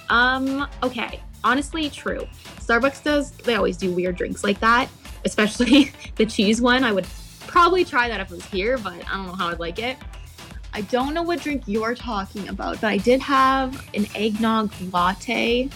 Um, 0.09 0.67
okay. 0.83 1.21
Honestly, 1.43 1.89
true. 1.89 2.27
Starbucks 2.59 3.03
does, 3.03 3.31
they 3.31 3.55
always 3.55 3.77
do 3.77 3.91
weird 3.91 4.15
drinks 4.15 4.43
like 4.43 4.59
that, 4.59 4.89
especially 5.25 5.91
the 6.15 6.25
cheese 6.25 6.61
one. 6.61 6.83
I 6.83 6.91
would 6.91 7.07
probably 7.47 7.83
try 7.83 8.07
that 8.07 8.19
if 8.19 8.31
it 8.31 8.35
was 8.35 8.45
here, 8.45 8.77
but 8.77 8.93
I 8.93 9.17
don't 9.17 9.27
know 9.27 9.33
how 9.33 9.49
I'd 9.49 9.59
like 9.59 9.79
it. 9.79 9.97
I 10.73 10.81
don't 10.81 11.13
know 11.13 11.23
what 11.23 11.41
drink 11.41 11.63
you're 11.65 11.95
talking 11.95 12.47
about, 12.47 12.79
but 12.79 12.87
I 12.87 12.97
did 12.97 13.19
have 13.21 13.89
an 13.93 14.05
eggnog 14.15 14.71
latte, 14.91 15.69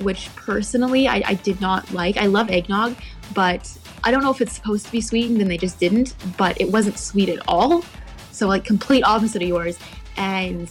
which 0.00 0.34
personally 0.36 1.08
I, 1.08 1.22
I 1.26 1.34
did 1.34 1.60
not 1.60 1.92
like. 1.92 2.16
I 2.16 2.26
love 2.26 2.50
eggnog, 2.50 2.96
but 3.34 3.76
I 4.04 4.10
don't 4.10 4.22
know 4.22 4.30
if 4.30 4.40
it's 4.40 4.52
supposed 4.52 4.86
to 4.86 4.92
be 4.92 5.00
sweet 5.00 5.30
and 5.30 5.50
they 5.50 5.58
just 5.58 5.80
didn't, 5.80 6.14
but 6.36 6.60
it 6.60 6.70
wasn't 6.70 6.98
sweet 6.98 7.28
at 7.28 7.40
all. 7.48 7.84
So, 8.32 8.46
like, 8.46 8.64
complete 8.64 9.02
opposite 9.02 9.42
of 9.42 9.48
yours. 9.48 9.78
And 10.16 10.70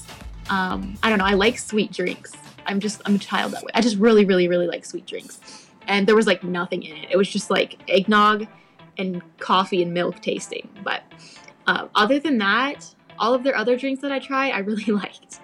um, 0.49 0.97
I 1.03 1.09
don't 1.09 1.19
know, 1.19 1.25
I 1.25 1.33
like 1.33 1.57
sweet 1.57 1.91
drinks. 1.91 2.33
I'm 2.65 2.79
just, 2.79 3.01
I'm 3.05 3.15
a 3.15 3.19
child 3.19 3.51
that 3.53 3.63
way. 3.63 3.71
I 3.73 3.81
just 3.81 3.97
really, 3.97 4.25
really, 4.25 4.47
really 4.47 4.67
like 4.67 4.85
sweet 4.85 5.05
drinks. 5.05 5.67
And 5.87 6.07
there 6.07 6.15
was 6.15 6.27
like 6.27 6.43
nothing 6.43 6.83
in 6.83 6.95
it. 6.95 7.09
It 7.11 7.17
was 7.17 7.29
just 7.29 7.49
like 7.49 7.77
eggnog 7.89 8.47
and 8.97 9.21
coffee 9.39 9.83
and 9.83 9.93
milk 9.93 10.21
tasting. 10.21 10.69
But 10.83 11.03
uh, 11.67 11.87
other 11.95 12.19
than 12.19 12.37
that, 12.39 12.93
all 13.19 13.33
of 13.33 13.43
their 13.43 13.55
other 13.55 13.77
drinks 13.77 14.01
that 14.01 14.11
I 14.11 14.19
tried, 14.19 14.51
I 14.51 14.59
really 14.59 14.85
liked, 14.91 15.39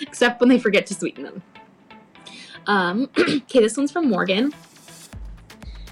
except 0.00 0.40
when 0.40 0.48
they 0.48 0.58
forget 0.58 0.86
to 0.86 0.94
sweeten 0.94 1.24
them. 1.24 1.42
Um, 2.70 3.10
okay, 3.18 3.58
this 3.58 3.76
one's 3.76 3.90
from 3.90 4.08
Morgan. 4.08 4.54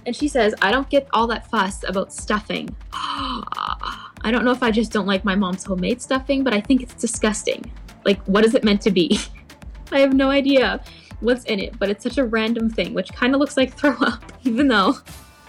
And 0.07 0.15
she 0.15 0.29
says, 0.29 0.55
I 0.63 0.71
don't 0.71 0.89
get 0.89 1.09
all 1.13 1.27
that 1.27 1.51
fuss 1.51 1.83
about 1.83 2.13
stuffing. 2.13 2.75
I 2.93 4.31
don't 4.31 4.45
know 4.45 4.53
if 4.53 4.63
I 4.63 4.71
just 4.71 4.93
don't 4.93 5.07
like 5.07 5.25
my 5.25 5.35
mom's 5.35 5.65
homemade 5.65 6.01
stuffing, 6.01 6.45
but 6.45 6.55
I 6.55 6.61
think 6.61 6.81
it's 6.81 6.95
disgusting. 6.95 7.69
Like, 8.05 8.23
what 8.27 8.45
is 8.45 8.55
it 8.55 8.63
meant 8.63 8.81
to 8.83 8.93
be? 8.93 9.19
I 9.93 9.99
have 9.99 10.15
no 10.15 10.31
idea 10.31 10.81
what's 11.19 11.45
in 11.47 11.59
it, 11.59 11.77
but 11.81 11.91
it's 11.91 12.05
such 12.05 12.17
a 12.17 12.25
random 12.25 12.71
thing, 12.71 12.95
which 12.95 13.13
kind 13.13 13.35
of 13.35 13.41
looks 13.41 13.57
like 13.57 13.75
throw 13.75 13.97
up, 13.97 14.23
even 14.45 14.69
though, 14.69 14.99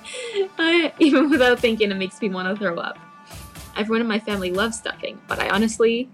I, 0.58 0.92
even 0.98 1.30
without 1.30 1.60
thinking, 1.60 1.92
it 1.92 1.98
makes 1.98 2.20
me 2.24 2.30
want 2.30 2.48
to 2.50 2.56
throw 2.56 2.78
up. 2.78 2.98
Everyone 3.78 4.02
in 4.02 4.08
my 4.08 4.20
family 4.20 4.50
loves 4.50 4.80
stuffing, 4.80 5.22
but 5.28 5.38
I 5.38 5.50
honestly 5.50 6.10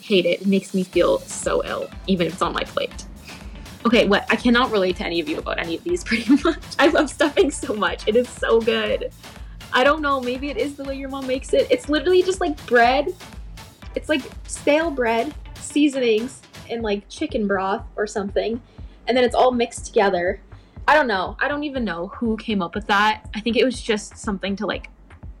hate 0.00 0.26
it. 0.26 0.42
It 0.42 0.46
makes 0.46 0.74
me 0.74 0.84
feel 0.84 1.18
so 1.18 1.64
ill, 1.64 1.90
even 2.06 2.28
if 2.28 2.34
it's 2.34 2.42
on 2.42 2.52
my 2.52 2.62
plate. 2.62 3.04
Okay, 3.86 4.06
what? 4.06 4.26
I 4.30 4.36
cannot 4.36 4.70
relate 4.70 4.96
to 4.96 5.06
any 5.06 5.20
of 5.20 5.28
you 5.28 5.38
about 5.38 5.58
any 5.58 5.76
of 5.76 5.84
these 5.84 6.04
pretty 6.10 6.30
much. 6.42 6.62
I 6.78 6.88
love 6.88 7.10
stuffing 7.10 7.50
so 7.50 7.74
much. 7.74 8.06
It 8.06 8.16
is 8.16 8.28
so 8.28 8.60
good. 8.60 9.12
I 9.72 9.84
don't 9.84 10.02
know, 10.02 10.20
maybe 10.20 10.50
it 10.50 10.56
is 10.56 10.74
the 10.74 10.84
way 10.84 10.96
your 10.96 11.08
mom 11.08 11.26
makes 11.26 11.52
it. 11.54 11.68
It's 11.70 11.88
literally 11.88 12.22
just 12.22 12.40
like 12.40 12.64
bread. 12.66 13.14
It's 13.94 14.08
like 14.08 14.22
stale 14.46 14.90
bread, 14.90 15.32
seasonings, 15.54 16.42
and 16.68 16.82
like 16.82 17.08
chicken 17.08 17.46
broth 17.46 17.84
or 17.96 18.06
something. 18.06 18.60
And 19.06 19.16
then 19.16 19.24
it's 19.24 19.34
all 19.34 19.52
mixed 19.52 19.86
together. 19.86 20.40
I 20.88 20.94
don't 20.94 21.06
know. 21.06 21.36
I 21.40 21.48
don't 21.48 21.64
even 21.64 21.84
know 21.84 22.08
who 22.08 22.36
came 22.36 22.62
up 22.62 22.74
with 22.74 22.86
that. 22.88 23.28
I 23.34 23.40
think 23.40 23.56
it 23.56 23.64
was 23.64 23.80
just 23.80 24.16
something 24.16 24.56
to 24.56 24.66
like 24.66 24.90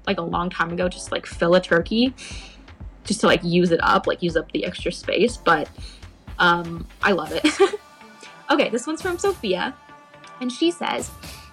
like 0.06 0.18
a 0.18 0.22
long 0.22 0.48
time 0.48 0.72
ago 0.72 0.88
just 0.88 1.12
like 1.12 1.26
fill 1.26 1.54
a 1.54 1.60
turkey 1.60 2.14
just 3.04 3.20
to 3.20 3.26
like 3.26 3.42
use 3.44 3.70
it 3.70 3.80
up, 3.82 4.06
like 4.06 4.22
use 4.22 4.36
up 4.36 4.50
the 4.52 4.64
extra 4.64 4.92
space, 4.92 5.36
but 5.36 5.68
um 6.38 6.86
I 7.02 7.12
love 7.12 7.32
it. 7.32 7.80
okay, 8.50 8.68
this 8.68 8.86
one's 8.86 9.02
from 9.02 9.18
Sophia 9.18 9.74
and 10.40 10.50
she 10.50 10.70
says, 10.70 11.10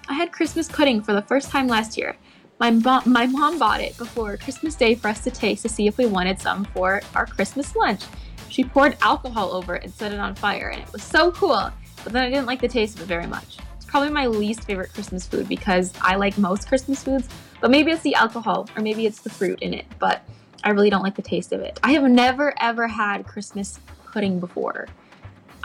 I 0.09 0.13
had 0.13 0.31
Christmas 0.31 0.67
pudding 0.67 1.01
for 1.01 1.13
the 1.13 1.21
first 1.21 1.49
time 1.49 1.67
last 1.67 1.97
year. 1.97 2.15
My, 2.59 2.71
bo- 2.71 3.01
my 3.05 3.27
mom 3.27 3.59
bought 3.59 3.81
it 3.81 3.97
before 3.97 4.37
Christmas 4.37 4.75
Day 4.75 4.95
for 4.95 5.09
us 5.09 5.23
to 5.23 5.31
taste 5.31 5.61
to 5.63 5.69
see 5.69 5.87
if 5.87 5.97
we 5.97 6.05
wanted 6.05 6.39
some 6.39 6.65
for 6.65 7.01
our 7.13 7.25
Christmas 7.25 7.75
lunch. 7.75 8.03
She 8.49 8.63
poured 8.63 8.97
alcohol 9.01 9.51
over 9.51 9.75
it 9.75 9.83
and 9.83 9.93
set 9.93 10.13
it 10.13 10.19
on 10.19 10.33
fire, 10.33 10.69
and 10.69 10.81
it 10.81 10.91
was 10.91 11.03
so 11.03 11.31
cool, 11.33 11.69
but 12.03 12.13
then 12.13 12.23
I 12.23 12.29
didn't 12.29 12.47
like 12.47 12.61
the 12.61 12.67
taste 12.67 12.95
of 12.95 13.03
it 13.03 13.05
very 13.05 13.27
much. 13.27 13.57
It's 13.75 13.85
probably 13.85 14.09
my 14.09 14.25
least 14.25 14.63
favorite 14.63 14.93
Christmas 14.93 15.27
food 15.27 15.47
because 15.47 15.93
I 16.01 16.15
like 16.15 16.37
most 16.37 16.67
Christmas 16.67 17.03
foods, 17.03 17.27
but 17.61 17.69
maybe 17.69 17.91
it's 17.91 18.01
the 18.01 18.15
alcohol 18.15 18.67
or 18.75 18.81
maybe 18.81 19.05
it's 19.05 19.21
the 19.21 19.29
fruit 19.29 19.59
in 19.61 19.73
it, 19.73 19.85
but 19.99 20.21
I 20.63 20.69
really 20.69 20.89
don't 20.89 21.03
like 21.03 21.15
the 21.15 21.21
taste 21.21 21.51
of 21.51 21.59
it. 21.59 21.79
I 21.83 21.91
have 21.91 22.03
never 22.03 22.55
ever 22.59 22.87
had 22.87 23.27
Christmas 23.27 23.79
pudding 24.11 24.39
before. 24.39 24.87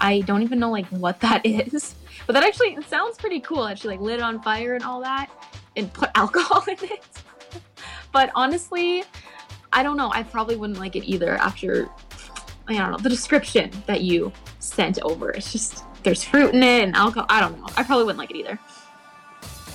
I 0.02 0.20
don't 0.22 0.42
even 0.42 0.58
know 0.58 0.70
like 0.70 0.86
what 0.88 1.20
that 1.20 1.40
is. 1.46 1.94
But 2.26 2.34
that 2.34 2.44
actually 2.44 2.76
sounds 2.82 3.16
pretty 3.16 3.40
cool. 3.40 3.72
She 3.74 3.88
like 3.88 4.00
lit 4.00 4.18
it 4.18 4.22
on 4.22 4.42
fire 4.42 4.74
and 4.74 4.84
all 4.84 5.00
that 5.00 5.30
and 5.76 5.90
put 5.92 6.10
alcohol 6.14 6.62
in 6.68 6.76
it. 6.82 7.04
but 8.12 8.30
honestly, 8.34 9.04
I 9.72 9.82
don't 9.82 9.96
know. 9.96 10.10
I 10.12 10.22
probably 10.24 10.56
wouldn't 10.56 10.78
like 10.78 10.96
it 10.96 11.04
either 11.04 11.36
after 11.36 11.88
I 12.68 12.76
don't 12.76 12.90
know 12.90 12.98
the 12.98 13.08
description 13.08 13.70
that 13.86 14.02
you 14.02 14.32
sent 14.58 14.98
over. 15.02 15.30
It's 15.30 15.52
just 15.52 15.84
there's 16.02 16.22
fruit 16.24 16.54
in 16.54 16.62
it 16.62 16.84
and 16.84 16.94
alcohol. 16.94 17.26
I 17.28 17.40
don't 17.40 17.58
know. 17.58 17.68
I 17.76 17.82
probably 17.82 18.04
wouldn't 18.04 18.18
like 18.18 18.30
it 18.30 18.36
either. 18.36 18.58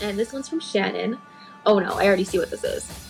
And 0.01 0.19
this 0.19 0.34
one's 0.34 0.47
from 0.47 0.59
Shannon. 0.59 1.17
Oh 1.65 1.80
no, 1.80 1.93
I 1.93 2.05
already 2.05 2.23
see 2.23 2.38
what 2.38 2.51
this 2.51 2.63
is. 2.63 3.07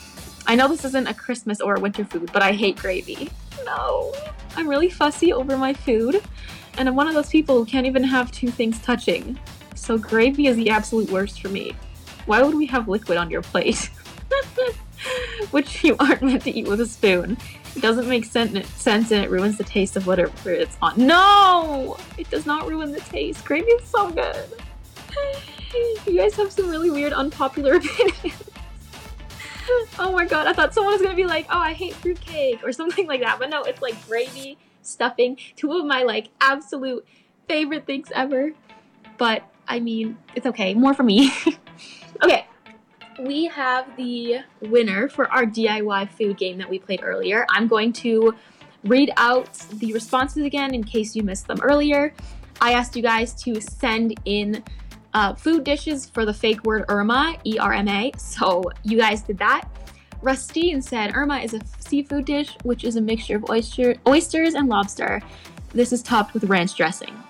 I 0.47 0.55
know 0.55 0.67
this 0.67 0.85
isn't 0.85 1.07
a 1.07 1.13
Christmas 1.13 1.59
or 1.59 1.75
a 1.75 1.79
winter 1.79 2.05
food, 2.05 2.31
but 2.31 2.41
I 2.41 2.53
hate 2.53 2.77
gravy. 2.77 3.29
No, 3.65 4.13
I'm 4.55 4.67
really 4.67 4.89
fussy 4.89 5.33
over 5.33 5.57
my 5.57 5.73
food, 5.73 6.23
and 6.77 6.87
I'm 6.87 6.95
one 6.95 7.07
of 7.07 7.13
those 7.13 7.29
people 7.29 7.57
who 7.57 7.65
can't 7.65 7.87
even 7.87 8.03
have 8.03 8.31
two 8.31 8.49
things 8.49 8.79
touching. 8.79 9.39
So 9.75 9.97
gravy 9.97 10.47
is 10.47 10.55
the 10.55 10.69
absolute 10.69 11.09
worst 11.11 11.41
for 11.41 11.49
me. 11.49 11.75
Why 12.25 12.41
would 12.41 12.55
we 12.55 12.65
have 12.67 12.87
liquid 12.87 13.17
on 13.17 13.29
your 13.29 13.41
plate? 13.41 13.89
Which 15.51 15.83
you 15.83 15.95
aren't 15.99 16.21
meant 16.21 16.43
to 16.43 16.51
eat 16.51 16.67
with 16.67 16.81
a 16.81 16.85
spoon. 16.85 17.37
It 17.75 17.81
doesn't 17.81 18.07
make 18.07 18.25
sense, 18.25 19.11
and 19.11 19.23
it 19.23 19.29
ruins 19.29 19.57
the 19.57 19.63
taste 19.63 19.95
of 19.95 20.07
whatever 20.07 20.51
it's 20.51 20.77
on. 20.81 20.93
No! 20.97 21.97
It 22.17 22.29
does 22.29 22.45
not 22.45 22.67
ruin 22.67 22.91
the 22.91 22.99
taste. 23.01 23.45
Gravy 23.45 23.67
is 23.67 23.87
so 23.87 24.09
good. 24.09 24.45
You 26.07 26.15
guys 26.15 26.33
have 26.35 26.49
some 26.49 26.69
really 26.69 26.89
weird, 26.89 27.11
unpopular 27.11 27.75
opinions. 27.75 28.43
oh 29.99 30.13
my 30.13 30.25
god, 30.25 30.47
I 30.47 30.53
thought 30.53 30.73
someone 30.73 30.93
was 30.93 31.01
gonna 31.01 31.13
be 31.13 31.25
like, 31.25 31.45
oh, 31.49 31.59
I 31.59 31.73
hate 31.73 31.93
fruitcake 31.93 32.63
or 32.63 32.71
something 32.71 33.05
like 33.05 33.19
that. 33.19 33.37
But 33.37 33.49
no, 33.49 33.63
it's 33.63 33.81
like 33.81 33.93
gravy, 34.07 34.57
stuffing, 34.87 35.37
two 35.55 35.71
of 35.73 35.85
my 35.85 36.03
like 36.03 36.29
absolute 36.41 37.05
favorite 37.47 37.85
things 37.85 38.11
ever. 38.15 38.51
But 39.17 39.43
I 39.67 39.79
mean, 39.79 40.17
it's 40.35 40.45
okay. 40.45 40.73
More 40.73 40.93
for 40.93 41.03
me. 41.03 41.31
Okay, 42.23 42.47
we 43.19 43.45
have 43.45 43.95
the 43.95 44.39
winner 44.61 45.07
for 45.07 45.31
our 45.31 45.45
DIY 45.45 46.09
food 46.11 46.37
game 46.37 46.57
that 46.57 46.67
we 46.67 46.79
played 46.79 47.01
earlier. 47.03 47.45
I'm 47.51 47.67
going 47.67 47.93
to 47.93 48.33
read 48.83 49.11
out 49.17 49.53
the 49.73 49.93
responses 49.93 50.43
again 50.43 50.73
in 50.73 50.83
case 50.83 51.15
you 51.15 51.21
missed 51.21 51.47
them 51.47 51.59
earlier. 51.61 52.13
I 52.59 52.73
asked 52.73 52.95
you 52.95 53.03
guys 53.03 53.33
to 53.43 53.61
send 53.61 54.15
in 54.25 54.63
uh, 55.13 55.35
food 55.35 55.63
dishes 55.63 56.09
for 56.09 56.25
the 56.25 56.33
fake 56.33 56.63
word 56.63 56.85
Erma, 56.89 57.37
E 57.43 57.59
R 57.59 57.73
M 57.73 57.87
A. 57.87 58.11
So 58.17 58.63
you 58.83 58.97
guys 58.97 59.21
did 59.21 59.37
that. 59.37 59.67
Rustine 60.21 60.81
said 60.81 61.15
Erma 61.15 61.39
is 61.39 61.53
a 61.53 61.61
seafood 61.79 62.25
dish 62.25 62.55
which 62.63 62.83
is 62.83 62.95
a 62.95 63.01
mixture 63.01 63.35
of 63.35 63.49
oyster, 63.49 63.95
oysters 64.07 64.53
and 64.53 64.67
lobster. 64.67 65.21
This 65.73 65.91
is 65.91 66.01
topped 66.01 66.33
with 66.33 66.45
ranch 66.45 66.75
dressing. 66.75 67.15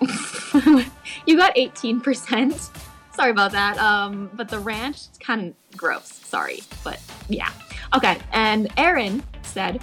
you 1.26 1.36
got 1.36 1.54
18%. 1.56 2.70
Sorry 3.14 3.30
about 3.30 3.52
that. 3.52 3.76
Um, 3.78 4.30
but 4.34 4.48
the 4.48 4.58
ranch 4.58 4.96
is 4.96 5.18
kind 5.20 5.48
of 5.48 5.76
gross. 5.76 6.06
Sorry, 6.06 6.60
but 6.84 7.00
yeah. 7.28 7.50
Okay, 7.94 8.18
and 8.32 8.72
Aaron 8.76 9.22
said, 9.42 9.82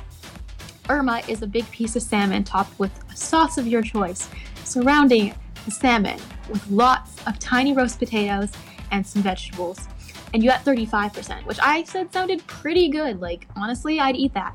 Erma 0.89 1.21
is 1.27 1.41
a 1.41 1.47
big 1.47 1.69
piece 1.71 1.95
of 1.95 2.01
salmon 2.01 2.43
topped 2.43 2.77
with 2.79 2.91
a 3.11 3.15
sauce 3.15 3.57
of 3.57 3.67
your 3.67 3.81
choice, 3.81 4.29
surrounding 4.63 5.33
the 5.65 5.71
salmon 5.71 6.19
with 6.49 6.65
lots 6.69 7.15
of 7.27 7.37
tiny 7.39 7.73
roast 7.73 7.99
potatoes 7.99 8.51
and 8.91 9.05
some 9.05 9.21
vegetables. 9.21 9.87
And 10.35 10.43
you 10.43 10.49
got 10.49 10.65
35%, 10.65 11.45
which 11.45 11.59
I 11.61 11.85
said 11.85 12.11
sounded 12.11 12.45
pretty 12.45 12.89
good. 12.89 13.21
Like, 13.21 13.47
honestly, 13.55 14.01
I'd 14.01 14.17
eat 14.17 14.33
that. 14.33 14.53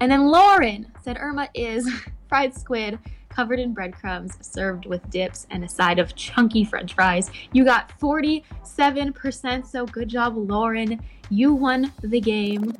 And 0.00 0.10
then 0.10 0.28
Lauren 0.28 0.90
said 1.04 1.18
Erma 1.20 1.50
is 1.52 1.86
fried 2.30 2.54
squid 2.54 2.98
covered 3.28 3.60
in 3.60 3.74
breadcrumbs, 3.74 4.38
served 4.40 4.86
with 4.86 5.10
dips 5.10 5.46
and 5.50 5.62
a 5.62 5.68
side 5.68 5.98
of 5.98 6.16
chunky 6.16 6.64
french 6.64 6.94
fries. 6.94 7.30
You 7.52 7.66
got 7.66 7.92
47%, 8.00 9.66
so 9.66 9.84
good 9.84 10.08
job, 10.08 10.38
Lauren. 10.38 10.98
You 11.28 11.52
won 11.52 11.92
the 12.00 12.18
game. 12.18 12.74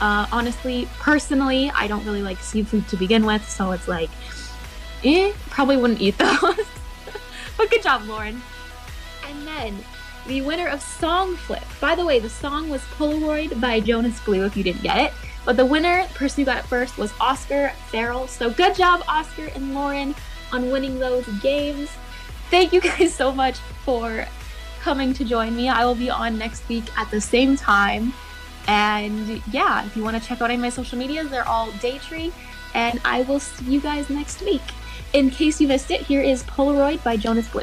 Uh, 0.00 0.26
honestly, 0.32 0.88
personally, 1.00 1.70
I 1.74 1.86
don't 1.86 2.04
really 2.06 2.22
like 2.22 2.38
seafood 2.38 2.88
to 2.88 2.96
begin 2.96 3.26
with, 3.26 3.46
so 3.46 3.72
it's 3.72 3.88
like, 3.88 4.08
eh, 5.04 5.34
probably 5.50 5.76
wouldn't 5.76 6.00
eat 6.00 6.16
those. 6.18 6.66
but 7.58 7.70
good 7.70 7.82
job, 7.82 8.04
Lauren. 8.06 8.40
And 9.28 9.46
then 9.46 9.84
the 10.26 10.40
winner 10.42 10.68
of 10.68 10.82
Song 10.82 11.36
Flip. 11.36 11.64
By 11.80 11.94
the 11.94 12.04
way, 12.04 12.18
the 12.18 12.30
song 12.30 12.70
was 12.70 12.80
Polaroid 12.96 13.60
by 13.60 13.80
Jonas 13.80 14.18
Blue, 14.20 14.44
if 14.44 14.56
you 14.56 14.64
didn't 14.64 14.82
get 14.82 14.98
it. 14.98 15.12
But 15.44 15.56
the 15.56 15.66
winner, 15.66 16.06
the 16.06 16.14
person 16.14 16.40
who 16.40 16.46
got 16.46 16.58
it 16.58 16.66
first, 16.66 16.96
was 16.96 17.12
Oscar 17.20 17.72
Farrell. 17.88 18.26
So 18.26 18.50
good 18.50 18.74
job, 18.74 19.02
Oscar 19.06 19.46
and 19.54 19.74
Lauren, 19.74 20.14
on 20.52 20.70
winning 20.70 20.98
those 20.98 21.26
games. 21.42 21.90
Thank 22.50 22.72
you 22.72 22.80
guys 22.80 23.14
so 23.14 23.32
much 23.32 23.58
for 23.84 24.26
coming 24.80 25.12
to 25.14 25.24
join 25.24 25.54
me. 25.54 25.68
I 25.68 25.84
will 25.84 25.94
be 25.94 26.10
on 26.10 26.38
next 26.38 26.66
week 26.68 26.84
at 26.98 27.10
the 27.10 27.20
same 27.20 27.56
time. 27.56 28.14
And 28.66 29.42
yeah, 29.52 29.84
if 29.84 29.96
you 29.96 30.02
want 30.02 30.20
to 30.20 30.26
check 30.26 30.40
out 30.40 30.46
any 30.46 30.54
of 30.54 30.60
my 30.60 30.70
social 30.70 30.98
medias, 30.98 31.28
they're 31.28 31.46
all 31.46 31.68
Daytree. 31.72 32.32
And 32.74 33.00
I 33.04 33.22
will 33.22 33.40
see 33.40 33.66
you 33.66 33.80
guys 33.80 34.08
next 34.08 34.40
week. 34.40 34.62
In 35.12 35.30
case 35.30 35.60
you 35.60 35.68
missed 35.68 35.90
it, 35.90 36.00
here 36.00 36.22
is 36.22 36.42
Polaroid 36.44 37.04
by 37.04 37.16
Jonas 37.16 37.48
Blue. 37.48 37.62